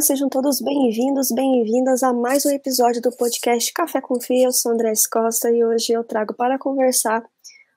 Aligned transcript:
Olá, 0.00 0.06
sejam 0.06 0.30
todos 0.30 0.62
bem-vindos, 0.62 1.30
bem-vindas 1.30 2.02
a 2.02 2.10
mais 2.10 2.46
um 2.46 2.50
episódio 2.50 3.02
do 3.02 3.14
podcast 3.14 3.70
Café 3.70 4.00
com 4.00 4.18
Fia. 4.18 4.46
Eu 4.46 4.52
sou 4.52 4.72
Andrés 4.72 5.06
Costa 5.06 5.50
e 5.50 5.62
hoje 5.62 5.92
eu 5.92 6.02
trago 6.02 6.32
para 6.32 6.58
conversar 6.58 7.22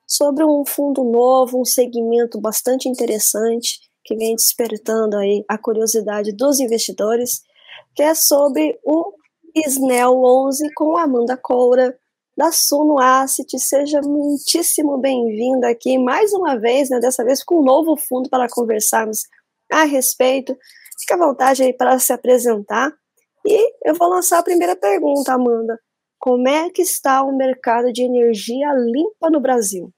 sobre 0.08 0.46
um 0.46 0.64
fundo 0.66 1.04
novo, 1.04 1.60
um 1.60 1.66
segmento 1.66 2.40
bastante 2.40 2.88
interessante 2.88 3.78
que 4.06 4.16
vem 4.16 4.38
despertando 4.38 5.18
aí 5.18 5.44
a 5.50 5.58
curiosidade 5.58 6.32
dos 6.32 6.62
investidores, 6.62 7.42
que 7.94 8.02
é 8.02 8.16
sobre 8.16 8.80
o 8.86 9.12
SNEL 9.54 10.24
11 10.24 10.74
com 10.76 10.96
Amanda 10.96 11.36
Coura 11.36 11.94
da 12.38 12.54
Suno 12.54 13.02
Asset. 13.02 13.60
Seja 13.60 14.00
muitíssimo 14.02 14.98
bem-vinda 14.98 15.68
aqui 15.68 15.98
mais 15.98 16.32
uma 16.32 16.58
vez, 16.58 16.90
né, 16.90 17.02
dessa 17.02 17.26
vez 17.26 17.44
com 17.44 17.60
um 17.60 17.66
novo 17.66 17.98
fundo 17.98 18.30
para 18.30 18.48
conversarmos 18.48 19.24
a 19.70 19.84
respeito. 19.84 20.56
Fique 21.00 21.14
à 21.14 21.18
vontade 21.18 21.64
aí 21.64 21.74
para 21.74 21.98
se 22.00 22.14
apresentar. 22.14 22.92
E 23.46 23.74
eu 23.84 23.94
vou 23.96 24.10
lançar 24.10 24.40
a 24.40 24.44
primeira 24.44 24.76
pergunta, 24.76 25.34
Amanda. 25.34 25.78
Como 26.20 26.48
é 26.48 26.70
que 26.70 26.82
está 26.82 27.24
o 27.24 27.36
mercado 27.36 27.92
de 27.92 28.04
energia 28.04 28.72
limpa 28.74 29.30
no 29.30 29.42
Brasil? 29.42 29.92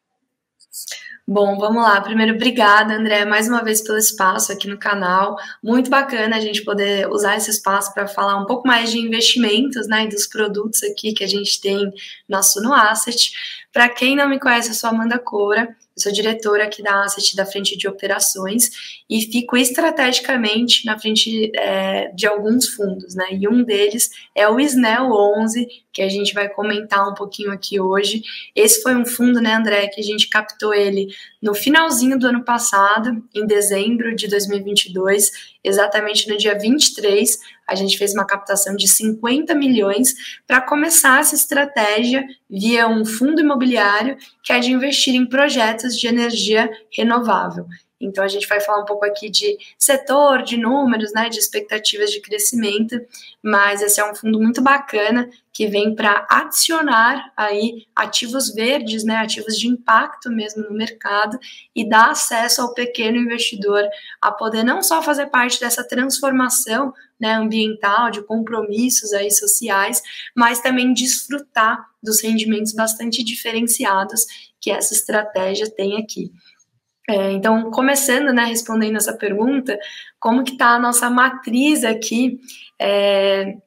Bom, 1.28 1.58
vamos 1.58 1.82
lá. 1.82 2.00
Primeiro, 2.02 2.36
obrigada, 2.36 2.94
André, 2.94 3.26
mais 3.26 3.48
uma 3.48 3.64
vez 3.64 3.82
pelo 3.82 3.98
espaço 3.98 4.52
aqui 4.52 4.68
no 4.68 4.78
canal. 4.78 5.36
Muito 5.64 5.90
bacana 5.90 6.36
a 6.36 6.40
gente 6.40 6.64
poder 6.64 7.10
usar 7.10 7.36
esse 7.36 7.50
espaço 7.50 7.92
para 7.96 8.08
falar 8.08 8.38
um 8.38 8.46
pouco 8.46 8.68
mais 8.68 8.92
de 8.92 9.00
investimentos, 9.00 9.88
né, 9.88 10.04
e 10.04 10.10
dos 10.10 10.28
produtos 10.28 10.84
aqui 10.84 11.14
que 11.14 11.24
a 11.24 11.28
gente 11.28 11.60
tem 11.60 11.92
na 12.30 12.44
Suno 12.44 12.72
Asset. 12.72 13.32
Para 13.76 13.90
quem 13.90 14.16
não 14.16 14.30
me 14.30 14.40
conhece, 14.40 14.70
eu 14.70 14.74
sou 14.74 14.90
Amanda 14.90 15.20
Coura. 15.20 15.64
Eu 15.98 16.02
sou 16.02 16.10
diretora 16.10 16.64
aqui 16.64 16.82
da 16.82 17.04
Asset, 17.04 17.36
da 17.36 17.46
frente 17.46 17.78
de 17.78 17.90
operações, 17.90 18.70
e 19.10 19.20
fico 19.22 19.58
estrategicamente 19.58 20.86
na 20.86 20.98
frente 20.98 21.52
é, 21.54 22.10
de 22.14 22.26
alguns 22.26 22.70
fundos, 22.70 23.16
né? 23.16 23.26
E 23.34 23.46
um 23.50 23.64
deles 23.64 24.10
é 24.34 24.48
o 24.48 24.62
SNEL 24.62 25.12
11, 25.12 25.68
que 25.92 26.02
a 26.02 26.08
gente 26.08 26.34
vai 26.34 26.48
comentar 26.48 27.10
um 27.10 27.14
pouquinho 27.14 27.52
aqui 27.52 27.78
hoje. 27.78 28.22
Esse 28.56 28.82
foi 28.82 28.96
um 28.96 29.06
fundo, 29.06 29.42
né, 29.42 29.54
André, 29.56 29.88
que 29.88 30.00
a 30.00 30.04
gente 30.04 30.30
captou 30.30 30.74
ele 30.74 31.08
no 31.42 31.54
finalzinho 31.54 32.18
do 32.18 32.28
ano 32.28 32.46
passado, 32.46 33.22
em 33.34 33.46
dezembro 33.46 34.16
de 34.16 34.30
2022, 34.30 35.32
exatamente 35.66 36.30
no 36.30 36.38
dia 36.38 36.58
23, 36.58 37.40
a 37.68 37.76
gente 37.76 37.98
fez 37.98 38.14
uma 38.14 38.26
captação 38.26 38.76
de 38.76 38.88
50 38.88 39.56
milhões 39.56 40.14
para 40.46 40.62
começar 40.62 41.20
essa 41.20 41.36
estratégia 41.36 42.24
via 42.50 42.88
um 42.88 43.04
fundo 43.04 43.42
imobiliário 43.42 44.18
que 44.44 44.54
é 44.54 44.60
de 44.60 44.72
investir 44.72 45.16
em 45.16 45.26
projetos 45.26 45.98
de 45.98 46.08
energia 46.08 46.70
renovável. 46.96 47.66
Então 48.06 48.24
a 48.24 48.28
gente 48.28 48.48
vai 48.48 48.60
falar 48.60 48.82
um 48.82 48.86
pouco 48.86 49.06
aqui 49.06 49.30
de 49.30 49.58
setor, 49.78 50.44
de 50.44 50.58
números, 50.58 51.12
né, 51.14 51.30
de 51.30 51.40
expectativas 51.40 52.12
de 52.12 52.22
crescimento, 52.22 53.00
mas 53.44 53.82
esse 53.82 54.00
é 54.00 54.12
um 54.12 54.16
fundo 54.16 54.40
muito 54.40 54.62
bacana 54.62 55.30
que 55.52 55.68
vem 55.68 55.96
para 55.96 56.28
adicionar 56.30 57.32
aí 57.36 57.86
ativos 57.96 58.54
verdes, 58.54 59.04
né, 59.04 59.16
ativos 59.18 59.58
de 59.58 59.68
impacto 59.68 60.30
mesmo 60.30 60.64
no 60.64 60.76
mercado 60.76 61.40
e 61.74 61.88
dar 61.88 62.12
acesso 62.12 62.62
ao 62.62 62.74
pequeno 62.74 63.18
investidor 63.18 63.84
a 64.22 64.32
poder 64.32 64.64
não 64.64 64.84
só 64.84 65.02
fazer 65.02 65.28
parte 65.28 65.60
dessa 65.60 65.88
transformação 65.88 66.94
né, 67.20 67.34
ambiental, 67.34 68.12
de 68.12 68.22
compromissos 68.22 69.14
aí 69.14 69.32
sociais, 69.32 70.02
mas 70.36 70.60
também 70.60 70.94
desfrutar 70.94 71.86
dos 72.04 72.22
rendimentos 72.22 72.74
bastante 72.74 73.24
diferenciados 73.24 74.26
que 74.60 74.70
essa 74.72 74.94
estratégia 74.94 75.70
tem 75.70 75.98
aqui. 75.98 76.32
É, 77.08 77.32
então, 77.32 77.70
começando, 77.70 78.34
né, 78.34 78.46
respondendo 78.46 78.98
essa 78.98 79.16
pergunta, 79.16 79.78
como 80.20 80.44
que 80.44 80.54
está 80.54 80.70
a 80.70 80.80
nossa 80.80 81.10
matriz 81.10 81.84
aqui 81.84 82.40
é, 82.82 83.58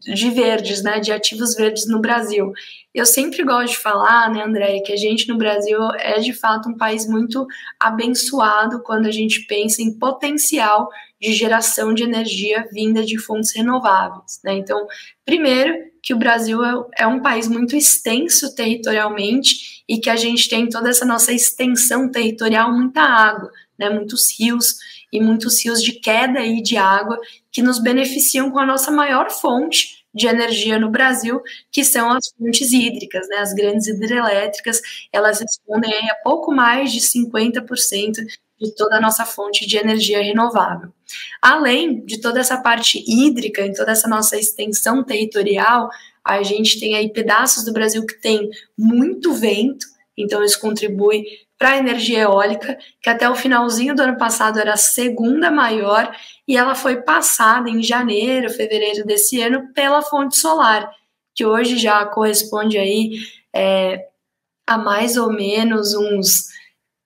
de 0.00 0.30
verdes, 0.30 0.82
né, 0.82 0.98
de 0.98 1.12
ativos 1.12 1.54
verdes 1.54 1.86
no 1.86 2.00
Brasil? 2.00 2.52
Eu 2.92 3.06
sempre 3.06 3.44
gosto 3.44 3.72
de 3.72 3.78
falar, 3.78 4.32
né, 4.32 4.42
André, 4.42 4.80
que 4.80 4.92
a 4.92 4.96
gente 4.96 5.28
no 5.28 5.38
Brasil 5.38 5.78
é 6.00 6.18
de 6.18 6.32
fato 6.32 6.68
um 6.68 6.76
país 6.76 7.06
muito 7.06 7.46
abençoado 7.78 8.82
quando 8.82 9.06
a 9.06 9.12
gente 9.12 9.46
pensa 9.46 9.80
em 9.80 9.96
potencial 9.96 10.88
de 11.20 11.32
geração 11.32 11.94
de 11.94 12.02
energia 12.02 12.68
vinda 12.72 13.04
de 13.04 13.16
fontes 13.18 13.54
renováveis, 13.54 14.40
né? 14.44 14.54
Então, 14.54 14.86
primeiro, 15.24 15.74
que 16.02 16.12
o 16.12 16.18
Brasil 16.18 16.62
é, 16.64 17.02
é 17.04 17.06
um 17.06 17.20
país 17.20 17.48
muito 17.48 17.74
extenso 17.76 18.54
territorialmente 18.54 19.75
e 19.88 19.98
que 19.98 20.10
a 20.10 20.16
gente 20.16 20.48
tem 20.48 20.68
toda 20.68 20.90
essa 20.90 21.04
nossa 21.04 21.32
extensão 21.32 22.10
territorial, 22.10 22.72
muita 22.72 23.00
água, 23.00 23.50
né, 23.78 23.88
muitos 23.90 24.38
rios 24.38 24.76
e 25.12 25.20
muitos 25.20 25.64
rios 25.64 25.82
de 25.82 25.92
queda 25.92 26.40
aí 26.40 26.62
de 26.62 26.76
água 26.76 27.18
que 27.52 27.62
nos 27.62 27.78
beneficiam 27.78 28.50
com 28.50 28.58
a 28.58 28.66
nossa 28.66 28.90
maior 28.90 29.30
fonte 29.30 30.04
de 30.12 30.26
energia 30.26 30.78
no 30.78 30.90
Brasil, 30.90 31.42
que 31.70 31.84
são 31.84 32.10
as 32.10 32.28
fontes 32.30 32.72
hídricas, 32.72 33.28
né, 33.28 33.36
as 33.36 33.52
grandes 33.52 33.86
hidrelétricas, 33.86 34.80
elas 35.12 35.40
respondem 35.40 36.10
a 36.10 36.14
pouco 36.24 36.50
mais 36.52 36.90
de 36.90 37.00
50% 37.00 38.24
de 38.58 38.74
toda 38.74 38.96
a 38.96 39.00
nossa 39.00 39.26
fonte 39.26 39.66
de 39.66 39.76
energia 39.76 40.22
renovável. 40.22 40.90
Além 41.42 42.04
de 42.04 42.18
toda 42.18 42.40
essa 42.40 42.56
parte 42.56 43.04
hídrica, 43.06 43.60
em 43.60 43.74
toda 43.74 43.92
essa 43.92 44.08
nossa 44.08 44.38
extensão 44.38 45.04
territorial, 45.04 45.90
a 46.26 46.42
gente 46.42 46.80
tem 46.80 46.96
aí 46.96 47.12
pedaços 47.12 47.64
do 47.64 47.72
Brasil 47.72 48.04
que 48.04 48.20
tem 48.20 48.50
muito 48.76 49.32
vento, 49.32 49.86
então 50.16 50.42
isso 50.42 50.60
contribui 50.60 51.24
para 51.56 51.70
a 51.70 51.76
energia 51.76 52.22
eólica, 52.22 52.76
que 53.00 53.08
até 53.08 53.30
o 53.30 53.36
finalzinho 53.36 53.94
do 53.94 54.02
ano 54.02 54.18
passado 54.18 54.58
era 54.58 54.74
a 54.74 54.76
segunda 54.76 55.50
maior, 55.50 56.14
e 56.46 56.56
ela 56.56 56.74
foi 56.74 57.02
passada 57.02 57.70
em 57.70 57.82
janeiro, 57.82 58.50
fevereiro 58.50 59.06
desse 59.06 59.40
ano 59.40 59.72
pela 59.72 60.02
fonte 60.02 60.36
solar, 60.36 60.90
que 61.34 61.46
hoje 61.46 61.78
já 61.78 62.04
corresponde 62.04 62.76
aí 62.76 63.18
é, 63.54 64.06
a 64.66 64.76
mais 64.76 65.16
ou 65.16 65.32
menos 65.32 65.94
uns 65.94 66.48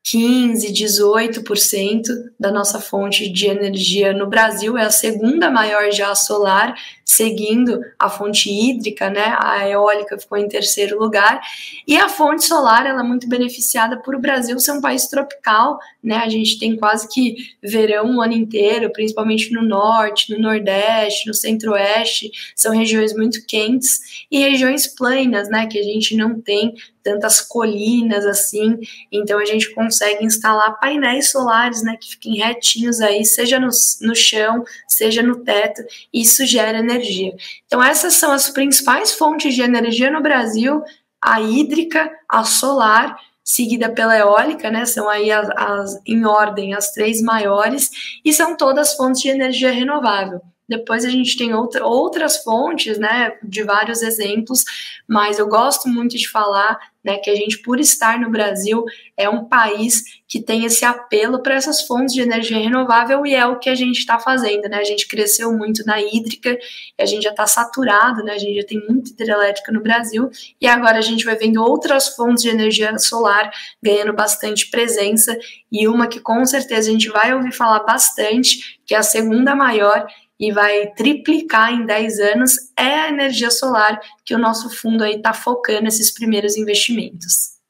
15, 0.02 0.72
18% 0.72 2.02
da 2.38 2.50
nossa 2.50 2.80
fonte 2.80 3.28
de 3.30 3.46
energia 3.46 4.12
no 4.12 4.26
Brasil, 4.26 4.76
é 4.76 4.84
a 4.84 4.90
segunda 4.90 5.50
maior 5.50 5.92
já 5.92 6.14
solar, 6.14 6.74
seguindo 7.04 7.80
a 7.98 8.08
fonte 8.08 8.50
hídrica, 8.50 9.10
né? 9.10 9.36
A 9.38 9.68
eólica 9.68 10.18
ficou 10.18 10.38
em 10.38 10.48
terceiro 10.48 10.98
lugar. 10.98 11.40
E 11.86 11.96
a 11.96 12.08
fonte 12.08 12.44
solar, 12.44 12.86
ela 12.86 13.00
é 13.00 13.04
muito 13.04 13.28
beneficiada 13.28 14.00
por 14.00 14.14
o 14.14 14.20
Brasil 14.20 14.58
ser 14.58 14.72
um 14.72 14.80
país 14.80 15.06
tropical, 15.06 15.78
né? 16.02 16.16
A 16.16 16.28
gente 16.28 16.58
tem 16.58 16.76
quase 16.76 17.08
que 17.08 17.36
verão 17.62 18.16
o 18.16 18.20
ano 18.22 18.32
inteiro, 18.32 18.90
principalmente 18.92 19.52
no 19.52 19.62
norte, 19.62 20.32
no 20.32 20.40
nordeste, 20.40 21.28
no 21.28 21.34
centro-oeste, 21.34 22.30
são 22.56 22.72
regiões 22.72 23.14
muito 23.14 23.44
quentes 23.46 24.26
e 24.30 24.38
regiões 24.38 24.86
planas, 24.86 25.48
né, 25.48 25.66
que 25.66 25.78
a 25.78 25.82
gente 25.82 26.16
não 26.16 26.40
tem 26.40 26.74
tantas 27.02 27.40
colinas 27.40 28.26
assim, 28.26 28.78
então 29.10 29.38
a 29.38 29.44
gente 29.44 29.72
consegue 29.74 30.24
instalar 30.24 30.78
painéis 30.78 31.30
solares, 31.30 31.82
né, 31.82 31.96
que 32.00 32.12
fiquem 32.12 32.36
retinhos 32.36 33.00
aí, 33.00 33.24
seja 33.24 33.58
no, 33.58 33.68
no 34.02 34.14
chão, 34.14 34.64
seja 34.88 35.22
no 35.22 35.44
teto, 35.44 35.82
e 36.12 36.22
isso 36.22 36.44
gera 36.46 36.78
energia. 36.78 37.34
Então 37.66 37.82
essas 37.82 38.14
são 38.14 38.32
as 38.32 38.50
principais 38.50 39.12
fontes 39.12 39.54
de 39.54 39.62
energia 39.62 40.10
no 40.10 40.22
Brasil, 40.22 40.82
a 41.22 41.40
hídrica, 41.40 42.10
a 42.28 42.44
solar, 42.44 43.18
seguida 43.42 43.90
pela 43.90 44.16
eólica, 44.16 44.70
né, 44.70 44.84
são 44.84 45.08
aí 45.08 45.30
as, 45.30 45.48
as 45.56 46.00
em 46.06 46.24
ordem 46.24 46.74
as 46.74 46.92
três 46.92 47.20
maiores, 47.20 47.90
e 48.24 48.32
são 48.32 48.56
todas 48.56 48.94
fontes 48.94 49.22
de 49.22 49.28
energia 49.28 49.70
renovável. 49.70 50.40
Depois 50.70 51.04
a 51.04 51.08
gente 51.08 51.36
tem 51.36 51.52
outra, 51.52 51.84
outras 51.84 52.44
fontes, 52.44 52.96
né, 52.96 53.36
de 53.42 53.64
vários 53.64 54.02
exemplos, 54.02 54.62
mas 55.06 55.40
eu 55.40 55.48
gosto 55.48 55.88
muito 55.88 56.16
de 56.16 56.30
falar, 56.30 56.78
né, 57.04 57.18
que 57.18 57.30
a 57.30 57.34
gente, 57.34 57.58
por 57.58 57.80
estar 57.80 58.18
no 58.18 58.30
Brasil, 58.30 58.84
é 59.16 59.28
um 59.28 59.44
país 59.44 60.02
que 60.28 60.40
tem 60.40 60.64
esse 60.64 60.84
apelo 60.84 61.42
para 61.42 61.54
essas 61.54 61.82
fontes 61.82 62.14
de 62.14 62.20
energia 62.20 62.58
renovável 62.58 63.26
e 63.26 63.34
é 63.34 63.44
o 63.46 63.58
que 63.58 63.68
a 63.68 63.74
gente 63.74 63.98
está 63.98 64.18
fazendo, 64.18 64.68
né? 64.68 64.78
A 64.78 64.84
gente 64.84 65.08
cresceu 65.08 65.52
muito 65.52 65.84
na 65.84 66.00
hídrica 66.00 66.56
a 66.98 67.06
gente 67.06 67.22
já 67.22 67.30
está 67.30 67.46
saturado, 67.46 68.22
né? 68.22 68.32
A 68.32 68.38
gente 68.38 68.60
já 68.60 68.66
tem 68.66 68.80
muita 68.88 69.10
hidrelétrica 69.10 69.72
no 69.72 69.82
Brasil 69.82 70.30
e 70.60 70.66
agora 70.66 70.98
a 70.98 71.02
gente 71.02 71.24
vai 71.24 71.34
vendo 71.34 71.62
outras 71.62 72.08
fontes 72.08 72.42
de 72.42 72.50
energia 72.50 72.96
solar 72.98 73.50
ganhando 73.82 74.12
bastante 74.12 74.70
presença 74.70 75.36
e 75.72 75.88
uma 75.88 76.06
que 76.06 76.20
com 76.20 76.44
certeza 76.44 76.88
a 76.88 76.92
gente 76.92 77.08
vai 77.08 77.34
ouvir 77.34 77.52
falar 77.52 77.80
bastante, 77.80 78.78
que 78.86 78.94
é 78.94 78.98
a 78.98 79.02
segunda 79.02 79.54
maior 79.54 80.06
e 80.40 80.50
vai 80.50 80.90
triplicar 80.94 81.70
em 81.70 81.84
10 81.84 82.18
anos 82.20 82.56
é 82.76 83.00
a 83.00 83.08
energia 83.10 83.50
solar 83.50 84.00
que 84.24 84.34
o 84.34 84.38
nosso 84.38 84.74
fundo 84.74 85.04
aí 85.04 85.16
está 85.16 85.34
focando 85.34 85.86
esses 85.86 86.10
primeiros 86.10 86.56
investimentos. 86.56 87.60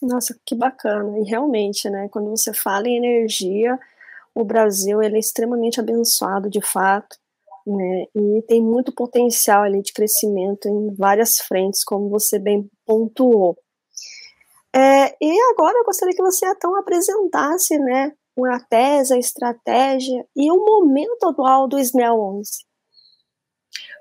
Nossa, 0.00 0.38
que 0.46 0.54
bacana. 0.54 1.18
E 1.18 1.24
realmente, 1.24 1.90
né, 1.90 2.08
quando 2.12 2.30
você 2.30 2.54
fala 2.54 2.86
em 2.86 2.96
energia, 2.96 3.76
o 4.32 4.44
Brasil 4.44 5.02
ele 5.02 5.16
é 5.16 5.18
extremamente 5.18 5.80
abençoado 5.80 6.48
de 6.48 6.60
fato, 6.60 7.16
né, 7.66 8.04
e 8.14 8.42
tem 8.42 8.62
muito 8.62 8.94
potencial 8.94 9.62
ali 9.62 9.82
de 9.82 9.92
crescimento 9.92 10.68
em 10.68 10.94
várias 10.94 11.38
frentes, 11.38 11.82
como 11.82 12.08
você 12.08 12.38
bem 12.38 12.70
pontuou. 12.86 13.58
É, 14.72 15.16
e 15.20 15.40
agora 15.52 15.78
eu 15.78 15.84
gostaria 15.84 16.14
que 16.14 16.22
você 16.22 16.46
então 16.46 16.76
apresentasse, 16.76 17.78
né, 17.78 18.12
a 18.46 18.58
tese, 18.58 19.14
a 19.14 19.18
estratégia 19.18 20.24
e 20.34 20.50
o 20.50 20.56
momento 20.56 21.28
atual 21.28 21.68
do 21.68 21.78
SNEL 21.78 22.14
11? 22.14 22.50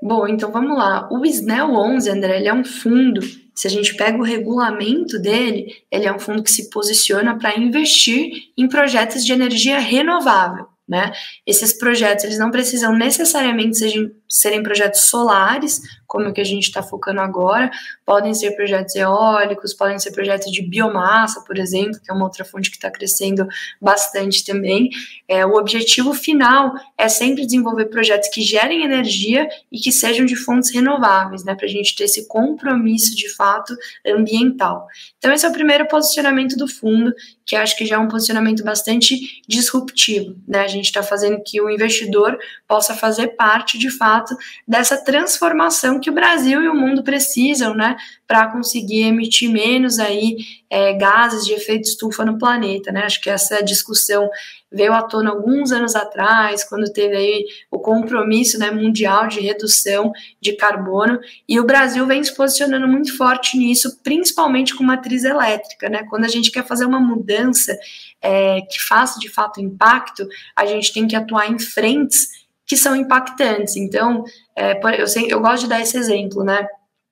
Bom, 0.02 0.28
então 0.28 0.52
vamos 0.52 0.78
lá. 0.78 1.08
O 1.12 1.26
SNEL 1.26 1.74
11, 1.74 2.10
André, 2.10 2.38
ele 2.38 2.48
é 2.48 2.54
um 2.54 2.66
fundo 2.66 3.22
se 3.56 3.68
a 3.68 3.70
gente 3.70 3.96
pega 3.96 4.18
o 4.18 4.24
regulamento 4.24 5.20
dele, 5.20 5.84
ele 5.92 6.06
é 6.06 6.14
um 6.14 6.20
fundo 6.20 6.44
que 6.44 6.52
se 6.52 6.70
posiciona 6.70 7.38
para 7.38 7.58
investir 7.58 8.32
em 8.58 8.68
projetos 8.68 9.24
de 9.24 9.32
energia 9.32 9.80
renovável. 9.80 10.68
Né? 10.88 11.12
Esses 11.46 11.72
projetos 11.74 12.26
eles 12.26 12.38
não 12.38 12.52
precisam 12.52 12.94
necessariamente 12.94 13.78
sejam, 13.78 14.12
serem 14.34 14.64
projetos 14.64 15.02
solares, 15.02 15.80
como 16.08 16.30
o 16.30 16.34
que 16.34 16.42
a 16.42 16.44
gente 16.44 16.64
está 16.64 16.82
focando 16.82 17.22
agora, 17.22 17.70
podem 18.04 18.34
ser 18.34 18.56
projetos 18.56 18.96
eólicos, 18.96 19.74
podem 19.74 20.00
ser 20.00 20.12
projetos 20.12 20.52
de 20.52 20.62
biomassa, 20.62 21.42
por 21.42 21.58
exemplo, 21.58 22.00
que 22.00 22.12
é 22.12 22.14
uma 22.14 22.26
outra 22.26 22.44
fonte 22.44 22.70
que 22.70 22.78
está 22.78 22.90
crescendo 22.90 23.48
bastante 23.80 24.44
também. 24.44 24.90
É, 25.28 25.46
o 25.46 25.54
objetivo 25.56 26.14
final 26.14 26.74
é 26.98 27.08
sempre 27.08 27.46
desenvolver 27.46 27.86
projetos 27.86 28.30
que 28.30 28.42
gerem 28.42 28.84
energia 28.84 29.48
e 29.72 29.80
que 29.80 29.92
sejam 29.92 30.26
de 30.26 30.36
fontes 30.36 30.72
renováveis, 30.74 31.44
né, 31.44 31.54
para 31.54 31.66
a 31.66 31.70
gente 31.70 31.96
ter 31.96 32.06
esse 32.06 32.28
compromisso 32.28 33.16
de 33.16 33.30
fato 33.36 33.76
ambiental. 34.06 34.88
Então, 35.18 35.32
esse 35.32 35.46
é 35.46 35.50
o 35.50 35.54
primeiro 35.54 35.88
posicionamento 35.88 36.56
do 36.56 36.68
fundo, 36.68 37.14
que 37.46 37.56
acho 37.56 37.78
que 37.78 37.86
já 37.86 37.96
é 37.96 38.00
um 38.00 38.08
posicionamento 38.08 38.64
bastante 38.64 39.42
disruptivo. 39.48 40.36
Né? 40.48 40.62
A 40.62 40.68
gente 40.68 40.86
está 40.86 41.04
fazendo 41.04 41.42
que 41.44 41.60
o 41.62 41.70
investidor 41.70 42.38
possa 42.68 42.94
fazer 42.94 43.30
parte, 43.30 43.78
de 43.78 43.90
fato, 43.90 44.23
dessa 44.68 44.98
transformação 44.98 46.00
que 46.00 46.10
o 46.10 46.14
Brasil 46.14 46.62
e 46.62 46.68
o 46.68 46.76
mundo 46.76 47.04
precisam, 47.04 47.74
né, 47.74 47.96
para 48.28 48.48
conseguir 48.48 49.04
emitir 49.04 49.50
menos 49.52 50.00
aí 50.00 50.38
é, 50.70 50.94
gases 50.94 51.46
de 51.46 51.54
efeito 51.54 51.88
estufa 51.88 52.26
no 52.26 52.38
planeta, 52.38 52.92
né? 52.92 53.04
Acho 53.04 53.22
que 53.22 53.30
essa 53.30 53.62
discussão 53.62 54.28
veio 54.72 54.92
à 54.92 55.04
tona 55.04 55.30
alguns 55.30 55.72
anos 55.72 55.96
atrás, 55.96 56.64
quando 56.64 56.92
teve 56.92 57.16
aí 57.16 57.46
o 57.70 57.78
compromisso 57.78 58.58
né, 58.58 58.72
mundial 58.72 59.28
de 59.28 59.40
redução 59.40 60.12
de 60.42 60.54
carbono, 60.54 61.20
e 61.48 61.60
o 61.60 61.64
Brasil 61.64 62.08
vem 62.08 62.24
se 62.24 62.36
posicionando 62.36 62.88
muito 62.88 63.16
forte 63.16 63.56
nisso, 63.56 64.00
principalmente 64.02 64.74
com 64.74 64.84
matriz 64.84 65.24
elétrica, 65.24 65.90
né? 65.90 66.04
Quando 66.10 66.26
a 66.26 66.30
gente 66.30 66.50
quer 66.50 66.66
fazer 66.66 66.86
uma 66.86 67.00
mudança 67.00 67.78
é, 68.20 68.62
que 68.62 68.82
faça 68.82 69.20
de 69.20 69.30
fato 69.30 69.62
impacto, 69.62 70.28
a 70.56 70.66
gente 70.66 70.92
tem 70.92 71.08
que 71.08 71.16
atuar 71.16 71.52
em 71.52 71.60
frentes 71.60 72.43
que 72.74 72.78
são 72.78 72.96
impactantes. 72.96 73.76
Então, 73.76 74.24
é, 74.56 74.80
eu, 75.00 75.06
eu 75.30 75.40
gosto 75.40 75.64
de 75.64 75.70
dar 75.70 75.80
esse 75.80 75.96
exemplo, 75.96 76.44
né? 76.44 76.66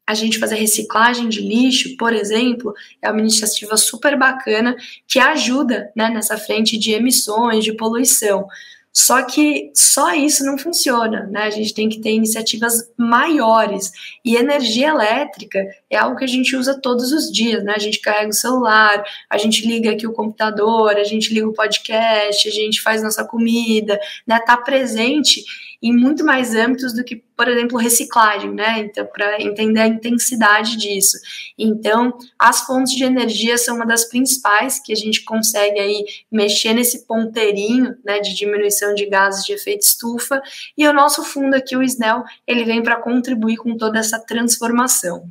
A 0.07 0.15
gente 0.15 0.39
fazer 0.39 0.55
reciclagem 0.55 1.29
de 1.29 1.39
lixo, 1.39 1.95
por 1.97 2.11
exemplo, 2.11 2.73
é 2.99 3.11
uma 3.11 3.19
iniciativa 3.19 3.77
super 3.77 4.17
bacana 4.17 4.75
que 5.07 5.19
ajuda 5.19 5.91
né, 5.95 6.09
nessa 6.09 6.35
frente 6.35 6.79
de 6.79 6.91
emissões, 6.91 7.63
de 7.63 7.73
poluição. 7.73 8.47
Só 8.93 9.23
que 9.23 9.71
só 9.73 10.13
isso 10.13 10.43
não 10.43 10.57
funciona, 10.57 11.25
né? 11.27 11.43
A 11.43 11.49
gente 11.49 11.73
tem 11.73 11.87
que 11.87 12.01
ter 12.01 12.11
iniciativas 12.11 12.91
maiores. 12.97 13.91
E 14.23 14.35
energia 14.35 14.89
elétrica 14.89 15.65
é 15.89 15.97
algo 15.97 16.17
que 16.17 16.25
a 16.25 16.27
gente 16.27 16.55
usa 16.55 16.79
todos 16.79 17.11
os 17.11 17.31
dias, 17.31 17.63
né? 17.63 17.73
A 17.75 17.79
gente 17.79 18.01
carrega 18.01 18.29
o 18.29 18.33
celular, 18.33 19.01
a 19.29 19.37
gente 19.37 19.65
liga 19.65 19.91
aqui 19.91 20.05
o 20.05 20.13
computador, 20.13 20.97
a 20.97 21.03
gente 21.05 21.33
liga 21.33 21.47
o 21.47 21.53
podcast, 21.53 22.47
a 22.47 22.51
gente 22.51 22.81
faz 22.81 23.01
nossa 23.01 23.23
comida, 23.23 23.97
né? 24.27 24.39
Tá 24.39 24.57
presente 24.57 25.41
em 25.81 25.95
muito 25.95 26.23
mais 26.23 26.53
âmbitos 26.53 26.93
do 26.93 27.03
que, 27.03 27.23
por 27.35 27.47
exemplo, 27.47 27.77
reciclagem, 27.77 28.51
né? 28.53 28.79
Então, 28.79 29.05
para 29.05 29.41
entender 29.41 29.79
a 29.79 29.87
intensidade 29.87 30.77
disso. 30.77 31.17
Então, 31.57 32.15
as 32.37 32.61
fontes 32.61 32.93
de 32.93 33.03
energia 33.03 33.57
são 33.57 33.77
uma 33.77 33.85
das 33.85 34.05
principais 34.05 34.79
que 34.79 34.93
a 34.93 34.95
gente 34.95 35.23
consegue 35.23 35.79
aí 35.79 36.05
mexer 36.31 36.73
nesse 36.73 37.07
ponteirinho, 37.07 37.95
né, 38.05 38.19
de 38.19 38.35
diminuição 38.35 38.93
de 38.93 39.07
gases 39.07 39.43
de 39.43 39.53
efeito 39.53 39.81
estufa. 39.81 40.41
E 40.77 40.87
o 40.87 40.93
nosso 40.93 41.23
fundo 41.23 41.55
aqui, 41.55 41.75
o 41.75 41.81
SNEL, 41.81 42.23
ele 42.45 42.63
vem 42.63 42.83
para 42.83 43.01
contribuir 43.01 43.57
com 43.57 43.75
toda 43.75 43.97
essa 43.97 44.19
transformação. 44.19 45.23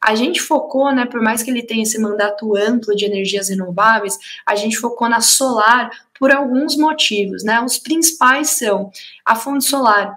A 0.00 0.14
gente 0.14 0.40
focou, 0.40 0.90
né, 0.94 1.04
por 1.04 1.20
mais 1.20 1.42
que 1.42 1.50
ele 1.50 1.62
tenha 1.62 1.82
esse 1.82 2.00
mandato 2.00 2.56
amplo 2.56 2.96
de 2.96 3.04
energias 3.04 3.50
renováveis, 3.50 4.18
a 4.46 4.54
gente 4.54 4.78
focou 4.78 5.08
na 5.08 5.20
solar 5.20 5.90
por 6.18 6.32
alguns 6.32 6.76
motivos, 6.76 7.44
né? 7.44 7.60
Os 7.60 7.78
principais 7.78 8.50
são 8.50 8.90
a 9.24 9.34
fonte 9.34 9.64
solar 9.64 10.16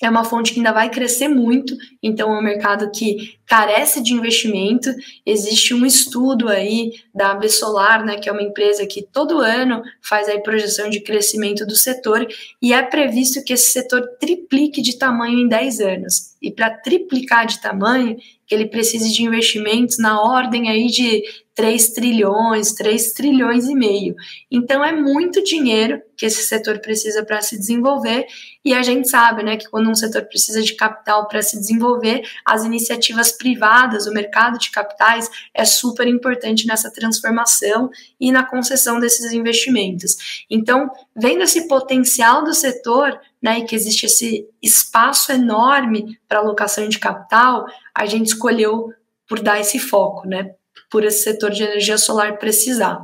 é 0.00 0.08
uma 0.08 0.24
fonte 0.24 0.52
que 0.52 0.60
ainda 0.60 0.72
vai 0.72 0.88
crescer 0.88 1.28
muito, 1.28 1.76
então 2.02 2.32
é 2.32 2.38
um 2.38 2.42
mercado 2.42 2.90
que 2.90 3.36
carece 3.44 4.00
de 4.00 4.14
investimento. 4.14 4.90
Existe 5.26 5.74
um 5.74 5.84
estudo 5.84 6.48
aí 6.48 6.92
da 7.12 7.32
AB 7.32 7.48
Solar, 7.48 8.04
né, 8.04 8.16
que 8.16 8.28
é 8.28 8.32
uma 8.32 8.42
empresa 8.42 8.86
que 8.86 9.02
todo 9.02 9.40
ano 9.40 9.82
faz 10.00 10.28
aí 10.28 10.40
projeção 10.40 10.88
de 10.88 11.00
crescimento 11.00 11.66
do 11.66 11.74
setor 11.74 12.26
e 12.62 12.72
é 12.72 12.82
previsto 12.82 13.42
que 13.42 13.52
esse 13.52 13.70
setor 13.72 14.06
triplique 14.20 14.80
de 14.80 14.96
tamanho 14.96 15.38
em 15.38 15.48
10 15.48 15.80
anos. 15.80 16.36
E 16.40 16.50
para 16.50 16.70
triplicar 16.70 17.46
de 17.46 17.60
tamanho, 17.60 18.16
que 18.48 18.54
ele 18.54 18.66
precise 18.66 19.12
de 19.12 19.22
investimentos 19.22 19.98
na 19.98 20.20
ordem 20.22 20.70
aí 20.70 20.86
de 20.86 21.22
3 21.54 21.90
trilhões, 21.90 22.72
3 22.72 23.12
trilhões 23.12 23.66
e 23.66 23.74
meio. 23.74 24.14
Então 24.50 24.82
é 24.82 24.92
muito 24.92 25.42
dinheiro 25.42 26.00
que 26.16 26.24
esse 26.24 26.42
setor 26.42 26.78
precisa 26.78 27.24
para 27.24 27.40
se 27.42 27.58
desenvolver 27.58 28.26
e 28.64 28.72
a 28.72 28.82
gente 28.82 29.08
sabe, 29.08 29.42
né, 29.42 29.56
que 29.56 29.68
quando 29.68 29.90
um 29.90 29.94
setor 29.94 30.22
precisa 30.26 30.62
de 30.62 30.74
capital 30.74 31.26
para 31.26 31.42
se 31.42 31.58
desenvolver, 31.58 32.22
as 32.44 32.64
iniciativas 32.64 33.32
privadas, 33.32 34.06
o 34.06 34.12
mercado 34.12 34.58
de 34.58 34.70
capitais 34.70 35.28
é 35.52 35.64
super 35.64 36.06
importante 36.06 36.66
nessa 36.66 36.92
transformação 36.92 37.90
e 38.20 38.30
na 38.30 38.44
concessão 38.44 39.00
desses 39.00 39.32
investimentos. 39.32 40.44
Então, 40.50 40.88
vendo 41.16 41.42
esse 41.42 41.66
potencial 41.66 42.44
do 42.44 42.54
setor, 42.54 43.18
né, 43.42 43.60
e 43.60 43.64
que 43.64 43.74
existe 43.74 44.06
esse 44.06 44.46
espaço 44.62 45.32
enorme 45.32 46.18
para 46.28 46.40
alocação 46.40 46.88
de 46.88 46.98
capital, 46.98 47.66
a 47.98 48.06
gente 48.06 48.26
escolheu 48.26 48.92
por 49.28 49.40
dar 49.40 49.60
esse 49.60 49.78
foco, 49.78 50.26
né, 50.26 50.52
por 50.88 51.04
esse 51.04 51.24
setor 51.24 51.50
de 51.50 51.64
energia 51.64 51.98
solar 51.98 52.38
precisar. 52.38 53.02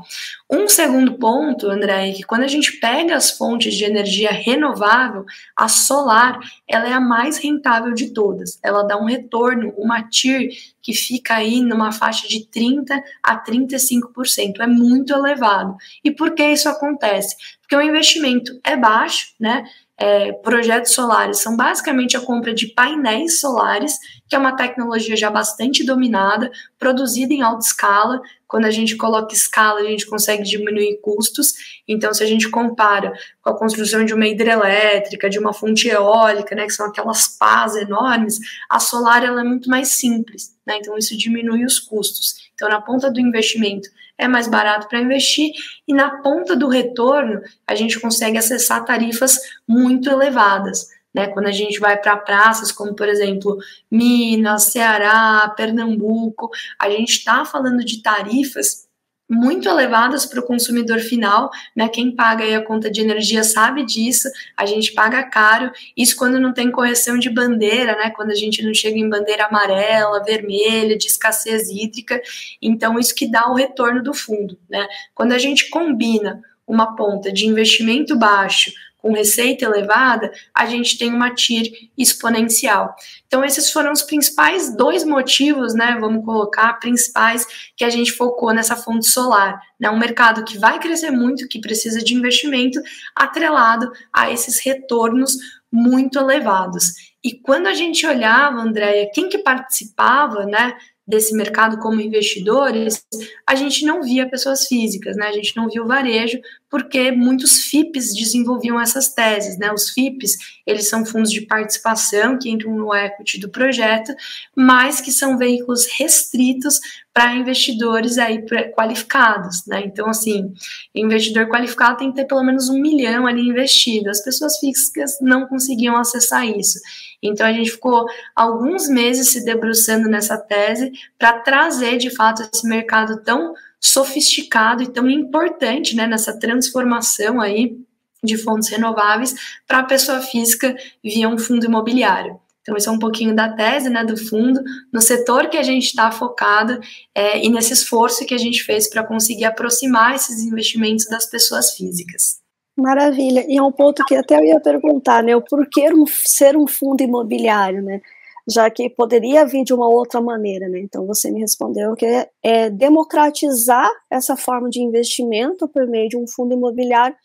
Um 0.51 0.69
segundo 0.69 1.15
ponto, 1.15 1.69
André, 1.69 2.11
é 2.11 2.13
que 2.13 2.23
quando 2.23 2.45
a 2.45 2.49
gente 2.49 2.79
pega 2.79 3.17
as 3.17 3.33
fontes 3.33 3.75
de 3.75 3.85
energia 3.85 4.31
renovável, 4.31 5.25
a 5.57 5.69
solar 5.69 6.39
ela 6.67 6.89
é 6.89 6.93
a 6.93 7.01
mais 7.01 7.39
rentável 7.39 7.93
de 7.93 8.11
todas. 8.15 8.59
Ela 8.63 8.85
dá 8.85 8.97
um 8.97 9.05
retorno, 9.05 9.75
uma 9.77 10.03
TIR 10.09 10.49
que 10.81 10.95
fica 10.95 11.35
aí 11.35 11.61
numa 11.61 11.91
faixa 11.91 12.29
de 12.29 12.47
30 12.47 13.03
a 13.23 13.45
35%. 13.45 14.61
É 14.61 14.67
muito 14.67 15.13
elevado. 15.13 15.77
E 16.05 16.11
por 16.11 16.35
que 16.35 16.45
isso 16.45 16.69
acontece? 16.69 17.37
Porque 17.61 17.75
o 17.75 17.83
investimento 17.83 18.53
é 18.63 18.77
baixo, 18.77 19.35
né? 19.41 19.65
É, 19.97 20.33
projetos 20.33 20.93
solares 20.93 21.39
são 21.39 21.57
basicamente 21.57 22.17
a 22.17 22.21
compra 22.21 22.53
de 22.53 22.67
painéis 22.67 23.41
solares, 23.41 23.97
que 24.29 24.35
é 24.35 24.39
uma 24.39 24.57
tecnologia 24.57 25.17
já 25.17 25.31
bastante 25.31 25.85
dominada, 25.85 26.51
produzida 26.79 27.33
em 27.33 27.43
alta 27.43 27.65
escala. 27.65 28.21
Quando 28.49 28.65
a 28.65 28.71
gente 28.71 28.97
coloca 28.97 29.33
escala, 29.33 29.81
a 29.81 29.85
gente 29.85 30.07
consegue 30.07 30.43
diminuir 30.43 30.99
custos. 31.01 31.55
Então, 31.87 32.13
se 32.13 32.25
a 32.25 32.27
gente 32.27 32.51
compara 32.51 33.13
com 33.41 33.51
a 33.51 33.59
construção 33.59 34.05
de 34.05 34.13
uma 34.13 34.27
hidrelétrica, 34.27 35.31
de 35.31 35.39
uma 35.39 35.53
fonte 35.53 35.89
eólica, 35.89 36.55
né, 36.57 36.67
que 36.67 36.73
são 36.73 36.87
aquelas 36.87 37.29
pás 37.29 37.77
enormes, 37.77 38.41
a 38.69 38.81
solar 38.81 39.25
ela 39.25 39.43
é 39.43 39.45
muito 39.45 39.71
mais 39.71 39.89
simples. 39.89 40.57
Né? 40.67 40.79
Então, 40.79 40.99
isso 40.99 41.17
diminui 41.17 41.65
os 41.65 41.79
custos. 41.79 42.44
Então, 42.55 42.69
na 42.69 42.81
ponta 42.81 43.11
do 43.11 43.21
investimento, 43.21 43.89
é 44.17 44.29
mais 44.29 44.47
barato 44.47 44.89
para 44.89 45.01
investir 45.01 45.53
e 45.87 45.93
na 45.93 46.23
ponta 46.23 46.55
do 46.55 46.69
retorno 46.69 47.41
a 47.67 47.75
gente 47.75 48.01
consegue 48.01 48.39
acessar 48.39 48.85
tarifas 48.85 49.39
muito 49.67 50.09
elevadas. 50.09 50.95
Né, 51.13 51.29
quando 51.29 51.47
a 51.47 51.53
gente 51.53 51.79
vai 51.79 51.97
para 51.97 52.17
praças 52.17 52.73
como, 52.73 52.93
por 52.93 53.09
exemplo, 53.09 53.57
Minas, 53.89 54.65
Ceará, 54.65 55.49
Pernambuco, 55.57 56.51
a 56.77 56.91
gente 56.91 57.11
está 57.11 57.45
falando 57.45 57.85
de 57.85 58.03
tarifas 58.03 58.89
muito 59.29 59.69
elevadas 59.69 60.27
para 60.27 60.41
o 60.41 60.47
consumidor 60.47 61.01
final, 61.01 61.51
né? 61.75 61.89
Quem 61.89 62.15
paga 62.15 62.45
aí 62.45 62.55
a 62.55 62.63
conta 62.63 62.91
de 62.91 63.01
energia 63.01 63.43
sabe 63.43 63.85
disso, 63.85 64.29
a 64.57 64.67
gente 64.67 64.93
paga 64.93 65.23
caro, 65.23 65.71
isso 65.97 66.17
quando 66.17 66.39
não 66.39 66.53
tem 66.53 66.71
correção 66.71 67.19
de 67.19 67.31
bandeira, 67.31 67.97
né? 67.97 68.11
Quando 68.11 68.31
a 68.31 68.35
gente 68.35 68.63
não 68.63 68.75
chega 68.75 68.99
em 68.99 69.09
bandeira 69.09 69.47
amarela, 69.47 70.23
vermelha, 70.23 70.97
de 70.97 71.07
escassez 71.07 71.69
hídrica, 71.71 72.21
então 72.61 72.99
isso 72.99 73.15
que 73.15 73.31
dá 73.31 73.49
o 73.49 73.55
retorno 73.55 74.03
do 74.03 74.13
fundo, 74.13 74.59
né? 74.69 74.87
Quando 75.15 75.33
a 75.33 75.39
gente 75.39 75.71
combina 75.71 76.43
uma 76.67 76.95
ponta 76.97 77.33
de 77.33 77.47
investimento 77.47 78.17
baixo 78.17 78.73
com 79.05 79.13
receita 79.13 79.67
elevada, 79.67 80.33
a 80.55 80.65
gente 80.65 80.97
tem 80.97 81.13
uma 81.13 81.29
TIR 81.35 81.71
exponencial. 81.97 82.97
Então, 83.27 83.45
esses 83.45 83.71
foram 83.71 83.93
os 83.93 84.01
principais 84.01 84.75
dois 84.75 85.05
motivos, 85.05 85.75
né? 85.75 85.99
Vamos 86.01 86.25
colocar, 86.25 86.73
principais, 86.81 87.47
que 87.77 87.85
a 87.85 87.91
gente 87.91 88.13
focou 88.13 88.55
nessa 88.55 88.75
fonte 88.75 89.07
solar. 89.07 89.61
Né, 89.79 89.91
um 89.91 89.99
mercado 89.99 90.43
que 90.43 90.57
vai 90.57 90.79
crescer 90.79 91.11
muito, 91.11 91.47
que 91.47 91.61
precisa 91.61 92.03
de 92.03 92.15
investimento, 92.15 92.81
atrelado 93.15 93.93
a 94.11 94.33
esses 94.33 94.59
retornos 94.65 95.37
muito 95.71 96.19
elevados. 96.19 96.95
E 97.23 97.35
quando 97.35 97.67
a 97.67 97.75
gente 97.75 98.07
olhava, 98.07 98.59
Andréia, 98.59 99.11
quem 99.13 99.29
que 99.29 99.37
participava, 99.37 100.47
né? 100.47 100.73
desse 101.07 101.35
mercado 101.35 101.79
como 101.79 102.01
investidores, 102.01 103.05
a 103.47 103.55
gente 103.55 103.85
não 103.85 104.03
via 104.03 104.29
pessoas 104.29 104.67
físicas, 104.67 105.17
né? 105.17 105.27
A 105.29 105.33
gente 105.33 105.55
não 105.57 105.69
viu 105.69 105.85
o 105.85 105.87
varejo, 105.87 106.41
porque 106.75 107.13
muitos 107.13 107.67
FIPs 107.67 108.13
desenvolviam 108.13 108.81
essas 108.81 109.09
teses, 109.09 109.57
né? 109.57 109.73
Os 109.73 109.91
FIPs, 109.91 110.37
eles 110.67 110.89
são 110.89 111.07
fundos 111.07 111.31
de 111.31 111.43
participação 111.43 112.37
que 112.37 112.51
entram 112.51 112.75
no 112.75 112.93
equity 112.93 113.39
do 113.39 113.49
projeto, 113.49 114.13
mas 114.57 115.01
que 115.01 115.13
são 115.13 115.39
veículos 115.39 115.87
restritos 115.87 116.81
para 117.13 117.37
investidores 117.37 118.19
aí 118.19 118.45
qualificados, 118.75 119.65
né? 119.69 119.85
Então, 119.85 120.09
assim, 120.09 120.53
investidor 120.93 121.49
qualificado 121.49 121.99
tem 121.99 122.11
que 122.11 122.17
ter 122.17 122.25
pelo 122.25 122.43
menos 122.43 122.69
um 122.69 122.81
milhão 122.81 123.25
ali 123.25 123.43
investido. 123.43 124.11
As 124.11 124.21
pessoas 124.21 124.59
físicas 124.59 125.19
não 125.21 125.47
conseguiam 125.47 125.97
acessar 125.97 126.45
isso. 126.45 126.81
Então, 127.23 127.47
a 127.47 127.53
gente 127.53 127.71
ficou 127.71 128.05
alguns 128.35 128.89
meses 128.89 129.29
se 129.29 129.45
debruçando 129.45 130.09
nessa 130.09 130.37
tese 130.37 130.91
para 131.17 131.39
trazer, 131.39 131.99
de 131.99 132.11
fato, 132.11 132.43
esse 132.53 132.67
mercado 132.67 133.23
tão 133.23 133.55
sofisticado 133.85 134.83
e 134.83 134.89
tão 134.89 135.11
importante, 135.11 135.95
né, 135.95 136.07
nessa 136.07 136.39
transformação 136.39 137.41
aí 137.41 137.79
de 138.23 138.39
fontes 138.39 138.71
renováveis 138.71 139.35
para 139.69 139.81
a 139.81 139.85
pessoa 139.85 140.21
física 140.21 140.75
via 141.03 141.29
um 141.29 141.37
fundo 141.37 141.67
imobiliário. 141.67 142.41
Então, 142.63 142.75
esse 142.79 142.89
é 142.89 142.91
um 142.91 142.99
pouquinho 142.99 143.37
da 143.37 143.53
tese 143.53 143.91
né, 143.91 144.03
do 144.03 144.17
fundo, 144.17 144.59
no 144.91 145.03
setor 145.03 145.51
que 145.51 145.59
a 145.59 145.63
gente 145.63 145.85
está 145.85 146.11
focado 146.11 146.81
é, 147.15 147.45
e 147.45 147.51
nesse 147.51 147.75
esforço 147.75 148.25
que 148.25 148.33
a 148.33 148.39
gente 148.39 148.65
fez 148.65 148.89
para 148.89 149.05
conseguir 149.05 149.45
aproximar 149.45 150.15
esses 150.15 150.43
investimentos 150.43 151.05
das 151.05 151.27
pessoas 151.27 151.75
físicas. 151.75 152.41
Maravilha. 152.75 153.45
E 153.47 153.59
é 153.59 153.63
um 153.63 153.71
ponto 153.71 154.03
que 154.07 154.17
até 154.17 154.39
eu 154.39 154.45
ia 154.45 154.59
perguntar, 154.59 155.23
né? 155.23 155.37
O 155.37 155.43
porquê 155.43 155.89
ser 156.07 156.57
um 156.57 156.67
fundo 156.67 157.03
imobiliário, 157.03 157.83
né? 157.83 158.01
Já 158.49 158.71
que 158.71 158.91
poderia 158.91 159.47
vir 159.47 159.65
de 159.65 159.73
uma 159.73 159.89
outra 159.89 160.21
maneira, 160.21 160.69
né? 160.69 160.81
Então 160.81 161.07
você 161.07 161.31
me 161.31 161.41
respondeu 161.41 161.95
que 161.95 162.05
é, 162.05 162.29
é 162.43 162.71
democratizar 162.71 163.91
essa 164.11 164.37
forma 164.37 164.69
de 164.69 164.83
investimento 164.83 165.69
por 165.69 165.87
meio 165.87 166.09
de 166.09 166.17
um 166.17 166.27
fundo 166.29 166.55
imobiliário 166.55 167.17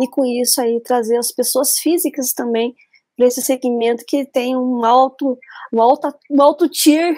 e 0.00 0.08
com 0.08 0.24
isso 0.24 0.60
aí 0.60 0.80
trazer 0.80 1.16
as 1.16 1.32
pessoas 1.32 1.78
físicas 1.78 2.32
também 2.32 2.74
para 3.16 3.26
esse 3.26 3.42
segmento 3.42 4.04
que 4.06 4.24
tem 4.24 4.56
um 4.56 4.84
alto, 4.84 5.36
um 5.72 5.82
alto, 5.82 6.08
um 6.30 6.40
alto 6.40 6.68
tier 6.68 7.16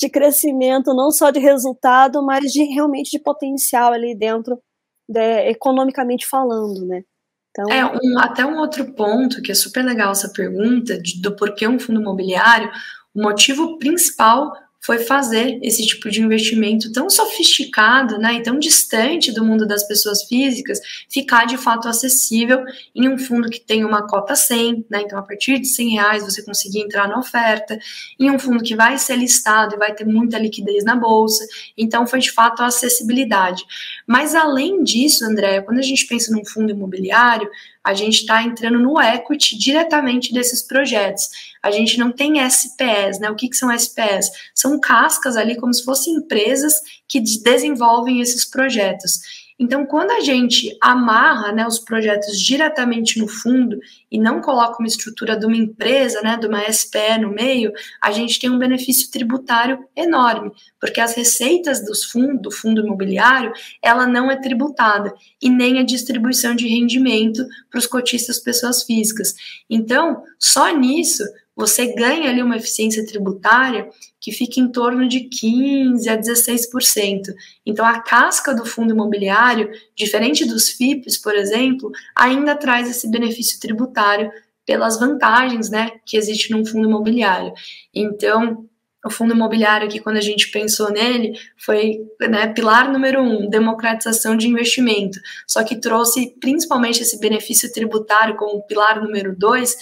de 0.00 0.08
crescimento, 0.08 0.94
não 0.94 1.10
só 1.10 1.30
de 1.30 1.38
resultado, 1.38 2.24
mas 2.24 2.50
de 2.50 2.64
realmente 2.64 3.10
de 3.10 3.22
potencial 3.22 3.92
ali 3.92 4.16
dentro, 4.16 4.58
de, 5.06 5.50
economicamente 5.50 6.26
falando, 6.26 6.86
né? 6.86 7.02
Então, 7.50 7.70
é, 7.70 7.84
um, 7.84 8.18
até 8.18 8.46
um 8.46 8.56
outro 8.56 8.94
ponto 8.94 9.42
que 9.42 9.52
é 9.52 9.54
super 9.54 9.84
legal 9.84 10.12
essa 10.12 10.32
pergunta 10.32 10.98
de, 10.98 11.20
do 11.20 11.36
porquê 11.36 11.68
um 11.68 11.78
fundo 11.78 12.00
imobiliário, 12.00 12.70
o 13.14 13.22
motivo 13.22 13.78
principal 13.78 14.52
foi 14.84 14.98
fazer 14.98 15.60
esse 15.62 15.86
tipo 15.86 16.10
de 16.10 16.20
investimento 16.20 16.90
tão 16.90 17.08
sofisticado 17.08 18.18
né, 18.18 18.34
e 18.34 18.42
tão 18.42 18.58
distante 18.58 19.30
do 19.30 19.44
mundo 19.44 19.64
das 19.64 19.86
pessoas 19.86 20.24
físicas 20.24 20.80
ficar 21.08 21.44
de 21.44 21.56
fato 21.56 21.86
acessível 21.86 22.64
em 22.92 23.08
um 23.08 23.16
fundo 23.16 23.48
que 23.48 23.60
tem 23.60 23.84
uma 23.84 24.06
cota 24.08 24.34
100, 24.34 24.86
né, 24.90 25.02
então 25.02 25.16
a 25.18 25.22
partir 25.22 25.60
de 25.60 25.68
100 25.68 25.88
reais 25.90 26.24
você 26.24 26.42
conseguir 26.42 26.80
entrar 26.80 27.08
na 27.08 27.16
oferta, 27.16 27.78
em 28.18 28.28
um 28.28 28.40
fundo 28.40 28.62
que 28.64 28.74
vai 28.74 28.98
ser 28.98 29.16
listado 29.16 29.76
e 29.76 29.78
vai 29.78 29.94
ter 29.94 30.04
muita 30.04 30.36
liquidez 30.36 30.82
na 30.84 30.96
bolsa, 30.96 31.46
então 31.78 32.04
foi 32.04 32.18
de 32.18 32.32
fato 32.32 32.60
a 32.60 32.66
acessibilidade. 32.66 33.64
Mas 34.04 34.34
além 34.34 34.82
disso, 34.82 35.24
André, 35.24 35.60
quando 35.62 35.78
a 35.78 35.82
gente 35.82 36.06
pensa 36.06 36.32
num 36.32 36.44
fundo 36.44 36.72
imobiliário, 36.72 37.48
a 37.84 37.94
gente 37.94 38.20
está 38.20 38.42
entrando 38.42 38.78
no 38.78 39.00
equity 39.00 39.58
diretamente 39.58 40.32
desses 40.32 40.62
projetos. 40.62 41.28
A 41.62 41.70
gente 41.70 41.98
não 41.98 42.12
tem 42.12 42.40
SPS, 42.40 43.18
né? 43.20 43.30
O 43.30 43.34
que, 43.34 43.48
que 43.48 43.56
são 43.56 43.70
SPS? 43.70 44.30
São 44.54 44.78
cascas 44.78 45.36
ali, 45.36 45.56
como 45.56 45.74
se 45.74 45.84
fossem 45.84 46.14
empresas 46.14 46.74
que 47.08 47.20
desenvolvem 47.20 48.20
esses 48.20 48.44
projetos. 48.44 49.41
Então, 49.58 49.86
quando 49.86 50.10
a 50.10 50.20
gente 50.20 50.76
amarra 50.80 51.52
né, 51.52 51.66
os 51.66 51.78
projetos 51.78 52.40
diretamente 52.40 53.18
no 53.18 53.28
fundo 53.28 53.78
e 54.10 54.18
não 54.18 54.40
coloca 54.40 54.78
uma 54.78 54.88
estrutura 54.88 55.36
de 55.36 55.46
uma 55.46 55.56
empresa, 55.56 56.20
né, 56.22 56.36
de 56.36 56.46
uma 56.46 56.70
SPE 56.70 57.20
no 57.20 57.30
meio, 57.30 57.72
a 58.00 58.10
gente 58.10 58.40
tem 58.40 58.50
um 58.50 58.58
benefício 58.58 59.10
tributário 59.10 59.78
enorme, 59.94 60.50
porque 60.80 61.00
as 61.00 61.14
receitas 61.14 61.84
dos 61.84 62.04
fundos, 62.04 62.42
do 62.42 62.50
fundo 62.50 62.80
imobiliário, 62.80 63.52
ela 63.82 64.06
não 64.06 64.30
é 64.30 64.36
tributada 64.36 65.14
e 65.40 65.48
nem 65.48 65.78
a 65.78 65.84
distribuição 65.84 66.54
de 66.54 66.66
rendimento 66.66 67.46
para 67.70 67.78
os 67.78 67.86
cotistas 67.86 68.38
pessoas 68.38 68.82
físicas. 68.82 69.34
Então, 69.68 70.22
só 70.38 70.74
nisso 70.76 71.22
você 71.54 71.94
ganha 71.94 72.30
ali 72.30 72.42
uma 72.42 72.56
eficiência 72.56 73.04
tributária 73.06 73.88
que 74.20 74.32
fica 74.32 74.60
em 74.60 74.70
torno 74.70 75.06
de 75.06 75.20
15 75.20 76.08
a 76.08 76.16
16%. 76.16 77.34
Então 77.66 77.84
a 77.84 78.00
casca 78.00 78.54
do 78.54 78.64
fundo 78.64 78.92
imobiliário, 78.92 79.70
diferente 79.94 80.44
dos 80.44 80.70
FIPs, 80.70 81.18
por 81.18 81.34
exemplo, 81.34 81.90
ainda 82.16 82.54
traz 82.54 82.90
esse 82.90 83.10
benefício 83.10 83.60
tributário 83.60 84.30
pelas 84.64 84.98
vantagens, 84.98 85.70
né, 85.70 85.90
que 86.06 86.16
existe 86.16 86.52
num 86.52 86.64
fundo 86.64 86.88
imobiliário. 86.88 87.52
Então, 87.92 88.68
o 89.04 89.10
fundo 89.10 89.34
imobiliário 89.34 89.88
aqui, 89.88 89.98
quando 89.98 90.18
a 90.18 90.22
gente 90.22 90.50
pensou 90.50 90.90
nele, 90.90 91.32
foi 91.58 92.06
né, 92.20 92.46
pilar 92.46 92.90
número 92.90 93.20
um, 93.20 93.48
democratização 93.48 94.36
de 94.36 94.46
investimento. 94.46 95.18
Só 95.46 95.64
que 95.64 95.80
trouxe 95.80 96.36
principalmente 96.40 97.02
esse 97.02 97.18
benefício 97.18 97.72
tributário 97.72 98.36
como 98.36 98.62
pilar 98.62 99.02
número 99.02 99.34
dois, 99.36 99.76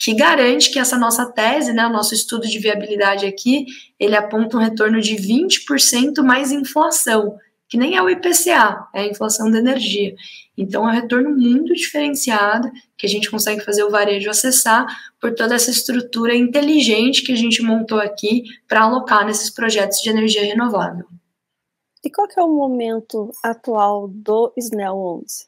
que 0.00 0.14
garante 0.14 0.70
que 0.70 0.78
essa 0.78 0.96
nossa 0.96 1.30
tese, 1.30 1.74
né, 1.74 1.86
o 1.86 1.92
nosso 1.92 2.14
estudo 2.14 2.48
de 2.48 2.58
viabilidade 2.58 3.26
aqui, 3.26 3.66
ele 3.98 4.16
aponta 4.16 4.56
um 4.56 4.60
retorno 4.60 4.98
de 4.98 5.14
20% 5.14 6.22
mais 6.22 6.50
inflação, 6.50 7.36
que 7.68 7.76
nem 7.76 7.94
é 7.94 8.02
o 8.02 8.08
IPCA, 8.08 8.88
é 8.94 9.02
a 9.02 9.06
inflação 9.06 9.50
da 9.50 9.58
energia. 9.58 10.14
Então, 10.56 10.88
é 10.88 10.92
um 10.92 10.94
retorno 10.94 11.36
muito 11.36 11.74
diferenciado, 11.74 12.70
que 12.96 13.06
a 13.06 13.08
gente 13.08 13.30
consegue 13.30 13.62
fazer 13.62 13.84
o 13.84 13.90
varejo 13.90 14.30
acessar 14.30 14.86
por 15.20 15.34
toda 15.34 15.54
essa 15.54 15.70
estrutura 15.70 16.34
inteligente 16.34 17.22
que 17.22 17.32
a 17.32 17.36
gente 17.36 17.62
montou 17.62 18.00
aqui 18.00 18.44
para 18.66 18.82
alocar 18.82 19.26
nesses 19.26 19.50
projetos 19.50 19.98
de 19.98 20.08
energia 20.08 20.42
renovável. 20.42 21.04
E 22.02 22.08
qual 22.10 22.26
que 22.26 22.40
é 22.40 22.42
o 22.42 22.48
momento 22.48 23.30
atual 23.44 24.08
do 24.08 24.50
SNEL 24.56 24.96
11? 24.96 25.46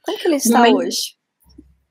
Como 0.00 0.18
que 0.18 0.26
ele 0.26 0.36
está 0.36 0.60
momento... 0.60 0.78
hoje? 0.78 1.15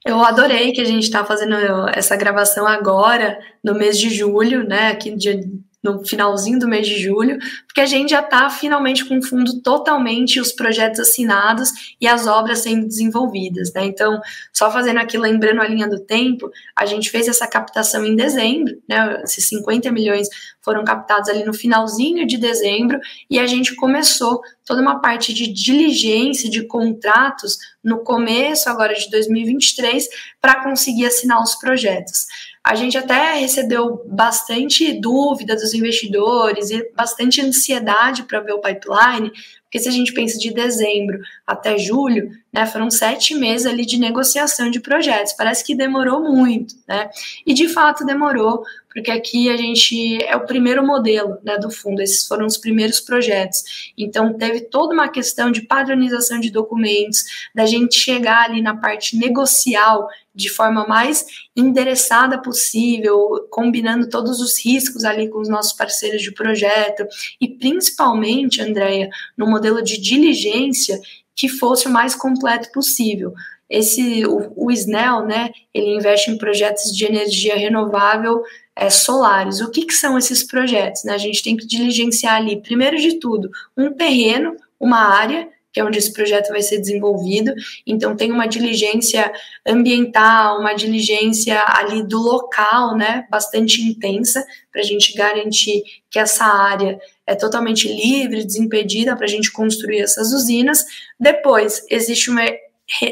Eu 0.05 0.21
adorei 0.23 0.71
que 0.71 0.81
a 0.81 0.85
gente 0.85 1.03
está 1.03 1.25
fazendo 1.25 1.55
essa 1.89 2.15
gravação 2.15 2.67
agora, 2.67 3.39
no 3.63 3.73
mês 3.73 3.97
de 3.97 4.09
julho, 4.09 4.63
né? 4.63 4.89
Aqui 4.89 5.15
dia 5.15 5.41
no 5.85 6.03
finalzinho 6.03 6.57
do 6.57 6.67
mês 6.67 6.87
de 6.87 6.99
julho, 6.99 7.37
porque 7.67 7.79
a 7.79 7.85
gente 7.85 8.09
já 8.09 8.21
está 8.21 8.49
finalmente 8.49 9.05
com 9.05 9.19
o 9.19 9.23
fundo 9.23 9.61
totalmente, 9.61 10.39
os 10.39 10.51
projetos 10.51 10.99
assinados 10.99 11.71
e 12.01 12.07
as 12.07 12.25
obras 12.25 12.59
sendo 12.59 12.87
desenvolvidas, 12.87 13.71
né? 13.73 13.85
Então, 13.85 14.19
só 14.51 14.71
fazendo 14.71 14.99
aqui, 14.99 15.17
lembrando 15.17 15.61
a 15.61 15.67
linha 15.67 15.87
do 15.87 15.99
tempo, 15.99 16.49
a 16.75 16.85
gente 16.85 17.09
fez 17.09 17.27
essa 17.27 17.47
captação 17.47 18.03
em 18.03 18.15
dezembro, 18.15 18.75
né? 18.89 19.21
Esses 19.23 19.47
50 19.47 19.91
milhões 19.91 20.27
foram 20.61 20.83
captados 20.83 21.29
ali 21.29 21.45
no 21.45 21.53
finalzinho 21.53 22.25
de 22.25 22.37
dezembro 22.37 22.99
e 23.29 23.39
a 23.39 23.45
gente 23.45 23.75
começou 23.75 24.41
toda 24.65 24.81
uma 24.81 24.99
parte 24.99 25.31
de 25.31 25.47
diligência 25.47 26.49
de 26.49 26.65
contratos 26.65 27.57
no 27.83 27.99
começo 27.99 28.67
agora 28.67 28.95
de 28.95 29.07
2023 29.11 30.07
para 30.41 30.63
conseguir 30.63 31.05
assinar 31.05 31.39
os 31.41 31.53
projetos 31.53 32.25
a 32.65 32.73
gente 32.73 32.97
até 32.97 33.35
recebeu 33.35 34.03
bastante 34.07 34.99
dúvida 34.99 35.55
dos 35.55 35.75
investidores 35.75 36.71
e 36.71 36.91
bastante 36.95 37.39
ansiedade 37.39 38.23
para 38.23 38.39
ver 38.39 38.53
o 38.53 38.59
pipeline, 38.59 39.31
porque 39.65 39.77
se 39.77 39.87
a 39.87 39.91
gente 39.91 40.11
pensa 40.13 40.39
de 40.39 40.51
dezembro 40.51 41.19
até 41.45 41.77
julho, 41.77 42.31
né, 42.51 42.65
foram 42.65 42.89
sete 42.89 43.35
meses 43.35 43.67
ali 43.67 43.85
de 43.85 43.99
negociação 43.99 44.71
de 44.71 44.79
projetos. 44.79 45.33
Parece 45.33 45.63
que 45.63 45.75
demorou 45.75 46.21
muito, 46.21 46.73
né? 46.87 47.07
E 47.45 47.53
de 47.53 47.67
fato 47.67 48.03
demorou, 48.03 48.63
porque 48.91 49.11
aqui 49.11 49.47
a 49.47 49.57
gente 49.57 50.23
é 50.23 50.35
o 50.35 50.45
primeiro 50.45 50.83
modelo 50.83 51.37
né, 51.43 51.59
do 51.59 51.69
fundo, 51.69 52.01
esses 52.01 52.25
foram 52.25 52.47
os 52.47 52.57
primeiros 52.57 52.99
projetos. 52.99 53.91
Então, 53.95 54.33
teve 54.33 54.61
toda 54.61 54.93
uma 54.93 55.09
questão 55.09 55.51
de 55.51 55.61
padronização 55.61 56.39
de 56.39 56.49
documentos, 56.49 57.25
da 57.53 57.67
gente 57.67 57.99
chegar 57.99 58.45
ali 58.45 58.61
na 58.61 58.75
parte 58.75 59.17
negocial 59.17 60.07
de 60.35 60.49
forma 60.49 60.85
mais 60.85 61.25
endereçada 61.55 62.41
possível, 62.41 63.47
combinando 63.49 64.09
todos 64.09 64.41
os 64.41 64.63
riscos 64.63 65.05
ali 65.05 65.29
com 65.29 65.39
os 65.39 65.49
nossos 65.49 65.73
parceiros 65.73 66.21
de 66.21 66.33
projeto 66.33 67.05
e 67.39 67.47
principalmente, 67.47 68.61
Andréia, 68.61 69.09
no 69.37 69.47
modelo 69.47 69.81
de 69.81 69.99
diligência 69.99 70.99
que 71.35 71.47
fosse 71.47 71.87
o 71.87 71.91
mais 71.91 72.13
completo 72.15 72.71
possível. 72.71 73.33
Esse 73.69 74.25
o, 74.25 74.53
o 74.55 74.71
SNEL, 74.71 75.25
né, 75.25 75.49
ele 75.73 75.95
investe 75.95 76.29
em 76.29 76.37
projetos 76.37 76.95
de 76.95 77.05
energia 77.05 77.55
renovável 77.55 78.43
é, 78.75 78.89
solares. 78.89 79.59
O 79.61 79.71
que, 79.71 79.85
que 79.85 79.93
são 79.93 80.17
esses 80.17 80.43
projetos? 80.43 81.03
Né? 81.03 81.13
A 81.13 81.17
gente 81.17 81.41
tem 81.41 81.57
que 81.57 81.65
diligenciar 81.65 82.35
ali, 82.35 82.61
primeiro 82.61 82.97
de 82.97 83.19
tudo, 83.19 83.49
um 83.75 83.91
terreno, 83.91 84.55
uma 84.79 84.99
área, 84.99 85.49
que 85.75 85.81
é 85.81 85.83
onde 85.83 85.97
esse 85.97 86.13
projeto 86.13 86.47
vai 86.47 86.61
ser 86.61 86.79
desenvolvido. 86.79 87.53
Então, 87.85 88.15
tem 88.15 88.31
uma 88.31 88.47
diligência 88.47 89.29
ambiental, 89.67 90.57
uma 90.57 90.73
diligência 90.73 91.61
ali 91.67 92.01
do 92.01 92.17
local, 92.17 92.95
né, 92.95 93.27
bastante 93.29 93.81
intensa, 93.81 94.41
para 94.71 94.79
a 94.79 94.85
gente 94.85 95.13
garantir 95.17 95.83
que 96.09 96.17
essa 96.17 96.45
área 96.45 96.97
é 97.27 97.35
totalmente 97.35 97.89
livre, 97.89 98.45
desimpedida, 98.45 99.17
para 99.17 99.25
a 99.25 99.29
gente 99.29 99.51
construir 99.51 99.99
essas 99.99 100.31
usinas. 100.31 100.85
Depois, 101.19 101.85
existe 101.89 102.29
uma 102.29 102.45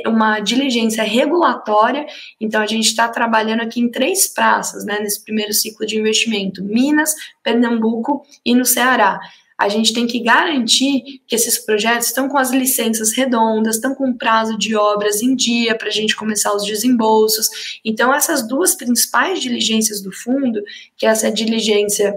uma 0.05 0.39
diligência 0.39 1.03
regulatória. 1.03 2.05
Então, 2.39 2.61
a 2.61 2.67
gente 2.67 2.85
está 2.85 3.07
trabalhando 3.09 3.61
aqui 3.61 3.81
em 3.81 3.89
três 3.89 4.27
praças, 4.31 4.85
né, 4.85 4.99
nesse 4.99 5.23
primeiro 5.23 5.51
ciclo 5.51 5.83
de 5.83 5.97
investimento: 5.99 6.63
Minas, 6.63 7.15
Pernambuco 7.41 8.23
e 8.45 8.53
no 8.53 8.65
Ceará. 8.65 9.19
A 9.63 9.69
gente 9.69 9.93
tem 9.93 10.05
que 10.05 10.19
garantir 10.19 11.21
que 11.25 11.33
esses 11.33 11.57
projetos 11.57 12.07
estão 12.07 12.27
com 12.27 12.37
as 12.37 12.51
licenças 12.51 13.13
redondas, 13.13 13.75
estão 13.75 13.95
com 13.95 14.13
prazo 14.13 14.57
de 14.57 14.75
obras 14.75 15.21
em 15.21 15.33
dia 15.33 15.73
para 15.77 15.87
a 15.87 15.91
gente 15.91 16.17
começar 16.17 16.53
os 16.53 16.65
desembolsos. 16.65 17.79
Então, 17.85 18.13
essas 18.13 18.45
duas 18.45 18.75
principais 18.75 19.39
diligências 19.39 20.01
do 20.01 20.11
fundo, 20.11 20.61
que 20.97 21.05
é 21.05 21.09
essa 21.09 21.31
diligência 21.31 22.13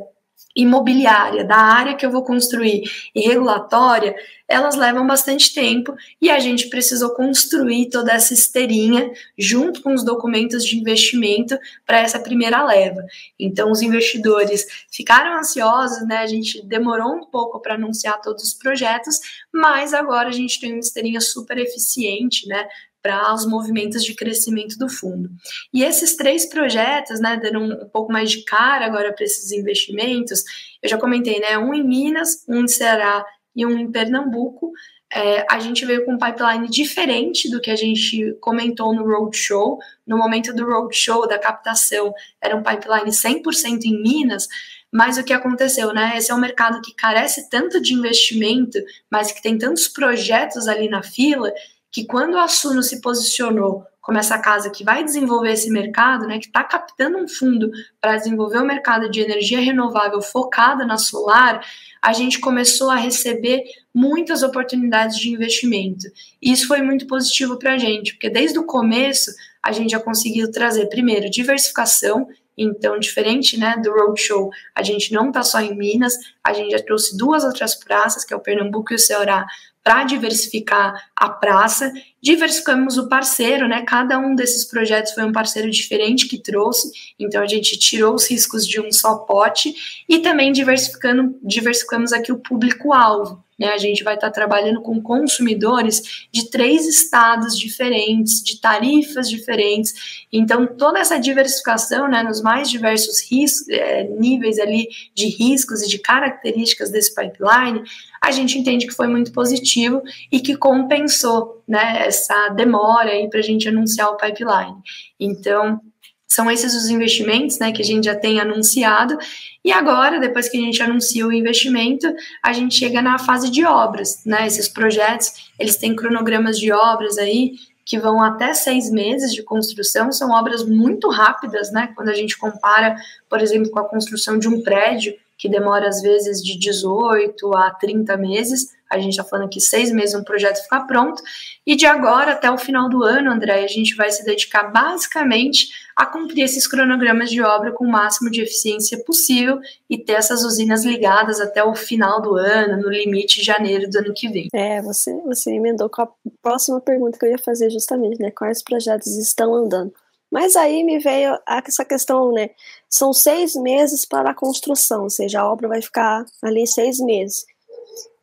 imobiliária, 0.57 1.45
da 1.45 1.57
área 1.57 1.95
que 1.95 2.07
eu 2.07 2.11
vou 2.11 2.25
construir 2.25 2.83
e 3.15 3.21
regulatória, 3.21 4.17
elas 4.49 4.77
levam 4.77 5.07
bastante 5.07 5.53
tempo 5.53 5.95
e 6.23 6.31
a 6.31 6.39
gente 6.39 6.69
precisou 6.69 7.11
construir 7.11 7.91
toda 7.91 8.13
essa 8.13 8.33
esteirinha 8.33 9.11
junto 9.37 9.83
com 9.83 9.93
os 9.93 10.05
documentos 10.05 10.65
de 10.65 10.79
investimento 10.79 11.59
para 11.85 11.99
essa 11.99 12.19
primeira 12.19 12.65
leva. 12.65 13.05
Então, 13.39 13.71
os 13.71 13.83
investidores 13.83 14.65
ficaram 14.91 15.39
ansiosos, 15.39 16.07
né? 16.07 16.19
A 16.19 16.27
gente 16.27 16.65
demorou 16.65 17.13
um 17.15 17.25
pouco 17.27 17.61
para 17.61 17.75
anunciar 17.75 18.21
todos 18.23 18.45
os 18.45 18.55
projetos, 18.55 19.21
mas 19.53 19.93
agora 19.93 20.29
a 20.29 20.33
gente 20.33 20.61
tem 20.61 20.73
uma 20.73 20.81
esteirinha 20.81 21.21
super 21.21 21.59
eficiente, 21.59 22.47
né? 22.49 22.67
Para 23.07 23.33
os 23.33 23.47
movimentos 23.47 24.03
de 24.03 24.17
crescimento 24.17 24.77
do 24.77 24.89
fundo. 24.89 25.31
E 25.73 25.85
esses 25.85 26.17
três 26.17 26.45
projetos, 26.45 27.21
né, 27.21 27.41
um, 27.55 27.85
um 27.85 27.89
pouco 27.89 28.13
mais 28.13 28.33
de 28.33 28.45
cara 28.45 28.85
agora 28.85 29.13
para 29.13 29.25
esses 29.25 29.53
investimentos, 29.53 30.43
eu 30.83 30.89
já 30.89 30.99
comentei, 30.99 31.39
né, 31.39 31.57
um 31.57 31.73
em 31.73 31.87
Minas, 31.87 32.45
um 32.49 32.63
em 32.63 32.69
Ceará 32.69 33.25
e 33.55 33.65
um 33.65 33.79
em 33.79 33.93
Pernambuco. 33.93 34.73
É, 35.13 35.47
a 35.49 35.61
gente 35.61 35.87
veio 35.87 36.05
com 36.05 36.15
um 36.15 36.19
pipeline 36.19 36.69
diferente 36.69 37.49
do 37.49 37.61
que 37.61 37.71
a 37.71 37.77
gente 37.77 38.37
comentou 38.41 38.93
no 38.93 39.07
Roadshow. 39.07 39.79
No 40.05 40.19
momento 40.19 40.53
do 40.53 40.65
Roadshow, 40.65 41.29
da 41.29 41.39
captação, 41.39 42.13
era 42.43 42.57
um 42.57 42.63
pipeline 42.63 43.13
100% 43.13 43.85
em 43.85 44.03
Minas, 44.03 44.49
mas 44.93 45.17
o 45.17 45.23
que 45.23 45.33
aconteceu, 45.33 45.93
né? 45.93 46.15
Esse 46.17 46.33
é 46.33 46.35
um 46.35 46.41
mercado 46.41 46.81
que 46.81 46.93
carece 46.93 47.49
tanto 47.49 47.81
de 47.81 47.95
investimento, 47.95 48.79
mas 49.09 49.31
que 49.31 49.41
tem 49.41 49.57
tantos 49.57 49.87
projetos 49.87 50.67
ali 50.67 50.89
na 50.89 51.05
fila, 51.05 51.53
que 51.91 52.05
quando 52.07 52.39
a 52.39 52.49
Suno 52.49 52.83
se 52.83 53.01
posicionou 53.01 53.85
como 54.07 54.19
essa 54.19 54.39
casa 54.39 54.71
que 54.71 54.85
vai 54.85 55.03
desenvolver 55.03 55.51
esse 55.51 55.69
mercado, 55.69 56.29
né, 56.29 56.39
que 56.39 56.47
está 56.47 56.63
captando 56.63 57.19
um 57.19 57.27
fundo 57.27 57.73
para 58.01 58.17
desenvolver 58.17 58.59
o 58.59 58.65
mercado 58.65 59.11
de 59.11 59.21
energia 59.21 59.59
renovável 59.59 60.23
focada 60.23 60.87
na 60.87 60.97
solar, 60.97 61.61
a 62.01 62.13
gente 62.13 62.39
começou 62.39 62.89
a 62.89 62.95
receber 62.95 63.65
muitas 63.93 64.45
oportunidades 64.45 65.19
de 65.19 65.29
investimento. 65.31 66.07
E 66.41 66.53
isso 66.53 66.69
foi 66.69 66.83
muito 66.83 67.05
positivo 67.09 67.59
para 67.59 67.75
a 67.75 67.79
gente, 67.79 68.13
porque 68.13 68.31
desde 68.31 68.57
o 68.61 68.65
começo 68.65 69.33
a 69.61 69.73
gente 69.73 69.91
já 69.91 69.99
conseguiu 69.99 70.53
trazer, 70.53 70.87
primeiro, 70.87 71.29
diversificação. 71.29 72.29
Então, 72.57 73.01
diferente 73.01 73.59
né, 73.59 73.77
do 73.83 73.91
Roadshow, 73.91 74.51
a 74.73 74.85
gente 74.85 75.13
não 75.13 75.29
está 75.29 75.43
só 75.43 75.61
em 75.61 75.77
Minas, 75.77 76.15
a 76.45 76.53
gente 76.53 76.71
já 76.71 76.79
trouxe 76.81 77.17
duas 77.17 77.43
outras 77.43 77.75
praças, 77.75 78.25
que 78.25 78.33
é 78.33 78.37
o 78.37 78.41
Pernambuco 78.41 78.93
e 78.93 78.97
o 78.97 79.01
Ceará, 79.01 79.45
para 79.87 80.03
diversificar 80.03 81.11
a 81.15 81.29
praça. 81.29 81.93
Diversificamos 82.21 82.99
o 82.99 83.09
parceiro, 83.09 83.69
né? 83.69 83.85
Cada 83.87 84.19
um 84.19 84.35
desses 84.35 84.65
projetos 84.65 85.13
foi 85.13 85.23
um 85.23 85.31
parceiro 85.31 85.71
diferente 85.71 86.27
que 86.27 86.43
trouxe, 86.43 86.91
então 87.17 87.41
a 87.41 87.47
gente 87.47 87.79
tirou 87.79 88.17
os 88.17 88.29
riscos 88.29 88.67
de 88.67 88.81
um 88.81 88.91
só 88.91 89.19
pote 89.19 89.73
e 90.09 90.19
também 90.19 90.51
diversificando, 90.51 91.39
diversificamos 91.41 92.13
aqui 92.13 92.33
o 92.33 92.41
público-alvo. 92.41 93.47
Né, 93.59 93.69
a 93.69 93.79
gente 93.79 94.05
vai 94.05 94.17
estar 94.17 94.31
trabalhando 94.31 94.83
com 94.83 95.01
consumidores 95.01 96.27
de 96.31 96.51
três 96.51 96.87
estados 96.87 97.59
diferentes, 97.59 98.43
de 98.43 98.61
tarifas 98.61 99.31
diferentes. 99.31 100.27
Então, 100.31 100.67
toda 100.67 100.99
essa 100.99 101.19
diversificação 101.19 102.07
né, 102.07 102.23
nos 102.23 102.43
mais 102.43 102.69
diversos 102.69 103.23
riscos, 103.23 103.67
é, 103.71 104.05
níveis 104.05 104.59
ali 104.59 104.89
de 105.15 105.29
riscos 105.29 105.81
e 105.81 105.89
de 105.89 105.99
características 105.99 106.91
desse 106.91 107.15
pipeline, 107.15 107.83
a 108.27 108.33
gente 108.33 108.59
entende 108.59 108.87
que 108.89 108.95
foi 108.95 109.07
muito 109.07 109.31
positivo 109.33 110.03
e 110.33 110.41
que 110.41 110.57
compensou 110.57 111.63
né, 111.67 112.07
essa 112.07 112.49
demora 112.49 113.13
para 113.31 113.39
a 113.39 113.43
gente 113.43 113.69
anunciar 113.69 114.09
o 114.09 114.17
pipeline. 114.17 114.75
Então, 115.19 115.81
são 116.27 116.51
esses 116.51 116.75
os 116.75 116.91
investimentos 116.91 117.61
né, 117.61 117.71
que 117.71 117.81
a 117.81 117.85
gente 117.85 118.05
já 118.05 118.17
tem 118.17 118.41
anunciado. 118.41 119.17
E 119.65 119.71
agora, 119.71 120.19
depois 120.19 120.49
que 120.49 120.59
a 120.59 120.61
gente 120.61 120.83
anuncia 120.83 121.25
o 121.25 121.33
investimento, 121.33 122.13
a 122.43 122.53
gente 122.53 122.75
chega 122.75 123.01
na 123.01 123.17
fase 123.17 123.49
de 123.49 123.65
obras. 123.65 124.25
Né? 124.27 124.45
Esses 124.45 124.69
projetos, 124.69 125.53
eles 125.57 125.77
têm 125.77 125.95
cronogramas 125.95 126.59
de 126.59 126.73
obras 126.73 127.19
aí 127.19 127.53
que 127.85 127.97
vão 127.97 128.21
até 128.21 128.53
seis 128.53 128.91
meses 128.91 129.33
de 129.33 129.45
construção, 129.45 130.11
são 130.11 130.33
obras 130.33 130.67
muito 130.67 131.09
rápidas, 131.09 131.71
né? 131.71 131.93
Quando 131.95 132.09
a 132.09 132.15
gente 132.15 132.37
compara, 132.37 132.97
por 133.31 133.41
exemplo, 133.41 133.71
com 133.71 133.79
a 133.79 133.89
construção 133.89 134.41
de 134.41 134.49
um 134.49 134.61
prédio, 134.61 135.15
que 135.39 135.49
demora 135.49 135.89
às 135.89 136.01
vezes 136.01 136.43
de 136.43 136.59
18 136.59 137.55
a 137.55 137.71
30 137.73 138.17
meses. 138.17 138.75
A 138.91 138.99
gente 138.99 139.11
está 139.11 139.25
falando 139.25 139.47
aqui 139.47 139.61
seis 139.61 139.91
meses 139.91 140.15
um 140.15 140.23
projeto 140.23 140.63
ficar 140.63 140.83
pronto. 140.87 141.23
E 141.67 141.75
de 141.75 141.87
agora 141.87 142.33
até 142.33 142.51
o 142.51 142.57
final 142.57 142.89
do 142.89 143.03
ano, 143.03 143.33
André, 143.33 143.65
a 143.65 143.67
gente 143.67 143.97
vai 143.97 144.11
se 144.11 144.25
dedicar 144.25 144.71
basicamente 144.71 145.69
a 145.97 146.07
cumprir 146.07 146.45
esses 146.45 146.67
cronogramas 146.67 147.31
de 147.31 147.43
obra 147.43 147.73
com 147.73 147.85
o 147.85 147.91
máximo 147.91 148.31
de 148.31 148.43
eficiência 148.43 149.03
possível 149.05 149.59
e 149.91 149.99
ter 149.99 150.13
essas 150.13 150.45
usinas 150.45 150.85
ligadas 150.85 151.41
até 151.41 151.65
o 151.65 151.75
final 151.75 152.23
do 152.23 152.37
ano, 152.37 152.81
no 152.81 152.89
limite 152.89 153.41
de 153.41 153.45
janeiro 153.45 153.91
do 153.91 153.99
ano 153.99 154.15
que 154.15 154.29
vem. 154.29 154.49
É, 154.53 154.81
você, 154.83 155.13
você 155.23 155.51
emendou 155.51 155.91
com 155.91 156.03
a 156.03 156.09
próxima 156.41 156.81
pergunta 156.81 157.19
que 157.19 157.25
eu 157.25 157.31
ia 157.31 157.39
fazer 157.39 157.71
justamente, 157.71 158.21
né? 158.21 158.31
Quais 158.31 158.63
projetos 158.63 159.17
estão 159.17 159.55
andando? 159.55 159.93
Mas 160.37 160.55
aí 160.55 160.85
me 160.85 160.99
veio 160.99 161.35
essa 161.49 161.83
questão, 161.83 162.31
né? 162.31 162.51
São 162.91 163.11
seis 163.11 163.55
meses 163.55 164.05
para 164.05 164.33
a 164.33 164.35
construção, 164.35 165.05
ou 165.05 165.09
seja, 165.09 165.41
a 165.41 165.51
obra 165.51 165.67
vai 165.67 165.81
ficar 165.81 166.27
ali 166.43 166.67
seis 166.67 167.01
meses. 167.01 167.47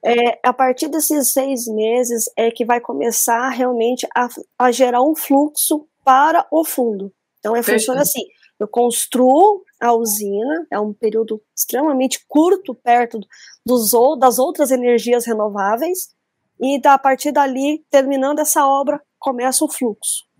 É, 0.06 0.38
a 0.44 0.54
partir 0.54 0.90
desses 0.90 1.34
seis 1.34 1.66
meses 1.66 2.26
é 2.38 2.52
que 2.52 2.66
vai 2.66 2.80
começar 2.80 3.50
realmente 3.50 4.08
a, 4.16 4.28
a 4.60 4.72
gerar 4.72 5.02
um 5.02 5.16
fluxo 5.16 5.88
para 6.06 6.46
o 6.52 6.64
fundo. 6.64 7.12
Então, 7.40 7.56
é, 7.56 7.64
funciona 7.64 8.04
assim: 8.04 8.22
eu 8.60 8.68
construo 8.68 9.64
a 9.82 9.92
usina, 9.92 10.68
é 10.70 10.80
um 10.80 10.94
período 10.94 11.42
extremamente 11.58 12.24
curto 12.28 12.76
perto 12.76 13.20
dos, 13.66 13.90
das 14.20 14.38
outras 14.38 14.70
energias 14.70 15.26
renováveis, 15.26 16.10
e 16.62 16.80
a 16.86 16.98
partir 17.00 17.32
dali, 17.32 17.84
terminando 17.90 18.38
essa 18.38 18.68
obra, 18.68 19.02
começa 19.18 19.66
o 19.66 19.72
fluxo. 19.72 20.32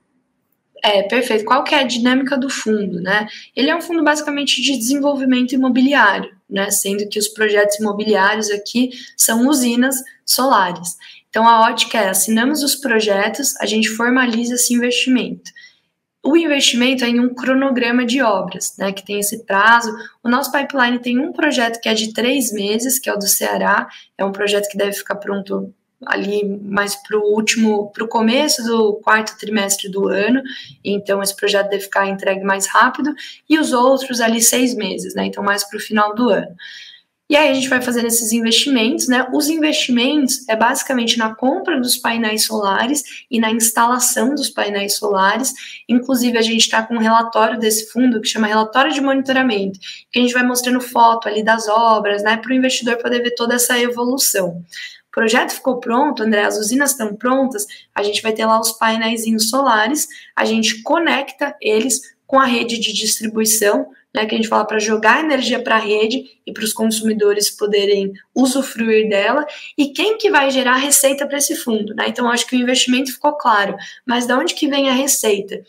É, 0.86 1.02
perfeito. 1.04 1.46
Qual 1.46 1.64
que 1.64 1.74
é 1.74 1.80
a 1.80 1.88
dinâmica 1.88 2.38
do 2.38 2.50
fundo, 2.50 3.00
né? 3.00 3.26
Ele 3.56 3.70
é 3.70 3.76
um 3.76 3.82
fundo 3.82 4.04
basicamente 4.04 4.62
de 4.62 4.78
desenvolvimento 4.78 5.54
imobiliário, 5.54 6.30
né? 6.50 6.70
Sendo 6.72 7.08
que 7.08 7.18
os 7.18 7.30
projetos 7.30 7.80
imobiliários 7.80 8.52
aqui 8.52 8.90
são 9.16 9.48
usinas 9.48 9.96
solares. 10.26 10.98
Então 11.30 11.48
a 11.48 11.62
ótica 11.62 11.98
é, 11.98 12.10
assinamos 12.10 12.62
os 12.64 12.76
projetos, 12.76 13.56
a 13.62 13.66
gente 13.66 13.88
formaliza 13.88 14.56
esse 14.56 14.74
investimento. 14.74 15.50
O 16.22 16.36
investimento 16.36 17.06
é 17.06 17.10
em 17.10 17.20
um 17.20 17.34
cronograma 17.34 18.06
de 18.06 18.22
obras, 18.22 18.76
né, 18.78 18.92
que 18.92 19.06
tem 19.06 19.20
esse 19.20 19.46
prazo. 19.46 19.90
O 20.22 20.30
nosso 20.30 20.52
pipeline 20.52 21.00
tem 21.00 21.18
um 21.18 21.32
projeto 21.32 21.80
que 21.82 21.88
é 21.88 21.94
de 21.94 22.14
três 22.14 22.52
meses, 22.52 23.00
que 23.00 23.10
é 23.10 23.14
o 23.14 23.18
do 23.18 23.28
Ceará, 23.28 23.88
é 24.18 24.24
um 24.24 24.32
projeto 24.34 24.70
que 24.70 24.78
deve 24.78 24.94
ficar 24.94 25.16
pronto 25.16 25.74
ali 26.08 26.44
mais 26.64 26.96
para 26.96 27.18
o 27.18 27.34
último, 27.34 27.92
para 27.92 28.04
o 28.04 28.08
começo 28.08 28.64
do 28.64 28.96
quarto 28.96 29.38
trimestre 29.38 29.90
do 29.90 30.08
ano, 30.08 30.42
então 30.84 31.22
esse 31.22 31.36
projeto 31.36 31.70
deve 31.70 31.84
ficar 31.84 32.08
entregue 32.08 32.44
mais 32.44 32.68
rápido, 32.68 33.14
e 33.50 33.60
os 33.60 33.74
outros 33.74 34.22
ali 34.22 34.42
seis 34.42 34.76
meses, 34.76 35.14
né? 35.16 35.26
Então 35.26 35.44
mais 35.44 35.64
para 35.64 35.78
o 35.78 35.82
final 35.82 36.14
do 36.16 36.30
ano. 36.30 36.56
E 37.30 37.36
aí 37.36 37.50
a 37.50 37.54
gente 37.56 37.70
vai 37.70 37.82
fazendo 37.82 38.06
esses 38.06 38.32
investimentos, 38.32 39.08
né? 39.08 39.26
Os 39.34 39.48
investimentos 39.48 40.48
é 40.48 40.56
basicamente 40.56 41.18
na 41.18 41.34
compra 41.34 41.80
dos 41.80 41.98
painéis 41.98 42.46
solares 42.46 43.26
e 43.32 43.40
na 43.40 43.50
instalação 43.50 44.36
dos 44.36 44.50
painéis 44.50 44.98
solares. 44.98 45.52
Inclusive, 45.90 46.38
a 46.38 46.42
gente 46.42 46.62
está 46.62 46.84
com 46.84 46.96
um 46.96 47.00
relatório 47.00 47.58
desse 47.58 47.90
fundo 47.92 48.22
que 48.22 48.28
chama 48.28 48.46
relatório 48.46 48.94
de 48.94 49.02
monitoramento, 49.02 49.80
que 50.12 50.20
a 50.20 50.22
gente 50.22 50.34
vai 50.34 50.44
mostrando 50.44 50.82
foto 50.82 51.28
ali 51.28 51.42
das 51.44 51.68
obras, 51.68 52.22
né? 52.22 52.38
Para 52.38 52.52
o 52.52 52.54
investidor 52.54 52.98
poder 52.98 53.24
ver 53.24 53.34
toda 53.36 53.56
essa 53.56 53.80
evolução 53.80 54.62
projeto 55.14 55.52
ficou 55.52 55.80
pronto, 55.80 56.24
André, 56.24 56.44
as 56.44 56.58
usinas 56.58 56.92
estão 56.92 57.16
prontas, 57.16 57.66
a 57.94 58.02
gente 58.02 58.22
vai 58.22 58.34
ter 58.34 58.46
lá 58.46 58.60
os 58.60 58.72
painéis 58.72 59.24
solares, 59.50 60.08
a 60.36 60.44
gente 60.44 60.82
conecta 60.82 61.56
eles 61.62 62.02
com 62.26 62.40
a 62.40 62.46
rede 62.46 62.80
de 62.80 62.92
distribuição, 62.92 63.88
né, 64.14 64.26
que 64.26 64.34
a 64.34 64.38
gente 64.38 64.48
fala 64.48 64.66
para 64.66 64.80
jogar 64.80 65.24
energia 65.24 65.62
para 65.62 65.76
a 65.76 65.80
rede 65.80 66.24
e 66.46 66.52
para 66.52 66.64
os 66.64 66.74
consumidores 66.74 67.50
poderem 67.50 68.12
usufruir 68.36 69.08
dela, 69.08 69.46
e 69.78 69.90
quem 69.90 70.18
que 70.18 70.32
vai 70.32 70.50
gerar 70.50 70.78
receita 70.78 71.28
para 71.28 71.38
esse 71.38 71.56
fundo, 71.56 71.94
né? 71.96 72.06
Então 72.08 72.30
acho 72.30 72.46
que 72.48 72.56
o 72.56 72.60
investimento 72.60 73.12
ficou 73.12 73.34
claro, 73.34 73.76
mas 74.06 74.26
de 74.26 74.34
onde 74.34 74.54
que 74.56 74.68
vem 74.68 74.90
a 74.90 74.94
receita? 74.94 75.62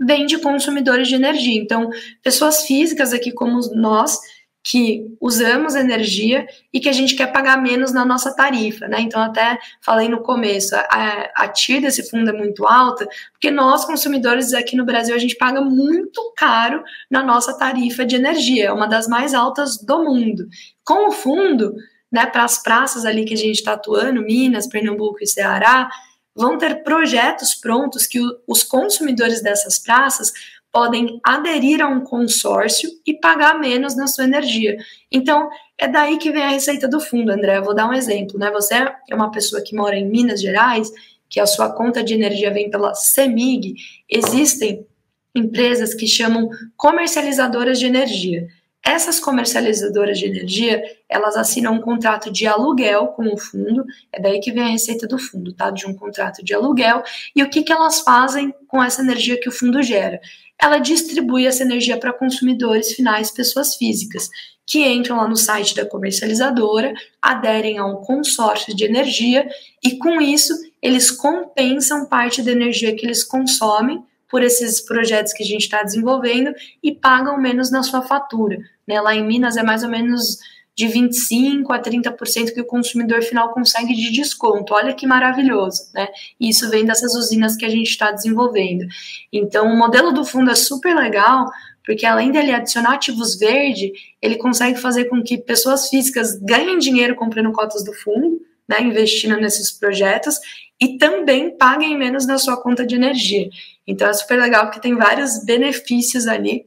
Vem 0.00 0.26
de 0.26 0.38
consumidores 0.38 1.06
de 1.06 1.14
energia. 1.14 1.60
Então, 1.60 1.88
pessoas 2.22 2.66
físicas 2.66 3.12
aqui 3.12 3.30
como 3.30 3.60
nós 3.74 4.18
que 4.64 5.16
usamos 5.20 5.74
energia 5.74 6.46
e 6.72 6.78
que 6.78 6.88
a 6.88 6.92
gente 6.92 7.16
quer 7.16 7.32
pagar 7.32 7.60
menos 7.60 7.92
na 7.92 8.04
nossa 8.04 8.34
tarifa, 8.34 8.86
né? 8.86 9.00
Então, 9.00 9.20
até 9.20 9.58
falei 9.80 10.08
no 10.08 10.22
começo, 10.22 10.76
a, 10.76 11.30
a 11.34 11.48
TIR 11.48 11.80
desse 11.80 12.08
fundo 12.08 12.30
é 12.30 12.32
muito 12.32 12.64
alta, 12.66 13.08
porque 13.32 13.50
nós, 13.50 13.84
consumidores 13.84 14.54
aqui 14.54 14.76
no 14.76 14.84
Brasil, 14.84 15.14
a 15.14 15.18
gente 15.18 15.36
paga 15.36 15.60
muito 15.60 16.32
caro 16.36 16.84
na 17.10 17.24
nossa 17.24 17.56
tarifa 17.58 18.06
de 18.06 18.14
energia, 18.14 18.66
é 18.66 18.72
uma 18.72 18.86
das 18.86 19.08
mais 19.08 19.34
altas 19.34 19.78
do 19.78 20.04
mundo. 20.04 20.46
Com 20.84 21.08
o 21.08 21.12
fundo, 21.12 21.74
né, 22.10 22.26
para 22.26 22.44
as 22.44 22.62
praças 22.62 23.04
ali 23.04 23.24
que 23.24 23.34
a 23.34 23.38
gente 23.38 23.56
está 23.56 23.72
atuando, 23.72 24.22
Minas, 24.22 24.68
Pernambuco 24.68 25.18
e 25.20 25.26
Ceará, 25.26 25.90
vão 26.34 26.56
ter 26.56 26.82
projetos 26.82 27.54
prontos 27.54 28.06
que 28.06 28.20
os 28.46 28.62
consumidores 28.62 29.42
dessas 29.42 29.78
praças 29.78 30.32
podem 30.72 31.20
aderir 31.22 31.82
a 31.82 31.88
um 31.88 32.00
consórcio 32.00 32.90
e 33.06 33.12
pagar 33.12 33.60
menos 33.60 33.94
na 33.94 34.06
sua 34.06 34.24
energia. 34.24 34.76
Então, 35.10 35.50
é 35.76 35.86
daí 35.86 36.16
que 36.16 36.32
vem 36.32 36.42
a 36.42 36.48
receita 36.48 36.88
do 36.88 36.98
fundo, 36.98 37.30
André. 37.30 37.58
Eu 37.58 37.64
vou 37.64 37.74
dar 37.74 37.88
um 37.88 37.92
exemplo, 37.92 38.38
né? 38.38 38.50
Você 38.50 38.74
é 38.74 39.14
uma 39.14 39.30
pessoa 39.30 39.62
que 39.62 39.76
mora 39.76 39.96
em 39.96 40.08
Minas 40.08 40.40
Gerais, 40.40 40.90
que 41.28 41.38
a 41.38 41.46
sua 41.46 41.70
conta 41.70 42.02
de 42.02 42.14
energia 42.14 42.50
vem 42.50 42.70
pela 42.70 42.94
CEMIG, 42.94 43.74
existem 44.08 44.86
empresas 45.34 45.94
que 45.94 46.06
chamam 46.06 46.48
comercializadoras 46.76 47.78
de 47.78 47.86
energia. 47.86 48.48
Essas 48.84 49.20
comercializadoras 49.20 50.18
de 50.18 50.26
energia, 50.26 50.82
elas 51.08 51.36
assinam 51.36 51.74
um 51.74 51.80
contrato 51.80 52.32
de 52.32 52.48
aluguel 52.48 53.08
com 53.08 53.32
o 53.32 53.38
fundo, 53.38 53.84
é 54.12 54.20
daí 54.20 54.40
que 54.40 54.50
vem 54.50 54.64
a 54.64 54.68
receita 54.68 55.06
do 55.06 55.18
fundo, 55.18 55.52
tá? 55.52 55.70
De 55.70 55.86
um 55.86 55.94
contrato 55.94 56.44
de 56.44 56.52
aluguel. 56.52 57.02
E 57.34 57.42
o 57.44 57.48
que, 57.48 57.62
que 57.62 57.72
elas 57.72 58.00
fazem 58.00 58.52
com 58.66 58.82
essa 58.82 59.00
energia 59.00 59.38
que 59.38 59.48
o 59.48 59.52
fundo 59.52 59.80
gera? 59.82 60.20
Ela 60.60 60.78
distribui 60.78 61.46
essa 61.46 61.62
energia 61.62 61.96
para 61.96 62.12
consumidores 62.12 62.92
finais, 62.92 63.30
pessoas 63.30 63.76
físicas, 63.76 64.28
que 64.66 64.84
entram 64.84 65.16
lá 65.16 65.28
no 65.28 65.36
site 65.36 65.76
da 65.76 65.86
comercializadora, 65.86 66.92
aderem 67.20 67.78
a 67.78 67.86
um 67.86 67.96
consórcio 67.96 68.74
de 68.74 68.84
energia 68.84 69.48
e, 69.82 69.96
com 69.96 70.20
isso, 70.20 70.54
eles 70.80 71.10
compensam 71.10 72.06
parte 72.06 72.42
da 72.42 72.50
energia 72.50 72.94
que 72.96 73.06
eles 73.06 73.22
consomem 73.22 74.02
por 74.32 74.42
esses 74.42 74.80
projetos 74.80 75.34
que 75.34 75.42
a 75.42 75.46
gente 75.46 75.62
está 75.62 75.82
desenvolvendo 75.82 76.54
e 76.82 76.90
pagam 76.90 77.38
menos 77.38 77.70
na 77.70 77.82
sua 77.82 78.00
fatura. 78.00 78.56
Né? 78.86 79.00
Lá 79.00 79.14
em 79.14 79.26
Minas 79.26 79.56
é 79.56 79.62
mais 79.62 79.82
ou 79.82 79.90
menos 79.90 80.38
de 80.74 80.86
25% 80.86 81.66
a 81.70 81.78
30% 81.78 82.54
que 82.54 82.60
o 82.60 82.64
consumidor 82.64 83.22
final 83.22 83.52
consegue 83.52 83.94
de 83.94 84.10
desconto. 84.10 84.72
Olha 84.72 84.94
que 84.94 85.06
maravilhoso, 85.06 85.90
né? 85.94 86.08
E 86.40 86.48
isso 86.48 86.70
vem 86.70 86.84
dessas 86.84 87.14
usinas 87.14 87.56
que 87.56 87.64
a 87.64 87.68
gente 87.68 87.88
está 87.88 88.10
desenvolvendo. 88.10 88.86
Então, 89.32 89.66
o 89.66 89.76
modelo 89.76 90.12
do 90.12 90.24
fundo 90.24 90.50
é 90.50 90.54
super 90.54 90.96
legal, 90.96 91.46
porque 91.84 92.06
além 92.06 92.32
dele 92.32 92.52
adicionar 92.52 92.94
ativos 92.94 93.38
verde, 93.38 93.92
ele 94.20 94.36
consegue 94.36 94.80
fazer 94.80 95.06
com 95.06 95.22
que 95.22 95.36
pessoas 95.36 95.88
físicas 95.88 96.38
ganhem 96.40 96.78
dinheiro 96.78 97.14
comprando 97.16 97.52
cotas 97.52 97.84
do 97.84 97.92
fundo, 97.92 98.40
né, 98.66 98.80
investindo 98.80 99.36
nesses 99.36 99.70
projetos, 99.70 100.38
e 100.80 100.96
também 100.96 101.56
paguem 101.56 101.98
menos 101.98 102.26
na 102.26 102.38
sua 102.38 102.56
conta 102.56 102.86
de 102.86 102.94
energia. 102.94 103.50
Então 103.86 104.08
é 104.08 104.12
super 104.12 104.40
legal 104.40 104.66
porque 104.66 104.80
tem 104.80 104.96
vários 104.96 105.44
benefícios 105.44 106.26
ali 106.26 106.66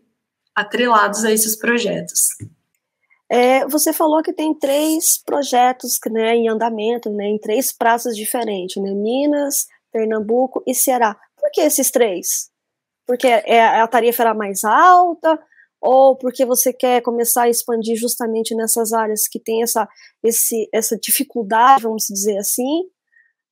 atrelados 0.55 1.23
a 1.25 1.31
esses 1.31 1.55
projetos. 1.55 2.29
É, 3.29 3.67
você 3.67 3.91
falou 3.91 4.21
que 4.21 4.31
tem 4.31 4.53
três 4.53 5.17
projetos 5.17 5.99
né, 6.11 6.35
em 6.35 6.47
andamento, 6.47 7.09
né, 7.09 7.25
em 7.25 7.39
três 7.39 7.71
praças 7.71 8.15
diferentes, 8.15 8.81
né, 8.81 8.91
Minas, 8.91 9.67
Pernambuco 9.91 10.63
e 10.65 10.75
Ceará. 10.75 11.17
Por 11.35 11.49
que 11.51 11.61
esses 11.61 11.89
três? 11.89 12.49
Porque 13.05 13.27
é, 13.27 13.79
a 13.79 13.87
tarifa 13.87 14.23
era 14.23 14.33
mais 14.33 14.63
alta 14.63 15.39
ou 15.81 16.15
porque 16.15 16.45
você 16.45 16.73
quer 16.73 17.01
começar 17.01 17.43
a 17.43 17.49
expandir 17.49 17.95
justamente 17.95 18.55
nessas 18.55 18.93
áreas 18.93 19.27
que 19.27 19.39
tem 19.39 19.61
essa, 19.61 19.87
esse, 20.23 20.67
essa 20.73 20.97
dificuldade, 20.97 21.83
vamos 21.83 22.05
dizer 22.09 22.37
assim, 22.37 22.83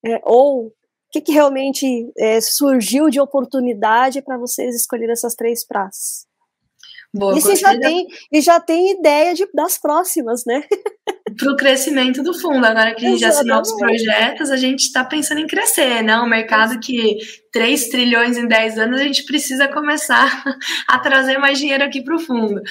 é, 0.06 0.20
ou 0.24 0.74
que, 1.12 1.22
que 1.22 1.32
realmente 1.32 2.12
é, 2.18 2.42
surgiu 2.42 3.10
de 3.10 3.20
oportunidade 3.20 4.22
para 4.22 4.38
vocês 4.38 4.76
escolherem 4.76 5.14
essas 5.14 5.36
três 5.36 5.66
praças? 5.66 6.26
Boa, 7.14 7.38
e, 7.38 7.42
você 7.42 7.56
já 7.56 7.78
tem, 7.78 8.08
e 8.32 8.42
já 8.42 8.60
tem 8.60 8.92
ideia 8.92 9.36
de, 9.36 9.48
das 9.54 9.78
próximas, 9.78 10.44
né? 10.46 10.64
Para 11.38 11.52
o 11.52 11.56
crescimento 11.56 12.24
do 12.24 12.34
fundo. 12.34 12.66
Agora 12.66 12.94
que 12.96 13.06
a 13.06 13.10
gente 13.10 13.20
já 13.20 13.30
assinou 13.30 13.62
os 13.62 13.72
projetos, 13.76 14.50
a 14.50 14.58
gente 14.58 14.82
está 14.82 15.04
pensando 15.04 15.40
em 15.40 15.48
crescer, 15.48 16.04
né? 16.04 16.18
Um 16.20 16.28
mercado 16.28 16.80
que 16.80 17.18
3 17.52 17.90
trilhões 17.90 18.38
em 18.38 18.48
10 18.48 18.80
anos, 18.80 19.00
a 19.00 19.04
gente 19.04 19.24
precisa 19.26 19.68
começar 19.68 20.44
a 20.88 21.00
trazer 21.00 21.38
mais 21.38 21.60
dinheiro 21.60 21.84
aqui 21.84 22.04
para 22.04 22.16
o 22.16 22.20
fundo. 22.20 22.62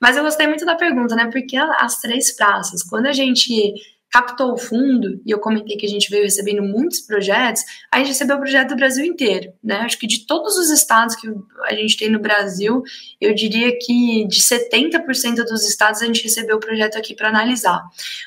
Mas 0.00 0.16
eu 0.16 0.22
gostei 0.22 0.46
muito 0.46 0.64
da 0.64 0.76
pergunta, 0.76 1.14
né? 1.16 1.28
Porque 1.30 1.56
as 1.56 2.00
três 2.00 2.34
praças, 2.36 2.82
quando 2.82 3.06
a 3.06 3.12
gente 3.12 3.74
captou 4.10 4.52
o 4.52 4.56
fundo, 4.56 5.20
e 5.24 5.30
eu 5.30 5.38
comentei 5.38 5.76
que 5.76 5.84
a 5.84 5.88
gente 5.88 6.10
veio 6.10 6.24
recebendo 6.24 6.62
muitos 6.62 7.00
projetos, 7.00 7.62
a 7.92 7.98
gente 7.98 8.08
recebeu 8.08 8.36
o 8.36 8.40
projeto 8.40 8.70
do 8.70 8.76
Brasil 8.76 9.04
inteiro, 9.04 9.52
né? 9.62 9.76
Acho 9.80 9.98
que 9.98 10.06
de 10.06 10.26
todos 10.26 10.56
os 10.56 10.70
estados 10.70 11.14
que 11.14 11.28
a 11.64 11.74
gente 11.74 11.96
tem 11.96 12.10
no 12.10 12.18
Brasil, 12.18 12.82
eu 13.20 13.34
diria 13.34 13.76
que 13.78 14.26
de 14.26 14.40
70% 14.40 15.44
dos 15.44 15.68
estados 15.68 16.00
a 16.00 16.06
gente 16.06 16.22
recebeu 16.22 16.56
o 16.56 16.60
projeto 16.60 16.96
aqui 16.96 17.14
para 17.14 17.28
analisar. 17.28 17.82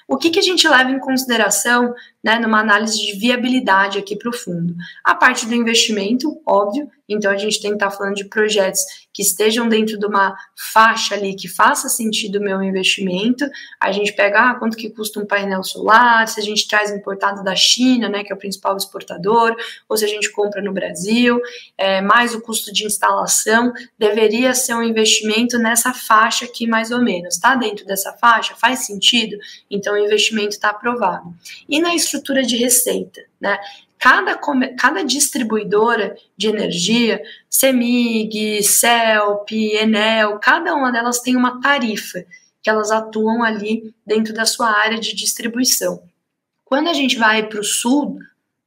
O 0.08 0.18
que, 0.18 0.30
que 0.30 0.40
a 0.40 0.44
gente 0.44 0.68
leva 0.68 0.92
em 0.92 1.00
consideração 1.00 1.94
né, 2.24 2.38
numa 2.40 2.60
análise 2.60 2.98
de 2.98 3.18
viabilidade 3.18 3.98
aqui 3.98 4.16
para 4.16 4.30
o 4.30 4.34
fundo. 4.34 4.76
A 5.04 5.16
parte 5.16 5.48
do 5.48 5.56
investimento, 5.56 6.40
óbvio, 6.46 6.90
então 7.14 7.32
a 7.32 7.38
gente 7.38 7.62
tem 7.62 7.72
que 7.72 7.76
estar 7.76 7.90
tá 7.90 7.96
falando 7.96 8.16
de 8.16 8.26
projetos 8.26 8.82
que 9.14 9.22
estejam 9.22 9.68
dentro 9.68 10.00
de 10.00 10.06
uma 10.06 10.36
faixa 10.56 11.16
ali 11.16 11.36
que 11.36 11.48
faça 11.48 11.90
sentido 11.90 12.38
o 12.38 12.42
meu 12.42 12.64
investimento. 12.64 13.46
A 13.80 13.92
gente 13.92 14.14
pega 14.14 14.52
ah, 14.52 14.56
quanto 14.56 14.78
que 14.78 14.90
custa 14.90 15.20
um 15.20 15.26
painel 15.26 15.64
solar, 15.64 16.28
se 16.28 16.40
a 16.40 16.44
gente 16.44 16.68
traz 16.68 16.90
importado 16.92 17.44
da 17.44 17.56
China, 17.56 18.08
né, 18.08 18.24
que 18.24 18.32
é 18.32 18.36
o 18.36 18.40
principal 18.40 18.78
exportador, 18.78 19.56
ou 19.90 19.98
se 19.98 20.06
a 20.06 20.08
gente 20.08 20.32
compra 20.32 20.62
no 20.62 20.72
Brasil, 20.72 21.42
é, 21.78 22.02
mais 22.02 22.34
o 22.34 22.42
custo 22.42 22.72
de 22.72 22.86
instalação, 22.86 23.74
deveria 24.00 24.54
ser 24.54 24.76
um 24.76 24.84
investimento 24.84 25.58
nessa 25.58 25.94
faixa 25.94 26.46
aqui 26.46 26.66
mais 26.66 26.92
ou 26.92 27.02
menos. 27.02 27.36
Está 27.36 27.56
dentro 27.56 27.86
dessa 27.86 28.14
faixa? 28.14 28.56
Faz 28.56 28.86
sentido? 28.86 29.38
Então 29.70 29.94
o 29.94 29.98
investimento 29.98 30.52
está 30.52 30.70
aprovado. 30.70 31.34
E 31.68 31.82
na 31.82 31.94
estrutura 32.12 32.44
de 32.44 32.58
receita, 32.58 33.22
né? 33.40 33.58
Cada, 33.98 34.36
cada 34.78 35.04
distribuidora 35.04 36.16
de 36.36 36.48
energia, 36.48 37.22
CEMIG, 37.48 38.64
CELP, 38.64 39.52
Enel, 39.76 40.40
cada 40.40 40.74
uma 40.74 40.92
delas 40.92 41.20
tem 41.20 41.36
uma 41.36 41.62
tarifa 41.62 42.26
que 42.64 42.70
elas 42.70 42.90
atuam 42.90 43.44
ali 43.44 43.94
dentro 44.06 44.34
da 44.34 44.46
sua 44.46 44.72
área 44.72 45.00
de 45.00 45.16
distribuição. 45.16 46.02
Quando 46.66 46.90
a 46.90 46.94
gente 46.94 47.18
vai 47.18 47.48
para 47.48 47.60
o 47.60 47.64
sul 47.64 48.18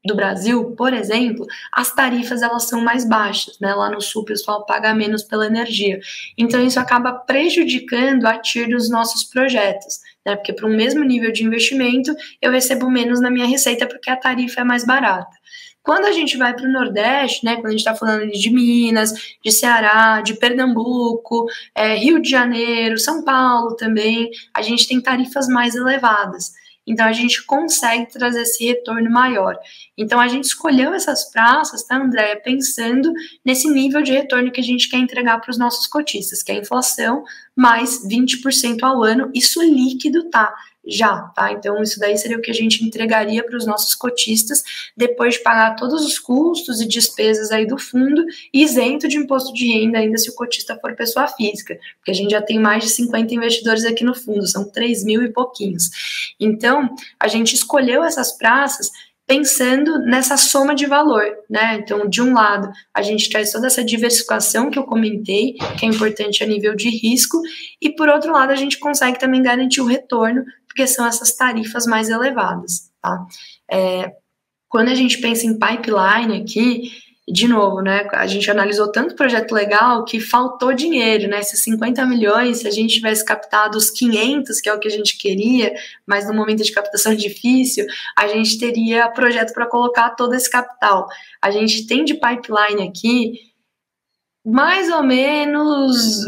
do 0.05 0.15
Brasil, 0.15 0.73
por 0.77 0.93
exemplo, 0.93 1.47
as 1.73 1.93
tarifas 1.93 2.43
elas 2.43 2.65
são 2.65 2.81
mais 2.81 3.09
baixas, 3.09 3.59
né? 3.59 3.75
Lá 3.75 3.91
no 3.91 4.01
sul 4.01 4.23
o 4.23 4.27
pessoal 4.27 4.65
paga 4.65 4.95
menos 4.95 5.25
pela 5.25 5.47
energia. 5.47 5.99
Então 6.39 6.65
isso 6.65 6.79
acaba 6.79 7.13
prejudicando 7.13 8.27
a 8.27 8.39
TIR 8.39 8.69
dos 8.69 8.89
nossos 8.89 9.25
projetos 9.25 10.04
né? 10.25 10.37
Porque 10.37 10.53
para 10.53 10.67
um 10.67 10.75
mesmo 10.75 11.05
nível 11.05 11.33
de 11.33 11.45
investimento, 11.45 12.15
eu 12.41 12.51
recebo 12.51 12.91
menos 12.91 13.21
na 13.21 13.31
minha 13.31 13.47
receita 13.47 13.87
porque 13.87 14.11
a 14.11 14.17
tarifa 14.17 14.61
é 14.61 14.65
mais 14.65 14.85
barata. 14.85 15.37
Quando 15.83 16.07
a 16.07 16.13
gente 16.13 16.39
vai 16.39 16.55
para 16.55 16.65
o 16.65 16.73
Nordeste, 16.73 17.45
né, 17.45 17.57
quando 17.57 17.67
a 17.67 17.71
gente 17.71 17.81
está 17.81 17.95
falando 17.95 18.31
de 18.31 18.51
Minas, 18.51 19.13
de 19.45 19.53
Ceará, 19.53 20.23
de 20.23 20.33
Pernambuco, 20.33 21.45
é, 21.75 21.95
Rio 21.95 22.23
de 22.23 22.31
Janeiro, 22.31 22.99
São 22.99 23.23
Paulo 23.23 23.77
também, 23.77 24.31
a 24.55 24.63
gente 24.63 24.89
tem 24.89 24.99
tarifas 24.99 25.47
mais 25.47 25.75
elevadas. 25.75 26.55
Então 26.87 27.07
a 27.07 27.13
gente 27.13 27.45
consegue 27.45 28.11
trazer 28.11 28.43
esse 28.43 28.65
retorno 28.65 29.11
maior. 29.11 29.59
Então 29.97 30.21
a 30.21 30.29
gente 30.29 30.45
escolheu 30.45 30.93
essas 30.93 31.31
praças, 31.31 31.83
tá, 31.85 31.97
Andréia, 31.97 32.41
pensando 32.41 33.13
nesse 33.45 33.69
nível 33.69 34.03
de 34.03 34.13
retorno 34.13 34.51
que 34.51 34.61
a 34.61 34.65
gente 34.65 34.89
quer 34.89 34.99
entregar 34.99 35.41
para 35.41 35.51
os 35.51 35.59
nossos 35.59 35.87
cotistas, 35.87 36.43
que 36.43 36.53
é 36.53 36.57
a 36.57 36.59
inflação 36.59 37.25
mais 37.57 38.07
20% 38.07 38.83
ao 38.83 39.03
ano, 39.03 39.31
isso 39.35 39.63
líquido, 39.63 40.29
tá? 40.31 40.53
Já, 40.87 41.23
tá? 41.35 41.53
Então, 41.53 41.83
isso 41.83 41.99
daí 41.99 42.17
seria 42.17 42.37
o 42.37 42.41
que 42.41 42.51
a 42.51 42.55
gente 42.55 42.85
entregaria 42.85 43.45
para 43.45 43.57
os 43.57 43.67
nossos 43.67 43.95
cotistas 43.95 44.63
depois 44.97 45.35
de 45.35 45.43
pagar 45.43 45.77
todos 45.77 46.05
os 46.05 46.19
custos 46.19 46.81
e 46.81 46.87
despesas 46.87 47.51
aí 47.51 47.67
do 47.67 47.79
fundo, 47.79 48.25
isento 48.53 49.09
de 49.09 49.17
imposto 49.17 49.53
de 49.53 49.67
renda, 49.67 49.99
ainda 49.99 50.19
se 50.19 50.31
o 50.31 50.35
cotista 50.35 50.79
for 50.81 50.95
pessoa 50.95 51.27
física, 51.29 51.79
porque 51.97 52.11
a 52.11 52.15
gente 52.15 52.31
já 52.31 52.43
tem 52.43 52.59
mais 52.59 52.85
de 52.85 52.91
50 52.91 53.35
investidores 53.35 53.85
aqui 53.85 54.05
no 54.05 54.15
fundo, 54.15 54.47
são 54.47 54.71
3 54.71 55.05
mil 55.05 55.23
e 55.23 55.33
pouquinhos. 55.33 55.91
Então, 56.39 56.95
a 57.19 57.29
gente 57.29 57.55
escolheu 57.55 58.03
essas 58.03 58.37
praças 58.37 58.91
pensando 59.27 59.99
nessa 60.01 60.37
soma 60.37 60.75
de 60.75 60.87
valor, 60.87 61.25
né? 61.49 61.77
Então, 61.77 62.07
de 62.07 62.21
um 62.21 62.35
lado, 62.35 62.71
a 62.93 63.01
gente 63.01 63.31
traz 63.31 63.51
toda 63.53 63.67
essa 63.67 63.83
diversificação 63.83 64.71
que 64.71 64.79
eu 64.79 64.85
comentei, 64.85 65.55
que 65.79 65.87
é 65.87 65.89
importante 65.89 66.45
a 66.45 66.47
nível 66.47 66.75
de 66.75 66.91
risco, 66.91 67.41
e 67.81 67.91
por 67.91 68.09
outro 68.09 68.33
lado, 68.33 68.51
a 68.51 68.57
gente 68.57 68.79
consegue 68.79 69.19
também 69.19 69.43
garantir 69.43 69.81
o 69.81 69.87
retorno 69.87 70.45
porque 70.75 70.89
são 70.89 71.07
essas 71.07 71.33
tarifas 71.33 71.87
mais 71.87 72.09
elevadas, 72.11 72.91
tá? 73.01 73.25
É, 73.71 74.13
quando 74.69 74.89
a 74.89 74.95
gente 74.95 75.21
pensa 75.21 75.47
em 75.47 75.57
pipeline 75.57 76.43
aqui, 76.43 76.91
de 77.29 77.47
novo, 77.47 77.81
né, 77.81 78.07
a 78.13 78.27
gente 78.27 78.51
analisou 78.51 78.91
tanto 78.91 79.15
projeto 79.15 79.53
legal 79.53 80.05
que 80.05 80.19
faltou 80.19 80.75
dinheiro, 80.75 81.29
né, 81.29 81.39
esses 81.39 81.63
50 81.63 82.05
milhões, 82.05 82.59
se 82.59 82.69
a 82.69 82.73
gente 82.73 82.97
tivesse 82.97 83.25
captado 83.25 83.79
os 83.79 83.89
500, 83.89 84.61
que 84.61 84.69
é 84.69 84.75
o 84.75 84.81
que 84.81 84.89
a 84.89 84.91
gente 84.91 85.17
queria, 85.17 85.73
mas 86.05 86.27
no 86.27 86.35
momento 86.35 86.65
de 86.65 86.73
captação 86.73 87.15
difícil, 87.15 87.87
a 88.19 88.27
gente 88.27 88.59
teria 88.59 89.09
projeto 89.09 89.55
para 89.55 89.67
colocar 89.67 90.11
todo 90.11 90.35
esse 90.35 90.51
capital. 90.51 91.07
A 91.41 91.53
gente 91.53 91.87
tem 91.87 92.05
de 92.05 92.15
pipeline 92.15 92.87
aqui 92.87 93.55
mais 94.45 94.91
ou 94.91 95.03
menos 95.03 96.27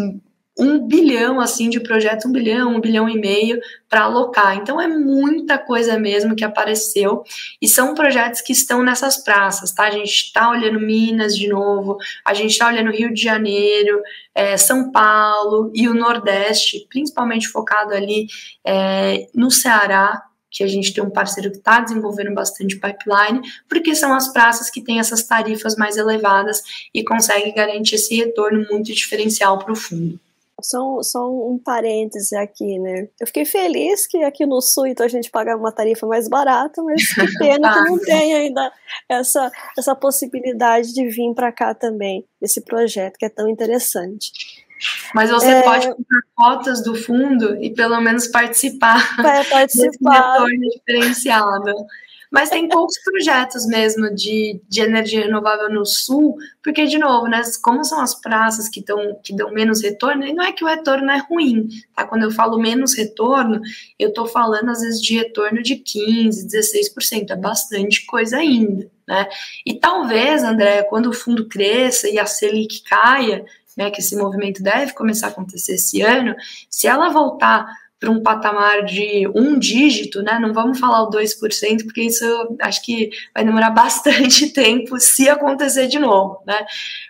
um 0.59 0.87
bilhão 0.87 1.39
assim 1.39 1.69
de 1.69 1.79
projeto, 1.81 2.29
um 2.29 2.33
bilhão, 2.33 2.75
um 2.75 2.81
bilhão 2.81 3.09
e 3.09 3.19
meio 3.19 3.61
para 3.89 4.05
alocar. 4.05 4.57
Então 4.57 4.81
é 4.81 4.89
muita 4.89 5.59
coisa 5.59 5.99
mesmo 5.99 6.35
que 6.35 6.45
apareceu 6.45 7.23
e 7.61 7.69
são 7.69 7.95
projetos 7.95 8.41
que 8.41 8.53
estão 8.53 8.83
nessas 8.83 9.19
praças, 9.19 9.73
tá? 9.73 9.85
A 9.85 9.91
gente 9.91 10.11
está 10.11 10.49
olhando 10.51 10.81
Minas 10.81 11.37
de 11.37 11.49
novo, 11.49 11.99
a 12.25 12.33
gente 12.33 12.53
está 12.53 12.69
olhando 12.69 12.91
Rio 12.91 13.13
de 13.13 13.23
Janeiro, 13.23 14.01
é, 14.35 14.57
São 14.57 14.91
Paulo 14.91 15.71
e 15.75 15.89
o 15.89 15.95
Nordeste, 15.95 16.87
principalmente 16.89 17.49
focado 17.49 17.93
ali 17.93 18.27
é, 18.65 19.29
no 19.35 19.51
Ceará, 19.51 20.23
que 20.51 20.65
a 20.65 20.67
gente 20.67 20.95
tem 20.95 21.05
um 21.05 21.11
parceiro 21.11 21.51
que 21.51 21.59
está 21.59 21.81
desenvolvendo 21.81 22.33
bastante 22.33 22.77
pipeline, 22.77 23.43
porque 23.69 23.95
são 23.95 24.15
as 24.15 24.33
praças 24.33 24.71
que 24.71 24.81
têm 24.81 24.99
essas 24.99 25.23
tarifas 25.23 25.77
mais 25.77 25.99
elevadas 25.99 26.63
e 26.95 27.05
conseguem 27.05 27.53
garantir 27.55 27.97
esse 27.97 28.15
retorno 28.15 28.67
muito 28.71 28.91
diferencial 28.95 29.59
para 29.59 29.73
o 29.73 29.77
fundo. 29.77 30.19
Só, 30.63 31.03
só 31.03 31.29
um 31.29 31.61
parêntese 31.63 32.35
aqui, 32.35 32.79
né? 32.79 33.09
Eu 33.21 33.27
fiquei 33.27 33.45
feliz 33.45 34.07
que 34.07 34.25
aqui 34.25 34.47
no 34.47 34.63
Sul 34.63 34.87
então 34.87 35.05
a 35.05 35.09
gente 35.09 35.31
paga 35.31 35.55
uma 35.57 35.71
tarifa 35.71 36.07
mais 36.07 36.29
barata, 36.29 36.83
mas 36.83 37.13
que 37.13 37.27
pena 37.39 37.73
que 37.73 37.81
não 37.91 37.99
tem 37.99 38.35
ainda 38.35 38.73
essa, 39.09 39.53
essa 39.77 39.95
possibilidade 39.95 40.95
de 40.95 41.07
vir 41.09 41.35
para 41.35 41.53
cá 41.53 41.75
também, 41.75 42.25
esse 42.41 42.63
projeto 42.63 43.19
que 43.19 43.27
é 43.27 43.29
tão 43.29 43.49
interessante. 43.49 44.31
Mas 45.15 45.31
você 45.31 45.49
é... 45.49 45.63
pode 45.63 45.89
comprar 45.89 46.21
cotas 46.35 46.83
do 46.83 46.95
fundo 46.95 47.63
e 47.63 47.73
pelo 47.73 48.01
menos 48.01 48.27
participar, 48.27 49.17
Vai 49.23 49.45
participar. 49.49 50.45
desse 50.45 50.79
diferenciado. 50.79 51.75
Mas 52.31 52.51
tem 52.51 52.69
poucos 52.69 52.99
projetos 53.03 53.67
mesmo 53.67 54.15
de, 54.15 54.61
de 54.69 54.81
energia 54.81 55.23
renovável 55.23 55.71
no 55.71 55.85
sul, 55.85 56.37
porque, 56.63 56.87
de 56.87 56.99
novo, 56.99 57.27
né, 57.27 57.43
como 57.63 57.85
são 57.85 58.01
as 58.01 58.15
praças 58.21 58.69
que, 58.69 58.83
tão, 58.83 59.19
que 59.23 59.35
dão 59.35 59.51
menos 59.53 59.83
retorno, 59.83 60.27
e 60.27 60.33
não 60.33 60.45
é 60.45 60.53
que 60.53 60.65
o 60.65 60.67
retorno 60.67 61.11
é 61.11 61.19
ruim, 61.19 61.69
tá? 61.95 62.05
Quando 62.05 62.25
eu 62.25 62.31
falo 62.31 62.59
menos 62.59 62.97
retorno, 62.97 63.61
eu 63.99 64.09
estou 64.09 64.27
falando, 64.27 64.71
às 64.71 64.81
vezes, 64.81 65.01
de 65.01 65.17
retorno 65.17 65.63
de 65.63 65.77
15%, 65.77 66.47
16%, 66.47 67.31
é 67.31 67.37
bastante 67.37 68.05
coisa 68.07 68.39
ainda, 68.39 68.91
né? 69.07 69.29
E 69.65 69.75
talvez, 69.75 70.43
André, 70.43 70.83
quando 70.85 71.11
o 71.11 71.15
fundo 71.15 71.49
cresça 71.49 72.09
e 72.09 72.19
a 72.19 72.27
Selic 72.27 72.83
caia, 72.83 73.45
né, 73.77 73.91
que 73.91 74.01
esse 74.01 74.17
movimento 74.17 74.63
deve 74.63 74.95
começar 74.95 75.27
a 75.27 75.31
acontecer 75.31 75.75
esse 75.75 76.01
ano, 76.01 76.35
se 76.71 76.89
ela 76.89 77.11
voltar 77.11 77.67
para 78.07 78.13
um 78.13 78.23
patamar 78.23 78.85
de 78.85 79.29
um 79.35 79.59
dígito, 79.59 80.23
né? 80.23 80.39
Não 80.39 80.53
vamos 80.53 80.79
falar 80.79 81.03
o 81.03 81.11
2%, 81.11 81.85
porque 81.85 82.03
isso 82.03 82.25
acho 82.61 82.85
que 82.85 83.11
vai 83.35 83.45
demorar 83.45 83.71
bastante 83.75 84.51
tempo 84.51 84.99
se 85.01 85.29
acontecer 85.29 85.89
de 85.89 85.99
novo, 85.99 86.41
né? 86.47 86.65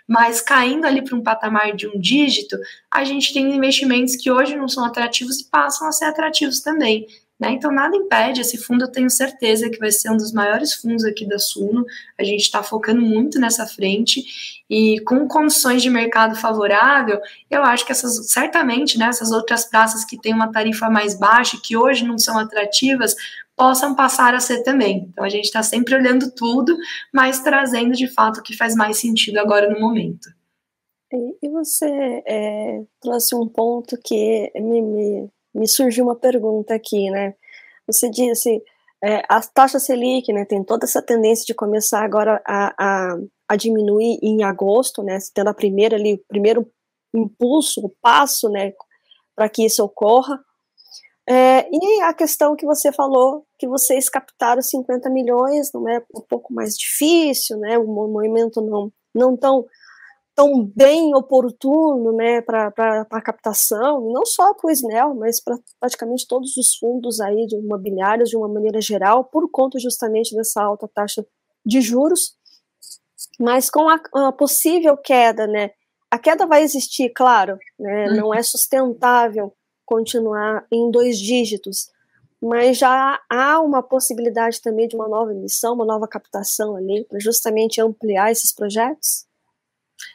Mas 0.07 0.41
caindo 0.41 0.85
ali 0.85 1.03
para 1.03 1.15
um 1.15 1.21
patamar 1.21 1.75
de 1.75 1.87
um 1.87 1.99
dígito, 1.99 2.57
a 2.89 3.03
gente 3.03 3.31
tem 3.31 3.55
investimentos 3.55 4.15
que 4.15 4.31
hoje 4.31 4.55
não 4.55 4.67
são 4.67 4.83
atrativos 4.83 5.39
e 5.39 5.49
passam 5.49 5.87
a 5.87 5.91
ser 5.91 6.05
atrativos 6.05 6.61
também. 6.61 7.05
Né? 7.39 7.51
Então, 7.51 7.71
nada 7.71 7.95
impede, 7.95 8.41
esse 8.41 8.57
fundo 8.57 8.85
eu 8.85 8.91
tenho 8.91 9.09
certeza 9.09 9.69
que 9.69 9.77
vai 9.77 9.91
ser 9.91 10.09
um 10.09 10.17
dos 10.17 10.31
maiores 10.31 10.73
fundos 10.73 11.05
aqui 11.05 11.27
da 11.27 11.37
Suno. 11.37 11.85
A 12.17 12.23
gente 12.23 12.41
está 12.41 12.63
focando 12.63 13.01
muito 13.01 13.39
nessa 13.39 13.67
frente 13.67 14.23
e 14.67 14.99
com 15.01 15.27
condições 15.27 15.83
de 15.83 15.89
mercado 15.89 16.35
favorável, 16.35 17.21
eu 17.49 17.63
acho 17.63 17.85
que 17.85 17.91
essas, 17.91 18.31
certamente, 18.31 18.97
né, 18.97 19.05
essas 19.05 19.31
outras 19.31 19.65
praças 19.65 20.03
que 20.03 20.19
têm 20.19 20.33
uma 20.33 20.51
tarifa 20.51 20.89
mais 20.89 21.17
baixa, 21.17 21.59
que 21.63 21.77
hoje 21.77 22.05
não 22.05 22.17
são 22.17 22.39
atrativas, 22.39 23.15
possam 23.55 23.95
passar 23.95 24.33
a 24.33 24.39
ser 24.39 24.63
também. 24.63 25.07
Então, 25.09 25.23
a 25.23 25.29
gente 25.29 25.45
está 25.45 25.61
sempre 25.61 25.95
olhando 25.95 26.31
tudo, 26.31 26.75
mas 27.13 27.39
trazendo 27.41 27.93
de 27.93 28.07
fato 28.07 28.39
o 28.39 28.43
que 28.43 28.57
faz 28.57 28.75
mais 28.75 28.97
sentido 28.97 29.37
agora 29.37 29.69
no 29.69 29.79
momento. 29.79 30.27
E 31.41 31.49
você 31.49 31.87
é, 32.27 32.83
trouxe 32.99 33.33
um 33.35 33.47
ponto 33.47 33.97
que 34.03 34.51
me, 34.55 34.81
me 34.81 35.29
me 35.57 35.67
surgiu 35.67 36.05
uma 36.05 36.15
pergunta 36.15 36.73
aqui, 36.73 37.09
né? 37.09 37.33
Você 37.87 38.09
disse, 38.09 38.61
é, 39.03 39.23
a 39.29 39.41
taxa 39.41 39.79
Selic, 39.79 40.31
né, 40.33 40.45
tem 40.45 40.63
toda 40.63 40.85
essa 40.85 41.01
tendência 41.01 41.45
de 41.45 41.53
começar 41.53 42.03
agora 42.03 42.41
a, 42.45 42.73
a, 42.77 43.17
a 43.49 43.55
diminuir 43.55 44.19
em 44.21 44.43
agosto, 44.43 45.03
né, 45.03 45.17
tendo 45.33 45.49
a 45.49 45.53
primeira 45.53 45.95
ali, 45.95 46.15
o 46.15 46.25
primeiro 46.27 46.69
impulso, 47.13 47.81
o 47.85 47.93
passo, 48.01 48.49
né, 48.49 48.73
para 49.35 49.49
que 49.49 49.65
isso 49.65 49.83
ocorra. 49.83 50.39
É, 51.29 51.67
e 51.71 52.01
a 52.01 52.13
questão 52.13 52.55
que 52.55 52.65
você 52.65 52.91
falou, 52.91 53.45
que 53.59 53.67
vocês 53.67 54.09
captaram 54.09 54.61
50 54.61 55.09
milhões, 55.09 55.71
não 55.73 55.87
é 55.87 56.01
um 56.15 56.21
pouco 56.21 56.53
mais 56.53 56.75
difícil, 56.75 57.57
né, 57.57 57.77
o 57.77 57.85
movimento 57.85 58.61
não, 58.61 58.91
não 59.13 59.37
tão 59.37 59.65
tão 60.37 60.63
bem 60.63 61.15
oportuno 61.15 62.15
né, 62.15 62.41
para 62.43 62.71
a 63.09 63.21
captação, 63.21 64.11
não 64.13 64.23
só 64.23 64.53
para 64.53 64.67
o 64.67 64.71
SNEL, 64.71 65.15
mas 65.15 65.43
para 65.43 65.57
praticamente 65.79 66.27
todos 66.27 66.55
os 66.57 66.75
fundos 66.75 67.19
aí 67.19 67.47
de 67.47 67.55
imobiliários 67.55 68.29
de 68.29 68.37
uma 68.37 68.47
maneira 68.47 68.79
geral, 68.79 69.25
por 69.25 69.49
conta 69.49 69.79
justamente 69.79 70.35
dessa 70.35 70.61
alta 70.61 70.87
taxa 70.87 71.25
de 71.65 71.81
juros. 71.81 72.35
Mas 73.39 73.71
com 73.71 73.89
a, 73.89 73.99
a 74.27 74.31
possível 74.31 74.95
queda, 74.95 75.47
né, 75.47 75.71
a 76.11 76.19
queda 76.19 76.45
vai 76.45 76.61
existir, 76.61 77.09
claro, 77.09 77.57
né, 77.79 78.07
uhum. 78.07 78.15
não 78.17 78.33
é 78.33 78.43
sustentável 78.43 79.51
continuar 79.87 80.67
em 80.71 80.91
dois 80.91 81.17
dígitos, 81.17 81.89
mas 82.39 82.77
já 82.77 83.19
há 83.27 83.59
uma 83.59 83.81
possibilidade 83.81 84.61
também 84.61 84.87
de 84.87 84.95
uma 84.95 85.07
nova 85.07 85.31
emissão, 85.31 85.73
uma 85.73 85.85
nova 85.85 86.07
captação 86.07 86.75
ali, 86.75 87.05
para 87.05 87.19
justamente 87.19 87.81
ampliar 87.81 88.31
esses 88.31 88.53
projetos? 88.53 89.26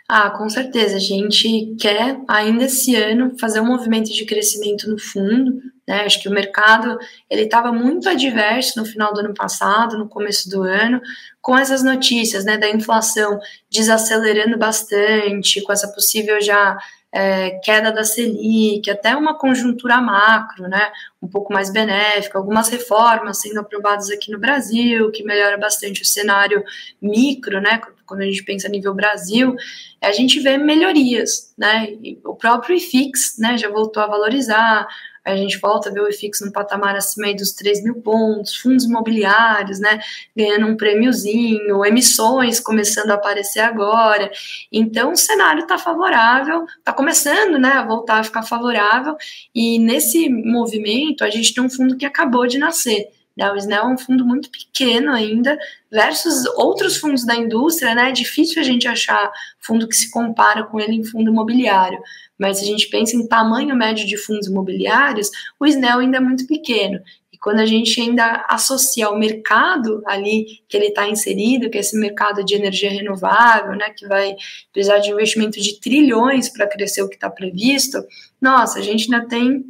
Ah, 0.09 0.31
com 0.31 0.49
certeza. 0.49 0.97
A 0.97 1.01
gente 1.01 1.75
quer 1.81 2.21
ainda 2.29 2.65
esse 2.65 2.95
ano 2.95 3.37
fazer 3.39 3.61
um 3.61 3.67
movimento 3.67 4.13
de 4.13 4.25
crescimento 4.25 4.89
no 4.91 4.99
fundo. 4.99 5.61
Né? 5.87 6.03
Acho 6.03 6.21
que 6.21 6.29
o 6.29 6.33
mercado 6.33 6.99
ele 7.29 7.43
estava 7.43 7.73
muito 7.73 8.09
adverso 8.09 8.79
no 8.79 8.87
final 8.87 9.13
do 9.13 9.21
ano 9.21 9.35
passado, 9.35 9.99
no 9.99 10.09
começo 10.09 10.49
do 10.49 10.63
ano, 10.63 11.01
com 11.41 11.57
essas 11.57 11.83
notícias 11.83 12.45
né, 12.45 12.57
da 12.57 12.71
inflação 12.71 13.39
desacelerando 13.71 14.59
bastante, 14.59 15.63
com 15.63 15.73
essa 15.73 15.89
possível 15.89 16.41
já 16.41 16.79
é, 17.13 17.51
queda 17.63 17.93
da 17.93 18.05
Selic, 18.05 18.91
até 18.91 19.15
uma 19.15 19.39
conjuntura 19.39 20.01
macro, 20.01 20.67
né, 20.67 20.91
um 21.21 21.29
pouco 21.29 21.53
mais 21.53 21.71
benéfica, 21.71 22.39
algumas 22.39 22.71
reformas 22.71 23.39
sendo 23.41 23.61
aprovadas 23.61 24.11
aqui 24.11 24.33
no 24.33 24.39
Brasil, 24.39 25.11
que 25.11 25.23
melhora 25.23 25.59
bastante 25.59 26.01
o 26.01 26.07
cenário 26.07 26.65
micro, 27.01 27.61
né, 27.61 27.83
quando 28.07 28.23
a 28.23 28.25
gente 28.25 28.43
pensa 28.45 28.67
a 28.67 28.71
nível 28.71 28.95
Brasil, 28.95 29.55
a 30.01 30.11
gente 30.11 30.41
vê 30.41 30.57
melhorias, 30.57 31.55
né, 31.57 31.89
o 32.25 32.35
próprio 32.35 32.77
IFIX, 32.77 33.39
né, 33.39 33.59
já 33.59 33.69
voltou 33.69 34.03
a 34.03 34.07
valorizar, 34.07 34.89
a 35.25 35.37
gente 35.37 35.59
volta 35.59 35.89
a 35.89 35.93
ver 35.93 36.01
o 36.01 36.09
IFIX 36.09 36.41
no 36.43 36.53
patamar 36.53 36.97
acima 36.97 37.33
dos 37.35 37.53
3 37.53 37.85
mil 37.85 37.97
pontos, 38.03 38.57
fundos 38.57 38.85
imobiliários, 38.85 39.79
né, 39.79 40.01
ganhando 40.37 40.67
um 40.67 40.77
prêmiozinho, 40.77 41.85
emissões 41.85 42.59
começando 42.59 43.11
a 43.11 43.15
aparecer 43.15 43.61
agora. 43.61 44.31
Então, 44.71 45.13
o 45.13 45.17
cenário 45.17 45.63
está 45.63 45.79
favorável, 45.79 46.65
está 46.79 46.93
começando, 46.93 47.59
né, 47.59 47.71
a 47.71 47.85
voltar 47.85 48.19
a 48.19 48.25
ficar 48.25 48.43
favorável, 48.43 49.17
e 49.55 49.79
nesse 49.79 50.29
movimento 50.29 51.25
a 51.25 51.31
gente 51.31 51.55
tem 51.55 51.63
um 51.63 51.71
fundo 51.71 51.97
que 51.97 52.05
acabou 52.05 52.47
de 52.47 52.59
nascer, 52.59 53.09
né? 53.37 53.51
O 53.51 53.57
Snell 53.57 53.83
é 53.83 53.87
um 53.87 53.99
fundo 53.99 54.25
muito 54.25 54.51
pequeno 54.51 55.13
ainda, 55.13 55.59
versus 55.91 56.45
outros 56.57 56.97
fundos 56.97 57.25
da 57.25 57.35
indústria, 57.35 57.95
né? 57.95 58.11
É 58.11 58.13
difícil 58.13 58.61
a 58.61 58.65
gente 58.65 58.87
achar 58.87 59.31
fundo 59.61 59.89
que 59.89 59.97
se 59.97 60.11
compara 60.11 60.65
com 60.65 60.79
ele 60.79 60.95
em 60.95 61.05
fundo 61.05 61.31
imobiliário. 61.31 61.99
Mas 62.39 62.59
se 62.59 62.65
a 62.65 62.67
gente 62.67 62.89
pensa 62.89 63.17
em 63.17 63.27
tamanho 63.27 63.77
médio 63.77 64.07
de 64.07 64.17
fundos 64.17 64.47
imobiliários, 64.47 65.31
o 65.61 65.67
Snell 65.67 66.01
ainda 66.01 66.17
é 66.17 66.21
muito 66.21 66.47
pequeno. 66.47 67.01
E 67.33 67.39
quando 67.39 67.61
a 67.61 67.67
gente 67.67 68.01
ainda 68.01 68.45
associa 68.49 69.09
o 69.11 69.19
mercado 69.19 70.03
ali 70.07 70.61
que 70.69 70.77
ele 70.77 70.87
está 70.87 71.09
inserido, 71.09 71.71
que 71.71 71.79
é 71.79 71.81
esse 71.81 71.97
mercado 71.97 72.45
de 72.45 72.55
energia 72.55 72.91
renovável, 72.91 73.77
né, 73.77 73.91
que 73.91 74.07
vai 74.07 74.35
precisar 74.73 74.99
de 74.99 75.11
investimento 75.11 75.61
de 75.61 75.79
trilhões 75.81 76.49
para 76.49 76.67
crescer 76.67 77.03
o 77.03 77.09
que 77.09 77.15
está 77.15 77.31
previsto, 77.31 77.99
nossa, 78.41 78.79
a 78.81 78.83
gente 78.83 79.13
ainda 79.13 79.27
tem 79.27 79.65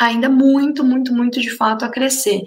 ainda 0.00 0.28
muito, 0.28 0.82
muito, 0.82 1.12
muito 1.14 1.40
de 1.40 1.50
fato 1.50 1.84
a 1.84 1.88
crescer. 1.88 2.42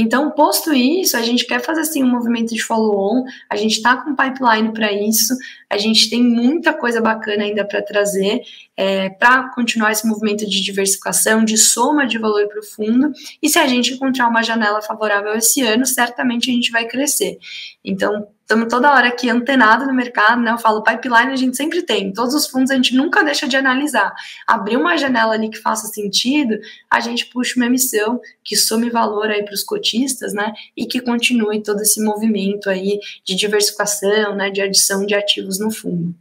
Então, 0.00 0.30
posto 0.30 0.72
isso, 0.72 1.14
a 1.14 1.20
gente 1.20 1.44
quer 1.44 1.60
fazer 1.60 1.82
assim 1.82 2.02
um 2.02 2.10
movimento 2.10 2.54
de 2.54 2.62
follow-on, 2.62 3.22
a 3.50 3.54
gente 3.54 3.76
está 3.76 3.98
com 3.98 4.16
pipeline 4.16 4.72
para 4.72 4.90
isso, 4.90 5.36
a 5.68 5.76
gente 5.76 6.08
tem 6.08 6.22
muita 6.22 6.72
coisa 6.72 7.02
bacana 7.02 7.44
ainda 7.44 7.66
para 7.66 7.82
trazer, 7.82 8.40
é, 8.74 9.10
para 9.10 9.50
continuar 9.50 9.92
esse 9.92 10.06
movimento 10.06 10.48
de 10.48 10.62
diversificação, 10.62 11.44
de 11.44 11.58
soma 11.58 12.06
de 12.06 12.16
valor 12.16 12.48
para 12.48 12.60
o 12.60 12.64
fundo, 12.64 13.12
e 13.42 13.48
se 13.50 13.58
a 13.58 13.66
gente 13.66 13.92
encontrar 13.92 14.28
uma 14.28 14.42
janela 14.42 14.80
favorável 14.80 15.34
esse 15.34 15.60
ano, 15.60 15.84
certamente 15.84 16.50
a 16.50 16.54
gente 16.54 16.70
vai 16.70 16.86
crescer. 16.86 17.38
Então, 17.84 18.26
estamos 18.50 18.68
toda 18.68 18.92
hora 18.92 19.06
aqui 19.06 19.30
antenado 19.30 19.86
no 19.86 19.94
mercado, 19.94 20.42
né? 20.42 20.50
Eu 20.50 20.58
falo, 20.58 20.82
pipeline 20.82 21.32
a 21.32 21.36
gente 21.36 21.56
sempre 21.56 21.82
tem, 21.82 22.12
todos 22.12 22.34
os 22.34 22.48
fundos 22.48 22.72
a 22.72 22.74
gente 22.74 22.96
nunca 22.96 23.22
deixa 23.22 23.46
de 23.46 23.56
analisar. 23.56 24.12
Abrir 24.44 24.76
uma 24.76 24.96
janela 24.96 25.34
ali 25.34 25.48
que 25.48 25.58
faça 25.58 25.86
sentido, 25.86 26.58
a 26.90 26.98
gente 26.98 27.26
puxa 27.26 27.54
uma 27.56 27.66
emissão 27.66 28.20
que 28.42 28.56
some 28.56 28.90
valor 28.90 29.30
aí 29.30 29.44
para 29.44 29.54
os 29.54 29.62
cotistas, 29.62 30.34
né? 30.34 30.52
E 30.76 30.84
que 30.84 31.00
continue 31.00 31.62
todo 31.62 31.80
esse 31.80 32.02
movimento 32.02 32.68
aí 32.68 32.98
de 33.24 33.36
diversificação, 33.36 34.34
né? 34.34 34.50
De 34.50 34.60
adição 34.60 35.06
de 35.06 35.14
ativos 35.14 35.60
no 35.60 35.70
fundo. 35.70 36.12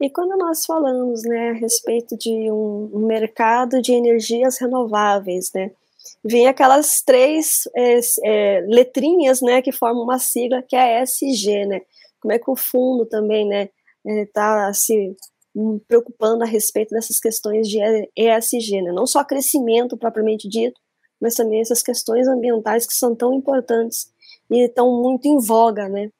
E 0.00 0.08
quando 0.08 0.36
nós 0.36 0.64
falamos, 0.64 1.22
né, 1.24 1.50
a 1.50 1.54
respeito 1.54 2.16
de 2.16 2.30
um 2.50 3.06
mercado 3.06 3.80
de 3.82 3.92
energias 3.92 4.58
renováveis, 4.58 5.50
né? 5.52 5.72
Vem 6.24 6.46
aquelas 6.46 7.02
três 7.02 7.68
é, 7.76 8.00
é, 8.24 8.60
letrinhas, 8.68 9.40
né, 9.40 9.62
que 9.62 9.72
formam 9.72 10.04
uma 10.04 10.18
sigla 10.18 10.62
que 10.62 10.76
é 10.76 10.98
a 10.98 11.02
ESG, 11.02 11.66
né? 11.66 11.80
Como 12.20 12.32
é 12.32 12.38
que 12.38 12.50
o 12.50 12.56
fundo 12.56 13.06
também, 13.06 13.46
né, 13.46 13.68
está 14.04 14.68
é, 14.68 14.72
se 14.72 15.16
preocupando 15.86 16.44
a 16.44 16.46
respeito 16.46 16.90
dessas 16.90 17.20
questões 17.20 17.68
de 17.68 17.78
ESG, 18.16 18.82
né? 18.82 18.92
Não 18.92 19.06
só 19.06 19.24
crescimento 19.24 19.96
propriamente 19.96 20.48
dito, 20.48 20.80
mas 21.20 21.34
também 21.34 21.60
essas 21.60 21.82
questões 21.82 22.26
ambientais 22.26 22.86
que 22.86 22.94
são 22.94 23.14
tão 23.14 23.32
importantes 23.34 24.10
e 24.50 24.64
estão 24.64 25.00
muito 25.02 25.26
em 25.26 25.38
voga, 25.38 25.88
né? 25.88 26.10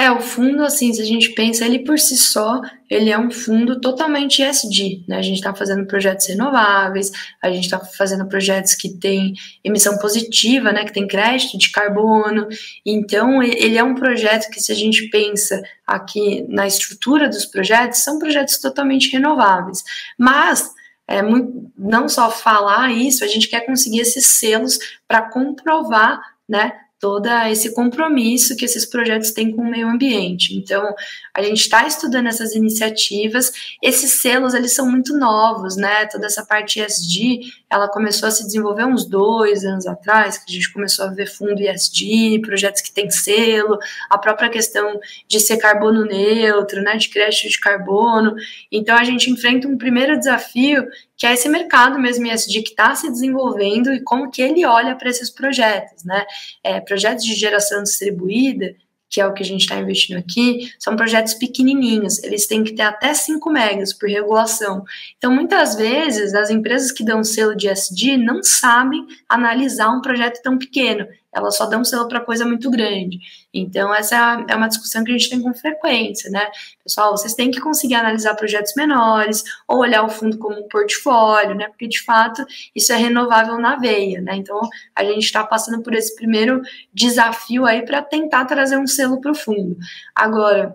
É, 0.00 0.12
o 0.12 0.20
fundo, 0.20 0.62
assim, 0.62 0.92
se 0.92 1.02
a 1.02 1.04
gente 1.04 1.30
pensa 1.30 1.66
ele 1.66 1.80
por 1.80 1.98
si 1.98 2.16
só, 2.16 2.60
ele 2.88 3.10
é 3.10 3.18
um 3.18 3.32
fundo 3.32 3.80
totalmente 3.80 4.40
ESG, 4.40 5.04
né? 5.08 5.18
A 5.18 5.22
gente 5.22 5.38
está 5.38 5.52
fazendo 5.52 5.84
projetos 5.88 6.28
renováveis, 6.28 7.10
a 7.42 7.50
gente 7.50 7.64
está 7.64 7.80
fazendo 7.80 8.24
projetos 8.28 8.76
que 8.76 8.90
têm 8.90 9.34
emissão 9.64 9.98
positiva, 9.98 10.72
né? 10.72 10.84
Que 10.84 10.92
tem 10.92 11.08
crédito 11.08 11.58
de 11.58 11.72
carbono. 11.72 12.46
Então, 12.86 13.42
ele 13.42 13.76
é 13.76 13.82
um 13.82 13.96
projeto 13.96 14.48
que, 14.52 14.60
se 14.60 14.70
a 14.70 14.74
gente 14.76 15.10
pensa 15.10 15.60
aqui 15.84 16.46
na 16.48 16.64
estrutura 16.64 17.28
dos 17.28 17.44
projetos, 17.44 17.98
são 17.98 18.20
projetos 18.20 18.58
totalmente 18.58 19.10
renováveis. 19.10 19.82
Mas 20.16 20.70
é 21.08 21.22
muito, 21.22 21.72
não 21.76 22.08
só 22.08 22.30
falar 22.30 22.92
isso, 22.92 23.24
a 23.24 23.26
gente 23.26 23.48
quer 23.48 23.66
conseguir 23.66 23.98
esses 23.98 24.26
selos 24.26 24.78
para 25.08 25.22
comprovar, 25.22 26.20
né, 26.48 26.72
todo 27.00 27.28
esse 27.48 27.72
compromisso 27.74 28.56
que 28.56 28.64
esses 28.64 28.84
projetos 28.84 29.30
têm 29.30 29.52
com 29.54 29.62
o 29.62 29.70
meio 29.70 29.88
ambiente. 29.88 30.56
Então, 30.56 30.94
a 31.32 31.42
gente 31.42 31.60
está 31.60 31.86
estudando 31.86 32.26
essas 32.26 32.54
iniciativas. 32.54 33.52
Esses 33.82 34.20
selos, 34.20 34.52
eles 34.52 34.72
são 34.72 34.90
muito 34.90 35.16
novos, 35.16 35.76
né? 35.76 36.06
Toda 36.06 36.26
essa 36.26 36.44
parte 36.44 36.80
ESG, 36.80 37.40
ela 37.70 37.88
começou 37.88 38.28
a 38.28 38.32
se 38.32 38.44
desenvolver 38.44 38.84
uns 38.84 39.04
dois 39.04 39.64
anos 39.64 39.86
atrás, 39.86 40.38
que 40.38 40.50
a 40.50 40.54
gente 40.54 40.72
começou 40.72 41.04
a 41.04 41.08
ver 41.08 41.26
fundo 41.26 41.60
ESG, 41.60 42.40
projetos 42.40 42.82
que 42.82 42.90
têm 42.90 43.10
selo, 43.10 43.78
a 44.10 44.18
própria 44.18 44.48
questão 44.48 44.98
de 45.28 45.38
ser 45.38 45.58
carbono 45.58 46.04
neutro, 46.04 46.82
né? 46.82 46.96
De 46.96 47.08
crédito 47.08 47.48
de 47.48 47.60
carbono. 47.60 48.34
Então, 48.72 48.96
a 48.96 49.04
gente 49.04 49.30
enfrenta 49.30 49.68
um 49.68 49.78
primeiro 49.78 50.18
desafio 50.18 50.84
que 51.18 51.26
é 51.26 51.34
esse 51.34 51.48
mercado 51.48 51.98
mesmo 51.98 52.26
ESG 52.28 52.62
que 52.62 52.70
está 52.70 52.94
se 52.94 53.10
desenvolvendo 53.10 53.92
e 53.92 54.00
como 54.00 54.30
que 54.30 54.40
ele 54.40 54.64
olha 54.64 54.94
para 54.94 55.10
esses 55.10 55.28
projetos, 55.28 56.04
né? 56.04 56.24
É, 56.62 56.80
projetos 56.80 57.24
de 57.24 57.34
geração 57.34 57.82
distribuída, 57.82 58.72
que 59.10 59.20
é 59.20 59.26
o 59.26 59.32
que 59.32 59.42
a 59.42 59.46
gente 59.46 59.62
está 59.62 59.76
investindo 59.76 60.18
aqui, 60.18 60.70
são 60.78 60.94
projetos 60.94 61.34
pequenininhos, 61.34 62.22
eles 62.22 62.46
têm 62.46 62.62
que 62.62 62.74
ter 62.74 62.82
até 62.82 63.12
5 63.14 63.50
megas 63.50 63.92
por 63.92 64.08
regulação. 64.08 64.84
Então, 65.16 65.34
muitas 65.34 65.74
vezes, 65.74 66.34
as 66.34 66.50
empresas 66.50 66.92
que 66.92 67.04
dão 67.04 67.24
selo 67.24 67.56
de 67.56 67.68
ESG 67.68 68.16
não 68.16 68.42
sabem 68.42 69.04
analisar 69.28 69.90
um 69.90 70.00
projeto 70.00 70.40
tão 70.42 70.56
pequeno 70.56 71.06
elas 71.34 71.56
só 71.56 71.66
dão 71.66 71.84
selo 71.84 72.08
para 72.08 72.20
coisa 72.20 72.44
muito 72.44 72.70
grande. 72.70 73.18
Então, 73.52 73.94
essa 73.94 74.44
é 74.48 74.54
uma 74.54 74.68
discussão 74.68 75.04
que 75.04 75.10
a 75.10 75.18
gente 75.18 75.30
tem 75.30 75.40
com 75.40 75.52
frequência, 75.54 76.30
né? 76.30 76.50
Pessoal, 76.82 77.16
vocês 77.16 77.34
têm 77.34 77.50
que 77.50 77.60
conseguir 77.60 77.94
analisar 77.94 78.34
projetos 78.34 78.74
menores 78.74 79.42
ou 79.66 79.78
olhar 79.78 80.02
o 80.04 80.08
fundo 80.08 80.38
como 80.38 80.58
um 80.58 80.68
portfólio, 80.68 81.54
né? 81.54 81.68
Porque, 81.68 81.86
de 81.86 82.02
fato, 82.02 82.44
isso 82.74 82.92
é 82.92 82.96
renovável 82.96 83.58
na 83.58 83.76
veia, 83.76 84.20
né? 84.20 84.36
Então, 84.36 84.60
a 84.94 85.04
gente 85.04 85.24
está 85.24 85.44
passando 85.44 85.82
por 85.82 85.94
esse 85.94 86.14
primeiro 86.14 86.62
desafio 86.92 87.66
aí 87.66 87.84
para 87.84 88.02
tentar 88.02 88.44
trazer 88.44 88.78
um 88.78 88.86
selo 88.86 89.20
para 89.20 89.32
o 89.32 89.34
fundo. 89.34 89.76
Agora, 90.14 90.74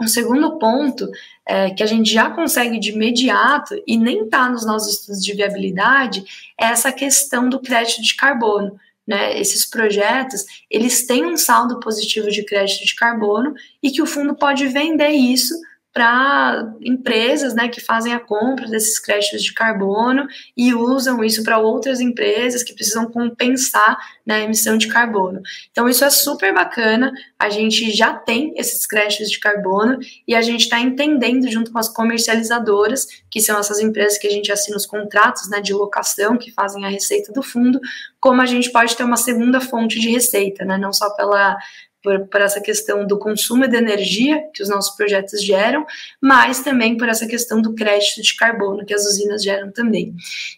um 0.00 0.06
segundo 0.06 0.58
ponto 0.58 1.10
é, 1.44 1.70
que 1.70 1.82
a 1.82 1.86
gente 1.86 2.12
já 2.12 2.30
consegue 2.30 2.78
de 2.78 2.92
imediato 2.92 3.74
e 3.86 3.96
nem 3.96 4.24
está 4.24 4.48
nos 4.48 4.64
nossos 4.64 4.94
estudos 4.94 5.22
de 5.22 5.34
viabilidade 5.34 6.24
é 6.60 6.66
essa 6.66 6.92
questão 6.92 7.48
do 7.48 7.58
crédito 7.58 8.00
de 8.02 8.14
carbono 8.14 8.78
né, 9.08 9.40
esses 9.40 9.64
projetos, 9.64 10.44
eles 10.70 11.06
têm 11.06 11.24
um 11.24 11.38
saldo 11.38 11.80
positivo 11.80 12.30
de 12.30 12.44
crédito 12.44 12.84
de 12.84 12.94
carbono 12.94 13.54
e 13.82 13.90
que 13.90 14.02
o 14.02 14.06
fundo 14.06 14.34
pode 14.34 14.66
vender 14.66 15.08
isso 15.08 15.54
para 15.92 16.74
empresas 16.80 17.54
né, 17.54 17.68
que 17.68 17.80
fazem 17.80 18.12
a 18.12 18.20
compra 18.20 18.68
desses 18.68 18.98
créditos 18.98 19.42
de 19.42 19.52
carbono 19.52 20.26
e 20.56 20.74
usam 20.74 21.24
isso 21.24 21.42
para 21.42 21.58
outras 21.58 22.00
empresas 22.00 22.62
que 22.62 22.74
precisam 22.74 23.10
compensar 23.10 23.96
né, 24.24 24.36
a 24.36 24.40
emissão 24.42 24.76
de 24.76 24.86
carbono. 24.86 25.40
Então, 25.70 25.88
isso 25.88 26.04
é 26.04 26.10
super 26.10 26.54
bacana. 26.54 27.12
A 27.38 27.48
gente 27.48 27.90
já 27.90 28.14
tem 28.14 28.52
esses 28.56 28.86
créditos 28.86 29.30
de 29.30 29.40
carbono 29.40 29.98
e 30.26 30.34
a 30.34 30.42
gente 30.42 30.62
está 30.62 30.78
entendendo, 30.78 31.50
junto 31.50 31.72
com 31.72 31.78
as 31.78 31.88
comercializadoras, 31.88 33.06
que 33.30 33.40
são 33.40 33.58
essas 33.58 33.80
empresas 33.80 34.18
que 34.18 34.26
a 34.26 34.30
gente 34.30 34.52
assina 34.52 34.76
os 34.76 34.86
contratos 34.86 35.48
né, 35.48 35.60
de 35.60 35.72
locação, 35.72 36.36
que 36.36 36.52
fazem 36.52 36.84
a 36.84 36.88
receita 36.88 37.32
do 37.32 37.42
fundo, 37.42 37.80
como 38.20 38.40
a 38.42 38.46
gente 38.46 38.70
pode 38.70 38.94
ter 38.96 39.04
uma 39.04 39.16
segunda 39.16 39.60
fonte 39.60 39.98
de 39.98 40.10
receita, 40.10 40.64
né, 40.64 40.76
não 40.76 40.92
só 40.92 41.10
pela 41.14 41.56
por, 42.02 42.40
essa 42.40 42.60
questão 42.60 43.06
do 43.06 43.18
consumo 43.18 43.66
de 43.66 43.76
energia 43.76 44.42
que 44.54 44.62
os 44.62 44.68
nossos 44.68 44.96
projetos 44.96 45.42
geram, 45.42 45.84
mas 46.20 46.60
também 46.60 46.96
por 46.96 47.08
essa 47.08 47.26
questão 47.26 47.60
do 47.60 47.74
crédito 47.74 48.22
de 48.22 48.36
carbono 48.36 48.84
que 48.84 48.94
as 48.94 49.04
usinas 49.04 49.42
geram 49.42 49.70
também. 49.72 50.14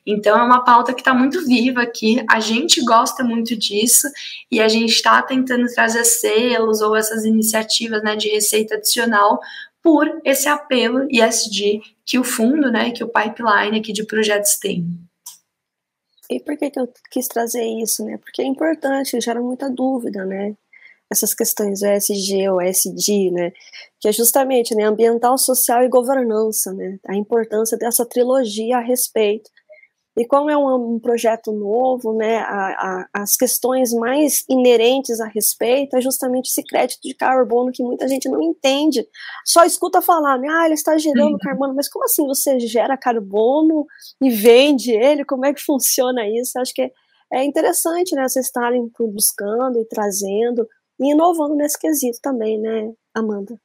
Então 0.06 0.38
é 0.38 0.42
uma 0.42 0.62
pauta 0.64 0.92
que 0.92 1.00
está 1.00 1.14
muito 1.14 1.44
viva 1.46 1.82
aqui, 1.82 2.24
a 2.28 2.40
gente 2.40 2.84
gosta 2.84 3.24
muito 3.24 3.56
disso 3.56 4.08
e 4.50 4.60
a 4.60 4.68
gente 4.68 4.90
está 4.92 5.20
tentando 5.22 5.66
trazer 5.74 6.04
selos 6.04 6.80
ou 6.80 6.94
essas 6.94 7.24
iniciativas 7.24 8.02
né, 8.02 8.16
de 8.16 8.28
receita 8.28 8.74
adicional 8.74 9.40
por 9.82 10.20
esse 10.24 10.48
apelo 10.48 11.06
ESG 11.10 11.80
que 12.04 12.18
o 12.18 12.24
fundo, 12.24 12.70
né, 12.70 12.90
que 12.90 13.02
o 13.02 13.08
pipeline 13.08 13.78
aqui 13.78 13.92
de 13.92 14.04
projetos 14.04 14.58
tem. 14.58 14.86
E 16.28 16.38
por 16.38 16.56
que, 16.56 16.70
que 16.70 16.78
eu 16.78 16.88
quis 17.10 17.26
trazer 17.26 17.64
isso, 17.82 18.04
né? 18.04 18.16
Porque 18.16 18.40
é 18.40 18.44
importante, 18.44 19.20
gera 19.20 19.40
muita 19.40 19.68
dúvida, 19.68 20.24
né? 20.24 20.54
Essas 21.10 21.34
questões 21.34 21.82
ESG 21.82 22.48
ou 22.48 22.60
SD, 22.60 23.30
né, 23.32 23.52
que 23.98 24.08
é 24.08 24.12
justamente 24.12 24.74
né, 24.74 24.84
ambiental, 24.84 25.36
social 25.36 25.82
e 25.82 25.88
governança, 25.88 26.72
né, 26.72 26.98
a 27.06 27.16
importância 27.16 27.76
dessa 27.76 28.06
trilogia 28.06 28.78
a 28.78 28.80
respeito. 28.80 29.50
E 30.16 30.24
como 30.26 30.50
é 30.50 30.56
um, 30.56 30.96
um 30.96 31.00
projeto 31.00 31.52
novo, 31.52 32.12
né, 32.12 32.38
a, 32.38 33.06
a, 33.12 33.22
as 33.22 33.36
questões 33.36 33.92
mais 33.92 34.44
inerentes 34.48 35.20
a 35.20 35.26
respeito 35.26 35.96
é 35.96 36.00
justamente 36.00 36.48
esse 36.48 36.62
crédito 36.62 37.00
de 37.02 37.14
carbono 37.14 37.72
que 37.72 37.82
muita 37.82 38.06
gente 38.06 38.28
não 38.28 38.42
entende. 38.42 39.06
Só 39.44 39.64
escuta 39.64 40.02
falar, 40.02 40.38
né, 40.38 40.48
ah, 40.50 40.64
ele 40.66 40.74
está 40.74 40.96
gerando 40.98 41.38
carbono, 41.38 41.74
mas 41.74 41.88
como 41.88 42.04
assim 42.04 42.26
você 42.26 42.58
gera 42.60 42.96
carbono 42.96 43.86
e 44.20 44.30
vende 44.30 44.92
ele? 44.92 45.24
Como 45.24 45.46
é 45.46 45.54
que 45.54 45.62
funciona 45.62 46.28
isso? 46.28 46.58
Acho 46.58 46.74
que 46.74 46.92
é 47.32 47.44
interessante, 47.44 48.14
né, 48.14 48.28
vocês 48.28 48.46
estarem 48.46 48.90
buscando 48.98 49.80
e 49.80 49.84
trazendo 49.84 50.66
e 51.00 51.12
inovando 51.12 51.54
nesse 51.54 51.78
quesito 51.78 52.18
também, 52.20 52.60
né, 52.60 52.92
Amanda? 53.14 53.58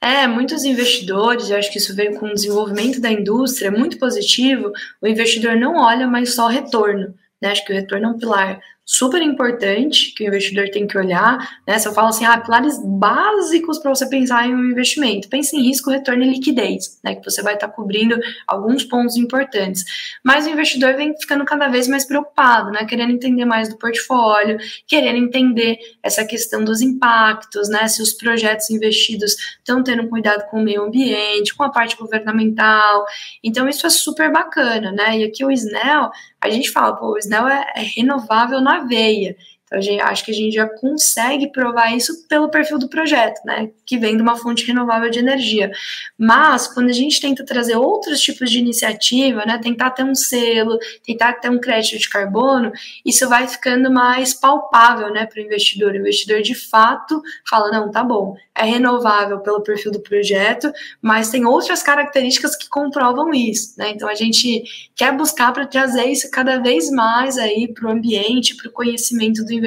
É, 0.00 0.26
muitos 0.26 0.64
investidores, 0.64 1.50
eu 1.50 1.56
acho 1.56 1.70
que 1.70 1.78
isso 1.78 1.94
veio 1.94 2.18
com 2.18 2.26
o 2.26 2.34
desenvolvimento 2.34 3.00
da 3.00 3.10
indústria, 3.10 3.70
muito 3.70 3.98
positivo, 3.98 4.72
o 5.00 5.06
investidor 5.06 5.56
não 5.56 5.76
olha 5.76 6.06
mais 6.06 6.34
só 6.34 6.48
retorno, 6.48 7.14
né? 7.40 7.50
Acho 7.50 7.64
que 7.64 7.72
o 7.72 7.74
retorno 7.74 8.06
é 8.06 8.08
um 8.10 8.18
pilar 8.18 8.60
super 8.84 9.22
importante 9.22 10.12
que 10.14 10.24
o 10.24 10.26
investidor 10.26 10.68
tem 10.70 10.86
que 10.86 10.98
olhar, 10.98 11.38
né? 11.66 11.78
Se 11.78 11.86
eu 11.86 11.92
falo 11.92 12.08
assim, 12.08 12.24
ah, 12.24 12.38
pilares 12.38 12.78
básicos 12.84 13.78
para 13.78 13.94
você 13.94 14.08
pensar 14.08 14.46
em 14.46 14.54
um 14.54 14.70
investimento, 14.70 15.28
pense 15.28 15.56
em 15.56 15.62
risco, 15.62 15.90
retorno 15.90 16.24
e 16.24 16.30
liquidez, 16.30 16.98
né? 17.04 17.14
Que 17.14 17.24
você 17.24 17.42
vai 17.42 17.54
estar 17.54 17.68
tá 17.68 17.72
cobrindo 17.72 18.18
alguns 18.46 18.84
pontos 18.84 19.16
importantes. 19.16 19.84
Mas 20.24 20.46
o 20.46 20.50
investidor 20.50 20.94
vem 20.94 21.16
ficando 21.18 21.44
cada 21.44 21.68
vez 21.68 21.86
mais 21.86 22.04
preocupado, 22.04 22.70
né? 22.70 22.84
Querendo 22.84 23.12
entender 23.12 23.44
mais 23.44 23.68
do 23.68 23.78
portfólio, 23.78 24.58
querendo 24.86 25.16
entender 25.16 25.78
essa 26.02 26.24
questão 26.24 26.64
dos 26.64 26.80
impactos, 26.80 27.68
né? 27.68 27.86
Se 27.86 28.02
os 28.02 28.12
projetos 28.12 28.68
investidos 28.70 29.36
estão 29.58 29.82
tendo 29.82 30.08
cuidado 30.08 30.48
com 30.50 30.60
o 30.60 30.62
meio 30.62 30.82
ambiente, 30.82 31.54
com 31.54 31.62
a 31.62 31.70
parte 31.70 31.96
governamental. 31.96 33.04
Então, 33.44 33.68
isso 33.68 33.86
é 33.86 33.90
super 33.90 34.32
bacana, 34.32 34.90
né? 34.90 35.18
E 35.18 35.24
aqui 35.24 35.44
o 35.44 35.50
SNEL, 35.50 36.10
a 36.40 36.50
gente 36.50 36.70
fala, 36.70 36.96
pô, 36.96 37.12
o 37.12 37.18
SNEL 37.18 37.46
é, 37.48 37.72
é 37.76 37.82
renovável 37.82 38.60
na 38.60 38.71
veia. 38.80 39.36
Então 39.72 40.06
acho 40.06 40.24
que 40.24 40.30
a 40.30 40.34
gente 40.34 40.54
já 40.54 40.68
consegue 40.68 41.50
provar 41.50 41.96
isso 41.96 42.26
pelo 42.28 42.50
perfil 42.50 42.78
do 42.78 42.88
projeto, 42.88 43.40
né? 43.44 43.70
Que 43.86 43.96
vem 43.96 44.16
de 44.16 44.22
uma 44.22 44.36
fonte 44.36 44.66
renovável 44.66 45.10
de 45.10 45.18
energia. 45.18 45.70
Mas, 46.18 46.66
quando 46.66 46.90
a 46.90 46.92
gente 46.92 47.20
tenta 47.20 47.44
trazer 47.44 47.76
outros 47.76 48.20
tipos 48.20 48.50
de 48.50 48.58
iniciativa, 48.58 49.44
né? 49.46 49.58
Tentar 49.58 49.90
ter 49.90 50.04
um 50.04 50.14
selo, 50.14 50.78
tentar 51.04 51.34
ter 51.34 51.50
um 51.50 51.58
crédito 51.58 51.98
de 51.98 52.08
carbono, 52.08 52.72
isso 53.04 53.28
vai 53.28 53.46
ficando 53.46 53.90
mais 53.90 54.34
palpável, 54.34 55.10
né? 55.12 55.26
Para 55.26 55.40
o 55.40 55.44
investidor. 55.44 55.92
O 55.92 55.96
investidor, 55.96 56.42
de 56.42 56.54
fato, 56.54 57.22
fala: 57.48 57.70
não, 57.70 57.90
tá 57.90 58.04
bom, 58.04 58.36
é 58.54 58.64
renovável 58.64 59.40
pelo 59.40 59.62
perfil 59.62 59.92
do 59.92 60.00
projeto, 60.00 60.72
mas 61.00 61.30
tem 61.30 61.46
outras 61.46 61.82
características 61.82 62.56
que 62.56 62.68
comprovam 62.68 63.32
isso, 63.32 63.74
né? 63.78 63.90
Então, 63.90 64.08
a 64.08 64.14
gente 64.14 64.62
quer 64.94 65.16
buscar 65.16 65.52
para 65.52 65.66
trazer 65.66 66.04
isso 66.06 66.30
cada 66.30 66.58
vez 66.58 66.90
mais 66.90 67.38
aí 67.38 67.72
para 67.72 67.88
o 67.88 67.90
ambiente, 67.90 68.56
para 68.56 68.68
o 68.68 68.72
conhecimento 68.72 69.44
do 69.44 69.52
investidor. 69.52 69.61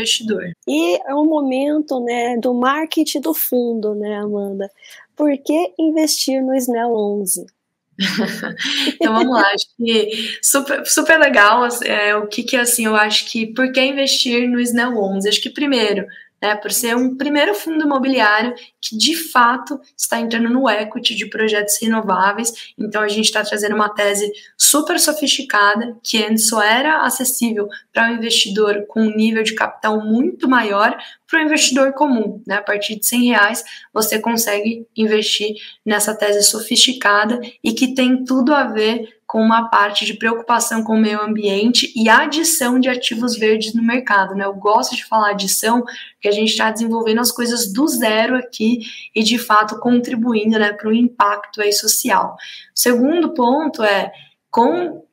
E 0.67 0.97
é 0.97 1.15
um 1.15 1.25
momento, 1.25 1.99
né, 1.99 2.37
do 2.37 2.53
marketing 2.53 3.21
do 3.21 3.33
fundo, 3.33 3.95
né, 3.95 4.17
Amanda? 4.17 4.69
Por 5.15 5.37
que 5.37 5.73
investir 5.79 6.41
no 6.43 6.53
SNEL 6.55 6.93
11? 6.93 7.45
então 8.95 9.13
vamos 9.13 9.33
lá, 9.33 9.47
acho 9.53 9.67
que 9.77 10.37
super, 10.41 10.85
super 10.85 11.17
legal. 11.17 11.65
É, 11.83 12.15
o 12.15 12.27
que 12.27 12.43
que 12.43 12.57
assim, 12.57 12.85
eu 12.85 12.95
acho 12.95 13.25
que 13.25 13.47
por 13.53 13.71
que 13.71 13.81
investir 13.81 14.49
no 14.49 14.59
SNEL 14.59 14.97
11? 14.97 15.29
Acho 15.29 15.41
que 15.41 15.49
primeiro, 15.49 16.05
né, 16.41 16.55
por 16.55 16.71
ser 16.71 16.95
um 16.95 17.15
primeiro 17.15 17.53
fundo 17.53 17.85
imobiliário 17.85 18.53
que 18.81 18.97
de 18.97 19.15
fato 19.15 19.79
está 19.97 20.19
entrando 20.19 20.49
no 20.49 20.69
equity 20.69 21.15
de 21.15 21.27
projetos 21.27 21.77
renováveis. 21.81 22.73
Então 22.77 23.01
a 23.01 23.07
gente 23.07 23.25
está 23.25 23.43
trazendo 23.43 23.75
uma 23.75 23.89
tese 23.89 24.31
super 24.57 24.99
sofisticada 24.99 25.97
que 26.03 26.23
antes 26.23 26.47
só 26.47 26.61
era 26.61 27.01
acessível 27.01 27.67
para 27.91 28.09
um 28.09 28.15
investidor 28.15 28.85
com 28.87 29.01
um 29.01 29.15
nível 29.15 29.43
de 29.43 29.55
capital 29.55 29.99
muito 30.03 30.47
maior 30.47 30.97
para 31.27 31.39
o 31.39 31.43
investidor 31.43 31.93
comum. 31.93 32.41
Né? 32.45 32.55
A 32.55 32.61
partir 32.61 32.99
de 32.99 33.05
100 33.05 33.25
reais 33.25 33.63
você 33.93 34.19
consegue 34.19 34.87
investir 34.95 35.55
nessa 35.85 36.15
tese 36.15 36.43
sofisticada 36.43 37.39
e 37.63 37.73
que 37.73 37.93
tem 37.93 38.23
tudo 38.23 38.53
a 38.53 38.65
ver 38.65 39.15
com 39.35 39.41
uma 39.41 39.67
parte 39.67 40.05
de 40.05 40.13
preocupação 40.13 40.81
com 40.81 40.93
o 40.93 40.97
meio 40.97 41.21
ambiente 41.21 41.91
e 41.93 42.07
adição 42.07 42.79
de 42.79 42.87
ativos 42.87 43.37
verdes 43.37 43.73
no 43.73 43.83
mercado. 43.83 44.33
Né? 44.33 44.45
Eu 44.45 44.53
gosto 44.53 44.95
de 44.95 45.03
falar 45.03 45.31
adição, 45.31 45.81
porque 45.81 46.29
a 46.29 46.31
gente 46.31 46.51
está 46.51 46.71
desenvolvendo 46.71 47.19
as 47.19 47.33
coisas 47.33 47.69
do 47.69 47.85
zero 47.85 48.37
aqui 48.37 48.79
e, 49.13 49.21
de 49.21 49.37
fato, 49.37 49.77
contribuindo 49.81 50.57
né, 50.57 50.71
para 50.71 50.87
o 50.87 50.93
impacto 50.93 51.61
aí, 51.61 51.73
social. 51.73 52.37
O 52.73 52.79
segundo 52.79 53.33
ponto 53.33 53.83
é, 53.83 54.09
com 54.49 55.05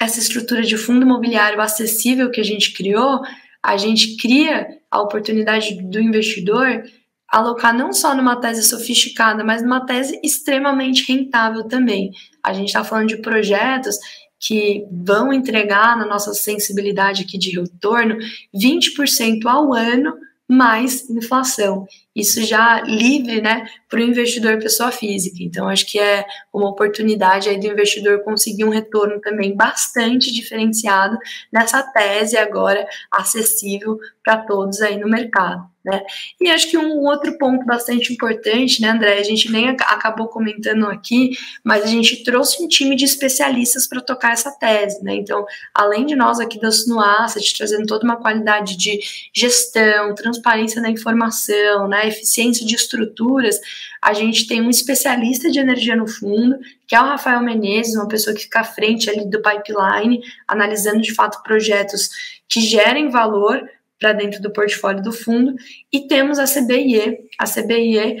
essa 0.00 0.20
estrutura 0.20 0.62
de 0.62 0.78
fundo 0.78 1.02
imobiliário 1.02 1.60
acessível 1.60 2.30
que 2.30 2.40
a 2.40 2.44
gente 2.44 2.72
criou, 2.72 3.20
a 3.62 3.76
gente 3.76 4.16
cria 4.16 4.68
a 4.90 5.02
oportunidade 5.02 5.74
do 5.82 6.00
investidor 6.00 6.82
alocar 7.28 7.76
não 7.76 7.92
só 7.92 8.14
numa 8.14 8.40
tese 8.40 8.62
sofisticada, 8.62 9.42
mas 9.42 9.62
numa 9.62 9.84
tese 9.84 10.20
extremamente 10.22 11.10
rentável 11.10 11.64
também. 11.64 12.10
A 12.42 12.52
gente 12.52 12.68
está 12.68 12.84
falando 12.84 13.08
de 13.08 13.16
projetos 13.18 13.96
que 14.38 14.86
vão 14.90 15.32
entregar 15.32 15.96
na 15.96 16.06
nossa 16.06 16.32
sensibilidade 16.34 17.22
aqui 17.22 17.38
de 17.38 17.58
retorno 17.58 18.16
20% 18.54 19.46
ao 19.46 19.72
ano 19.72 20.14
mais 20.48 21.10
inflação. 21.10 21.86
Isso 22.14 22.44
já 22.44 22.80
livre, 22.82 23.40
né, 23.40 23.66
para 23.88 23.98
o 23.98 24.02
investidor 24.02 24.58
pessoa 24.58 24.92
física. 24.92 25.38
Então, 25.40 25.68
acho 25.68 25.84
que 25.86 25.98
é 25.98 26.24
uma 26.52 26.70
oportunidade 26.70 27.48
aí 27.48 27.58
do 27.58 27.66
investidor 27.66 28.22
conseguir 28.22 28.64
um 28.64 28.70
retorno 28.70 29.20
também 29.20 29.56
bastante 29.56 30.32
diferenciado 30.32 31.18
nessa 31.52 31.82
tese 31.82 32.36
agora 32.36 32.86
acessível 33.10 33.98
para 34.24 34.38
todos 34.38 34.80
aí 34.80 34.96
no 34.96 35.08
mercado. 35.08 35.68
Né? 35.86 36.02
E 36.40 36.50
acho 36.50 36.68
que 36.68 36.76
um 36.76 36.98
outro 37.02 37.38
ponto 37.38 37.64
bastante 37.64 38.12
importante, 38.12 38.82
né, 38.82 38.88
André? 38.88 39.20
A 39.20 39.22
gente 39.22 39.52
nem 39.52 39.68
acabou 39.68 40.26
comentando 40.26 40.84
aqui, 40.86 41.30
mas 41.62 41.84
a 41.84 41.86
gente 41.86 42.24
trouxe 42.24 42.60
um 42.60 42.66
time 42.66 42.96
de 42.96 43.04
especialistas 43.04 43.86
para 43.86 44.00
tocar 44.00 44.32
essa 44.32 44.50
tese, 44.50 45.00
né? 45.04 45.14
Então, 45.14 45.46
além 45.72 46.04
de 46.04 46.16
nós 46.16 46.40
aqui 46.40 46.60
da 46.60 46.72
Sunoasset, 46.72 47.56
trazendo 47.56 47.86
toda 47.86 48.04
uma 48.04 48.16
qualidade 48.16 48.76
de 48.76 48.98
gestão, 49.32 50.12
transparência 50.16 50.82
da 50.82 50.90
informação, 50.90 51.86
né, 51.86 52.08
eficiência 52.08 52.66
de 52.66 52.74
estruturas, 52.74 53.60
a 54.02 54.12
gente 54.12 54.48
tem 54.48 54.60
um 54.60 54.70
especialista 54.70 55.48
de 55.48 55.60
energia 55.60 55.94
no 55.94 56.08
fundo, 56.08 56.58
que 56.84 56.96
é 56.96 57.00
o 57.00 57.04
Rafael 57.04 57.40
Menezes, 57.42 57.94
uma 57.94 58.08
pessoa 58.08 58.34
que 58.34 58.42
fica 58.42 58.60
à 58.60 58.64
frente 58.64 59.08
ali 59.08 59.24
do 59.30 59.40
pipeline, 59.40 60.20
analisando 60.48 61.00
de 61.00 61.14
fato 61.14 61.44
projetos 61.44 62.10
que 62.48 62.60
gerem 62.60 63.08
valor 63.08 63.68
para 63.98 64.12
dentro 64.12 64.40
do 64.42 64.52
portfólio 64.52 65.02
do 65.02 65.12
fundo, 65.12 65.54
e 65.92 66.06
temos 66.06 66.38
a 66.38 66.44
CBIE. 66.44 67.18
A 67.38 67.44
CBIE 67.44 68.18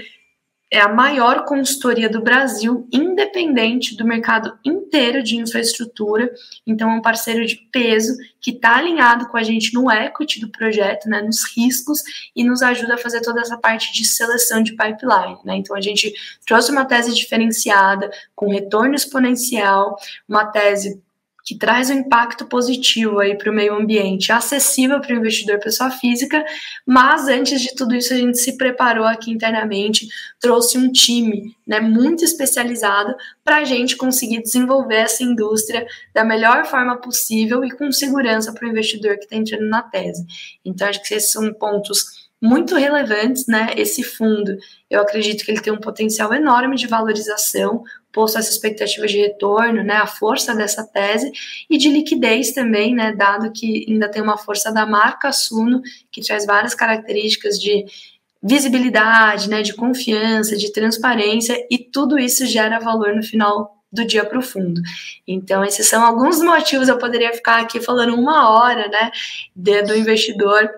é 0.70 0.80
a 0.80 0.88
maior 0.88 1.44
consultoria 1.44 2.08
do 2.08 2.20
Brasil, 2.20 2.88
independente 2.92 3.96
do 3.96 4.04
mercado 4.04 4.58
inteiro 4.64 5.22
de 5.22 5.36
infraestrutura. 5.36 6.32
Então, 6.66 6.90
é 6.90 6.94
um 6.94 7.00
parceiro 7.00 7.46
de 7.46 7.56
peso 7.70 8.16
que 8.40 8.50
está 8.50 8.76
alinhado 8.76 9.28
com 9.28 9.36
a 9.36 9.42
gente 9.44 9.72
no 9.72 9.90
equity 9.90 10.40
do 10.40 10.50
projeto, 10.50 11.08
né, 11.08 11.22
nos 11.22 11.44
riscos, 11.56 12.02
e 12.34 12.42
nos 12.42 12.62
ajuda 12.62 12.94
a 12.94 12.98
fazer 12.98 13.20
toda 13.20 13.40
essa 13.40 13.56
parte 13.56 13.92
de 13.92 14.04
seleção 14.04 14.60
de 14.60 14.72
pipeline. 14.72 15.38
Né? 15.44 15.56
Então, 15.56 15.76
a 15.76 15.80
gente 15.80 16.12
trouxe 16.44 16.72
uma 16.72 16.84
tese 16.84 17.14
diferenciada, 17.14 18.10
com 18.34 18.50
retorno 18.50 18.94
exponencial, 18.94 19.96
uma 20.28 20.46
tese 20.46 21.00
que 21.46 21.56
traz 21.56 21.90
um 21.90 21.94
impacto 21.94 22.44
positivo 22.44 23.20
aí 23.20 23.38
para 23.38 23.52
o 23.52 23.54
meio 23.54 23.72
ambiente, 23.72 24.32
acessível 24.32 25.00
para 25.00 25.14
o 25.14 25.18
investidor 25.18 25.60
pessoa 25.60 25.92
física, 25.92 26.44
mas 26.84 27.28
antes 27.28 27.60
de 27.60 27.72
tudo 27.72 27.94
isso 27.94 28.12
a 28.12 28.16
gente 28.16 28.36
se 28.36 28.56
preparou 28.56 29.06
aqui 29.06 29.30
internamente, 29.30 30.08
trouxe 30.40 30.76
um 30.76 30.90
time 30.90 31.54
né, 31.64 31.78
muito 31.78 32.24
especializado 32.24 33.14
para 33.44 33.58
a 33.58 33.64
gente 33.64 33.96
conseguir 33.96 34.42
desenvolver 34.42 34.96
essa 34.96 35.22
indústria 35.22 35.86
da 36.12 36.24
melhor 36.24 36.66
forma 36.66 36.96
possível 36.96 37.64
e 37.64 37.70
com 37.70 37.92
segurança 37.92 38.52
para 38.52 38.66
o 38.66 38.70
investidor 38.70 39.16
que 39.16 39.24
está 39.24 39.36
entrando 39.36 39.68
na 39.68 39.82
tese. 39.82 40.26
Então 40.64 40.88
acho 40.88 41.00
que 41.00 41.14
esses 41.14 41.30
são 41.30 41.54
pontos 41.54 42.26
muito 42.42 42.74
relevantes, 42.76 43.46
né? 43.46 43.72
Esse 43.76 44.02
fundo, 44.02 44.56
eu 44.90 45.00
acredito 45.00 45.44
que 45.44 45.50
ele 45.50 45.60
tem 45.60 45.72
um 45.72 45.80
potencial 45.80 46.34
enorme 46.34 46.76
de 46.76 46.86
valorização, 46.86 47.82
posto 48.16 48.38
essa 48.38 48.50
expectativa 48.50 49.06
de 49.06 49.18
retorno, 49.18 49.84
né, 49.84 49.96
a 49.96 50.06
força 50.06 50.54
dessa 50.54 50.82
tese, 50.82 51.30
e 51.68 51.76
de 51.76 51.90
liquidez 51.90 52.52
também, 52.52 52.94
né, 52.94 53.12
dado 53.12 53.52
que 53.52 53.84
ainda 53.86 54.10
tem 54.10 54.22
uma 54.22 54.38
força 54.38 54.72
da 54.72 54.86
marca 54.86 55.30
Suno, 55.30 55.82
que 56.10 56.22
traz 56.22 56.46
várias 56.46 56.74
características 56.74 57.60
de 57.60 57.84
visibilidade, 58.42 59.50
né, 59.50 59.60
de 59.60 59.74
confiança, 59.74 60.56
de 60.56 60.72
transparência, 60.72 61.54
e 61.70 61.76
tudo 61.76 62.18
isso 62.18 62.46
gera 62.46 62.78
valor 62.78 63.14
no 63.14 63.22
final 63.22 63.76
do 63.92 64.04
dia 64.04 64.24
para 64.24 64.38
o 64.38 64.42
fundo. 64.42 64.80
Então, 65.28 65.62
esses 65.62 65.86
são 65.86 66.02
alguns 66.02 66.40
motivos, 66.40 66.88
eu 66.88 66.96
poderia 66.96 67.34
ficar 67.34 67.60
aqui 67.60 67.80
falando 67.80 68.14
uma 68.14 68.50
hora, 68.50 68.88
né, 68.88 69.10
do 69.54 69.94
investidor 69.94 70.70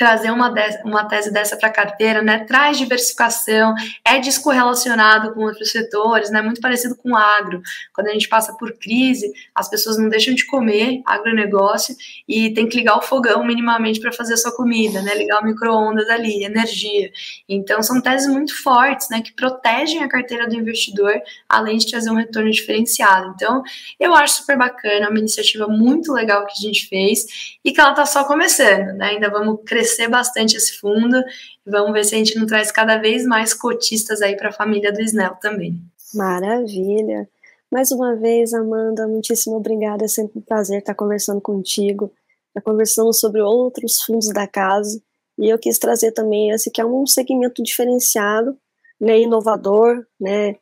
trazer 0.00 0.30
uma, 0.30 0.48
de, 0.48 0.62
uma 0.82 1.04
tese 1.04 1.30
dessa 1.30 1.58
para 1.58 1.68
a 1.68 1.72
carteira, 1.72 2.22
né? 2.22 2.38
Traz 2.46 2.78
diversificação, 2.78 3.74
é 4.02 4.18
descorrelacionado 4.18 5.34
com 5.34 5.40
outros 5.40 5.70
setores, 5.70 6.30
né? 6.30 6.40
Muito 6.40 6.58
parecido 6.58 6.96
com 6.96 7.10
o 7.10 7.16
agro. 7.16 7.60
Quando 7.92 8.06
a 8.06 8.12
gente 8.14 8.26
passa 8.26 8.56
por 8.56 8.72
crise, 8.78 9.30
as 9.54 9.68
pessoas 9.68 9.98
não 9.98 10.08
deixam 10.08 10.34
de 10.34 10.46
comer 10.46 11.02
agronegócio 11.04 11.94
e 12.26 12.48
tem 12.54 12.66
que 12.66 12.78
ligar 12.78 12.96
o 12.96 13.02
fogão 13.02 13.44
minimamente 13.44 14.00
para 14.00 14.10
fazer 14.10 14.32
a 14.32 14.36
sua 14.38 14.56
comida, 14.56 15.02
né? 15.02 15.14
Ligar 15.14 15.42
o 15.42 15.44
micro-ondas 15.44 16.08
ali, 16.08 16.44
energia. 16.44 17.12
Então, 17.46 17.82
são 17.82 18.00
teses 18.00 18.26
muito 18.26 18.56
fortes, 18.62 19.10
né? 19.10 19.20
Que 19.20 19.34
protegem 19.34 20.02
a 20.02 20.08
carteira 20.08 20.48
do 20.48 20.54
investidor, 20.54 21.12
além 21.46 21.76
de 21.76 21.90
trazer 21.90 22.08
um 22.08 22.14
retorno 22.14 22.50
diferenciado. 22.50 23.34
Então, 23.34 23.62
eu 23.98 24.14
acho 24.14 24.36
super 24.36 24.56
bacana, 24.56 25.10
uma 25.10 25.18
iniciativa 25.18 25.68
muito 25.68 26.10
legal 26.10 26.46
que 26.46 26.54
a 26.58 26.66
gente 26.66 26.88
fez 26.88 27.58
e 27.62 27.70
que 27.70 27.78
ela 27.78 27.90
está 27.90 28.06
só 28.06 28.24
começando, 28.24 28.94
né? 28.94 29.08
Ainda 29.08 29.28
vamos 29.28 29.60
crescer 29.66 29.89
crescer 29.90 30.08
bastante 30.08 30.56
esse 30.56 30.78
fundo. 30.78 31.22
Vamos 31.66 31.92
ver 31.92 32.04
se 32.04 32.14
a 32.14 32.18
gente 32.18 32.38
não 32.38 32.46
traz 32.46 32.70
cada 32.70 32.98
vez 32.98 33.26
mais 33.26 33.52
cotistas 33.52 34.22
aí 34.22 34.36
para 34.36 34.50
a 34.50 34.52
família 34.52 34.92
do 34.92 35.00
Snell 35.00 35.34
também. 35.36 35.80
Maravilha! 36.14 37.28
Mais 37.70 37.92
uma 37.92 38.16
vez, 38.16 38.52
Amanda, 38.52 39.06
muitíssimo 39.06 39.56
obrigada. 39.56 40.04
É 40.04 40.08
sempre 40.08 40.38
um 40.38 40.42
prazer 40.42 40.80
estar 40.80 40.94
conversando 40.94 41.40
contigo. 41.40 42.12
Já 42.54 42.60
conversamos 42.60 43.20
sobre 43.20 43.40
outros 43.40 44.00
fundos 44.02 44.28
da 44.28 44.46
casa 44.46 45.00
e 45.38 45.48
eu 45.48 45.58
quis 45.58 45.78
trazer 45.78 46.12
também 46.12 46.50
esse 46.50 46.70
que 46.70 46.80
é 46.80 46.84
um 46.84 47.06
segmento 47.06 47.62
diferenciado, 47.62 48.56
né, 49.00 49.20
inovador, 49.20 50.04
né, 50.20 50.56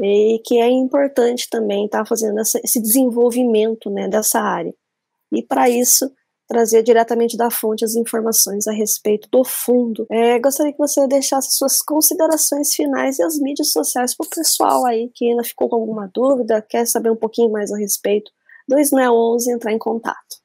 e 0.00 0.40
que 0.44 0.58
é 0.58 0.68
importante 0.68 1.48
também 1.50 1.84
estar 1.84 2.04
fazendo 2.06 2.40
essa, 2.40 2.58
esse 2.64 2.80
desenvolvimento, 2.80 3.90
né, 3.90 4.08
dessa 4.08 4.40
área. 4.40 4.74
E 5.30 5.42
para 5.42 5.68
isso, 5.68 6.10
trazer 6.46 6.82
diretamente 6.82 7.36
da 7.36 7.50
fonte 7.50 7.84
as 7.84 7.94
informações 7.94 8.66
a 8.66 8.72
respeito 8.72 9.28
do 9.30 9.44
fundo. 9.44 10.06
É, 10.10 10.38
gostaria 10.38 10.72
que 10.72 10.78
você 10.78 11.06
deixasse 11.08 11.56
suas 11.56 11.80
considerações 11.80 12.74
finais 12.74 13.18
e 13.18 13.22
as 13.22 13.38
mídias 13.38 13.70
sociais 13.72 14.16
para 14.16 14.26
o 14.26 14.30
pessoal 14.30 14.84
aí 14.86 15.10
que 15.14 15.28
ainda 15.28 15.42
ficou 15.42 15.68
com 15.68 15.76
alguma 15.76 16.10
dúvida, 16.12 16.62
quer 16.62 16.86
saber 16.86 17.10
um 17.10 17.16
pouquinho 17.16 17.50
mais 17.50 17.72
a 17.72 17.78
respeito 17.78 18.30
do 18.68 18.78
SNEL 18.78 19.14
11 19.14 19.52
entrar 19.52 19.72
em 19.72 19.78
contato. 19.78 20.44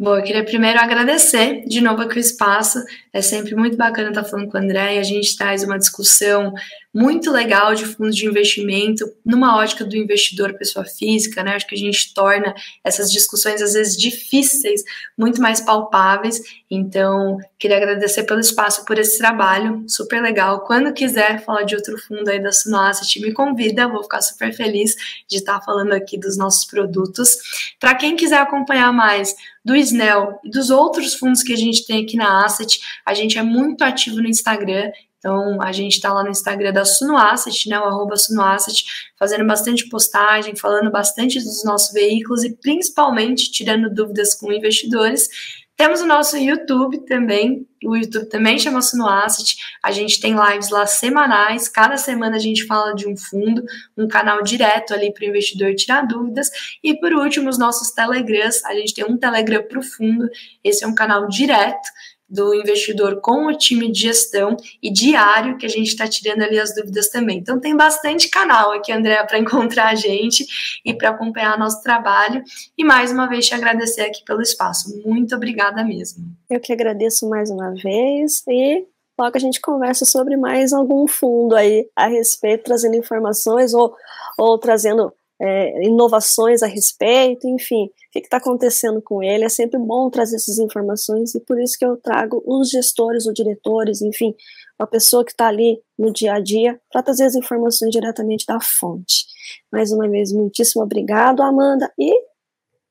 Bom, 0.00 0.16
eu 0.16 0.22
queria 0.22 0.44
primeiro 0.44 0.78
agradecer 0.78 1.64
de 1.66 1.80
novo 1.80 2.02
aqui 2.02 2.18
o 2.18 2.20
espaço. 2.20 2.78
É 3.12 3.20
sempre 3.20 3.56
muito 3.56 3.76
bacana 3.76 4.10
estar 4.10 4.22
falando 4.22 4.48
com 4.48 4.56
o 4.56 4.60
André 4.60 4.94
e 4.94 4.98
a 4.98 5.02
gente 5.02 5.36
traz 5.36 5.64
uma 5.64 5.76
discussão 5.76 6.52
muito 6.98 7.30
legal 7.30 7.76
de 7.76 7.86
fundos 7.86 8.16
de 8.16 8.26
investimento 8.26 9.08
numa 9.24 9.56
ótica 9.56 9.84
do 9.84 9.96
investidor 9.96 10.54
pessoa 10.54 10.84
física, 10.84 11.44
né? 11.44 11.54
Acho 11.54 11.68
que 11.68 11.76
a 11.76 11.78
gente 11.78 12.12
torna 12.12 12.52
essas 12.82 13.12
discussões 13.12 13.62
às 13.62 13.74
vezes 13.74 13.96
difíceis 13.96 14.82
muito 15.16 15.40
mais 15.40 15.60
palpáveis. 15.60 16.42
Então, 16.68 17.38
queria 17.56 17.76
agradecer 17.76 18.24
pelo 18.24 18.40
espaço, 18.40 18.84
por 18.84 18.98
esse 18.98 19.16
trabalho, 19.16 19.84
super 19.86 20.20
legal. 20.20 20.64
Quando 20.64 20.92
quiser 20.92 21.44
falar 21.44 21.62
de 21.62 21.76
outro 21.76 21.96
fundo 21.98 22.28
aí 22.28 22.42
da 22.42 22.50
Sunoasset, 22.50 23.20
me 23.20 23.32
convida, 23.32 23.86
vou 23.86 24.02
ficar 24.02 24.20
super 24.20 24.52
feliz 24.52 24.96
de 25.28 25.36
estar 25.36 25.60
falando 25.60 25.92
aqui 25.92 26.18
dos 26.18 26.36
nossos 26.36 26.66
produtos. 26.66 27.36
Para 27.78 27.94
quem 27.94 28.16
quiser 28.16 28.38
acompanhar 28.38 28.92
mais 28.92 29.36
do 29.64 29.76
SNEL 29.76 30.40
e 30.44 30.50
dos 30.50 30.70
outros 30.70 31.14
fundos 31.14 31.42
que 31.42 31.52
a 31.52 31.56
gente 31.56 31.86
tem 31.86 32.02
aqui 32.02 32.16
na 32.16 32.44
Asset, 32.44 32.80
a 33.06 33.14
gente 33.14 33.38
é 33.38 33.42
muito 33.42 33.82
ativo 33.82 34.16
no 34.16 34.28
Instagram, 34.28 34.90
então, 35.18 35.60
a 35.60 35.72
gente 35.72 35.94
está 35.94 36.12
lá 36.12 36.22
no 36.22 36.30
Instagram 36.30 36.72
da 36.72 36.84
Sunoasset, 36.84 37.68
né, 37.68 37.78
o 37.78 37.84
arroba 37.84 38.16
Sunoasset, 38.16 38.84
fazendo 39.18 39.44
bastante 39.44 39.88
postagem, 39.88 40.54
falando 40.54 40.90
bastante 40.90 41.40
dos 41.40 41.64
nossos 41.64 41.92
veículos 41.92 42.44
e 42.44 42.54
principalmente 42.54 43.50
tirando 43.50 43.92
dúvidas 43.92 44.34
com 44.34 44.52
investidores. 44.52 45.28
Temos 45.76 46.00
o 46.00 46.06
nosso 46.06 46.36
YouTube 46.36 47.04
também, 47.06 47.64
o 47.84 47.96
YouTube 47.96 48.26
também 48.26 48.58
chama 48.58 48.82
Sunoasset, 48.82 49.56
a 49.80 49.92
gente 49.92 50.20
tem 50.20 50.34
lives 50.34 50.70
lá 50.70 50.86
semanais, 50.86 51.68
cada 51.68 51.96
semana 51.96 52.34
a 52.34 52.40
gente 52.40 52.66
fala 52.66 52.92
de 52.94 53.06
um 53.06 53.16
fundo, 53.16 53.64
um 53.96 54.08
canal 54.08 54.42
direto 54.42 54.92
ali 54.92 55.12
para 55.12 55.24
o 55.24 55.28
investidor 55.28 55.72
tirar 55.76 56.04
dúvidas, 56.04 56.50
e 56.82 56.98
por 56.98 57.12
último 57.12 57.48
os 57.48 57.58
nossos 57.58 57.92
Telegrams, 57.92 58.64
a 58.64 58.74
gente 58.74 58.92
tem 58.92 59.04
um 59.04 59.16
Telegram 59.16 59.62
para 59.62 59.78
o 59.78 59.82
fundo, 59.82 60.28
esse 60.64 60.82
é 60.82 60.86
um 60.86 60.94
canal 60.96 61.28
direto, 61.28 61.88
do 62.28 62.54
investidor 62.54 63.20
com 63.20 63.46
o 63.46 63.56
time 63.56 63.90
de 63.90 64.00
gestão 64.00 64.56
e 64.82 64.92
diário 64.92 65.56
que 65.56 65.64
a 65.64 65.68
gente 65.68 65.88
está 65.88 66.06
tirando 66.06 66.42
ali 66.42 66.58
as 66.58 66.74
dúvidas 66.74 67.08
também. 67.08 67.38
Então 67.38 67.58
tem 67.58 67.74
bastante 67.74 68.28
canal 68.28 68.72
aqui, 68.72 68.92
André, 68.92 69.22
para 69.24 69.38
encontrar 69.38 69.88
a 69.88 69.94
gente 69.94 70.46
e 70.84 70.92
para 70.92 71.10
acompanhar 71.10 71.58
nosso 71.58 71.82
trabalho. 71.82 72.42
E 72.76 72.84
mais 72.84 73.10
uma 73.10 73.26
vez 73.26 73.46
te 73.46 73.54
agradecer 73.54 74.02
aqui 74.02 74.22
pelo 74.24 74.42
espaço. 74.42 75.00
Muito 75.06 75.34
obrigada 75.34 75.82
mesmo. 75.82 76.24
Eu 76.50 76.60
que 76.60 76.72
agradeço 76.72 77.28
mais 77.28 77.50
uma 77.50 77.72
vez 77.72 78.42
e 78.46 78.84
logo 79.18 79.36
a 79.36 79.40
gente 79.40 79.60
conversa 79.60 80.04
sobre 80.04 80.36
mais 80.36 80.72
algum 80.72 81.06
fundo 81.08 81.56
aí 81.56 81.88
a 81.96 82.06
respeito, 82.06 82.64
trazendo 82.64 82.96
informações 82.96 83.74
ou, 83.74 83.94
ou 84.38 84.58
trazendo 84.58 85.12
é, 85.40 85.86
inovações 85.86 86.62
a 86.62 86.66
respeito, 86.66 87.46
enfim, 87.48 87.84
o 87.84 87.90
que 88.12 88.18
está 88.18 88.38
acontecendo 88.38 89.00
com 89.00 89.22
ele. 89.22 89.44
É 89.44 89.48
sempre 89.48 89.78
bom 89.78 90.10
trazer 90.10 90.36
essas 90.36 90.58
informações 90.58 91.34
e 91.34 91.40
por 91.40 91.60
isso 91.60 91.78
que 91.78 91.84
eu 91.84 91.96
trago 91.96 92.42
os 92.46 92.70
gestores, 92.70 93.26
os 93.26 93.34
diretores, 93.34 94.02
enfim, 94.02 94.34
a 94.78 94.86
pessoa 94.86 95.24
que 95.24 95.32
está 95.32 95.48
ali 95.48 95.80
no 95.98 96.12
dia 96.12 96.34
a 96.34 96.40
dia 96.40 96.80
para 96.90 97.02
trazer 97.02 97.24
as 97.24 97.34
informações 97.34 97.90
diretamente 97.90 98.44
da 98.46 98.58
fonte. 98.60 99.26
Mais 99.72 99.92
uma 99.92 100.08
vez, 100.08 100.32
muitíssimo 100.32 100.82
obrigado, 100.82 101.42
Amanda, 101.42 101.92
e 101.98 102.12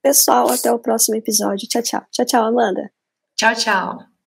pessoal, 0.01 0.49
até 0.49 0.71
o 0.71 0.79
próximo 0.79 1.17
episódio. 1.17 1.67
Tchau, 1.67 1.81
tchau. 1.81 2.05
Tchau, 2.11 2.25
tchau, 2.25 2.43
Amanda. 2.45 2.91
Tchau, 3.35 3.53
tchau. 3.55 4.07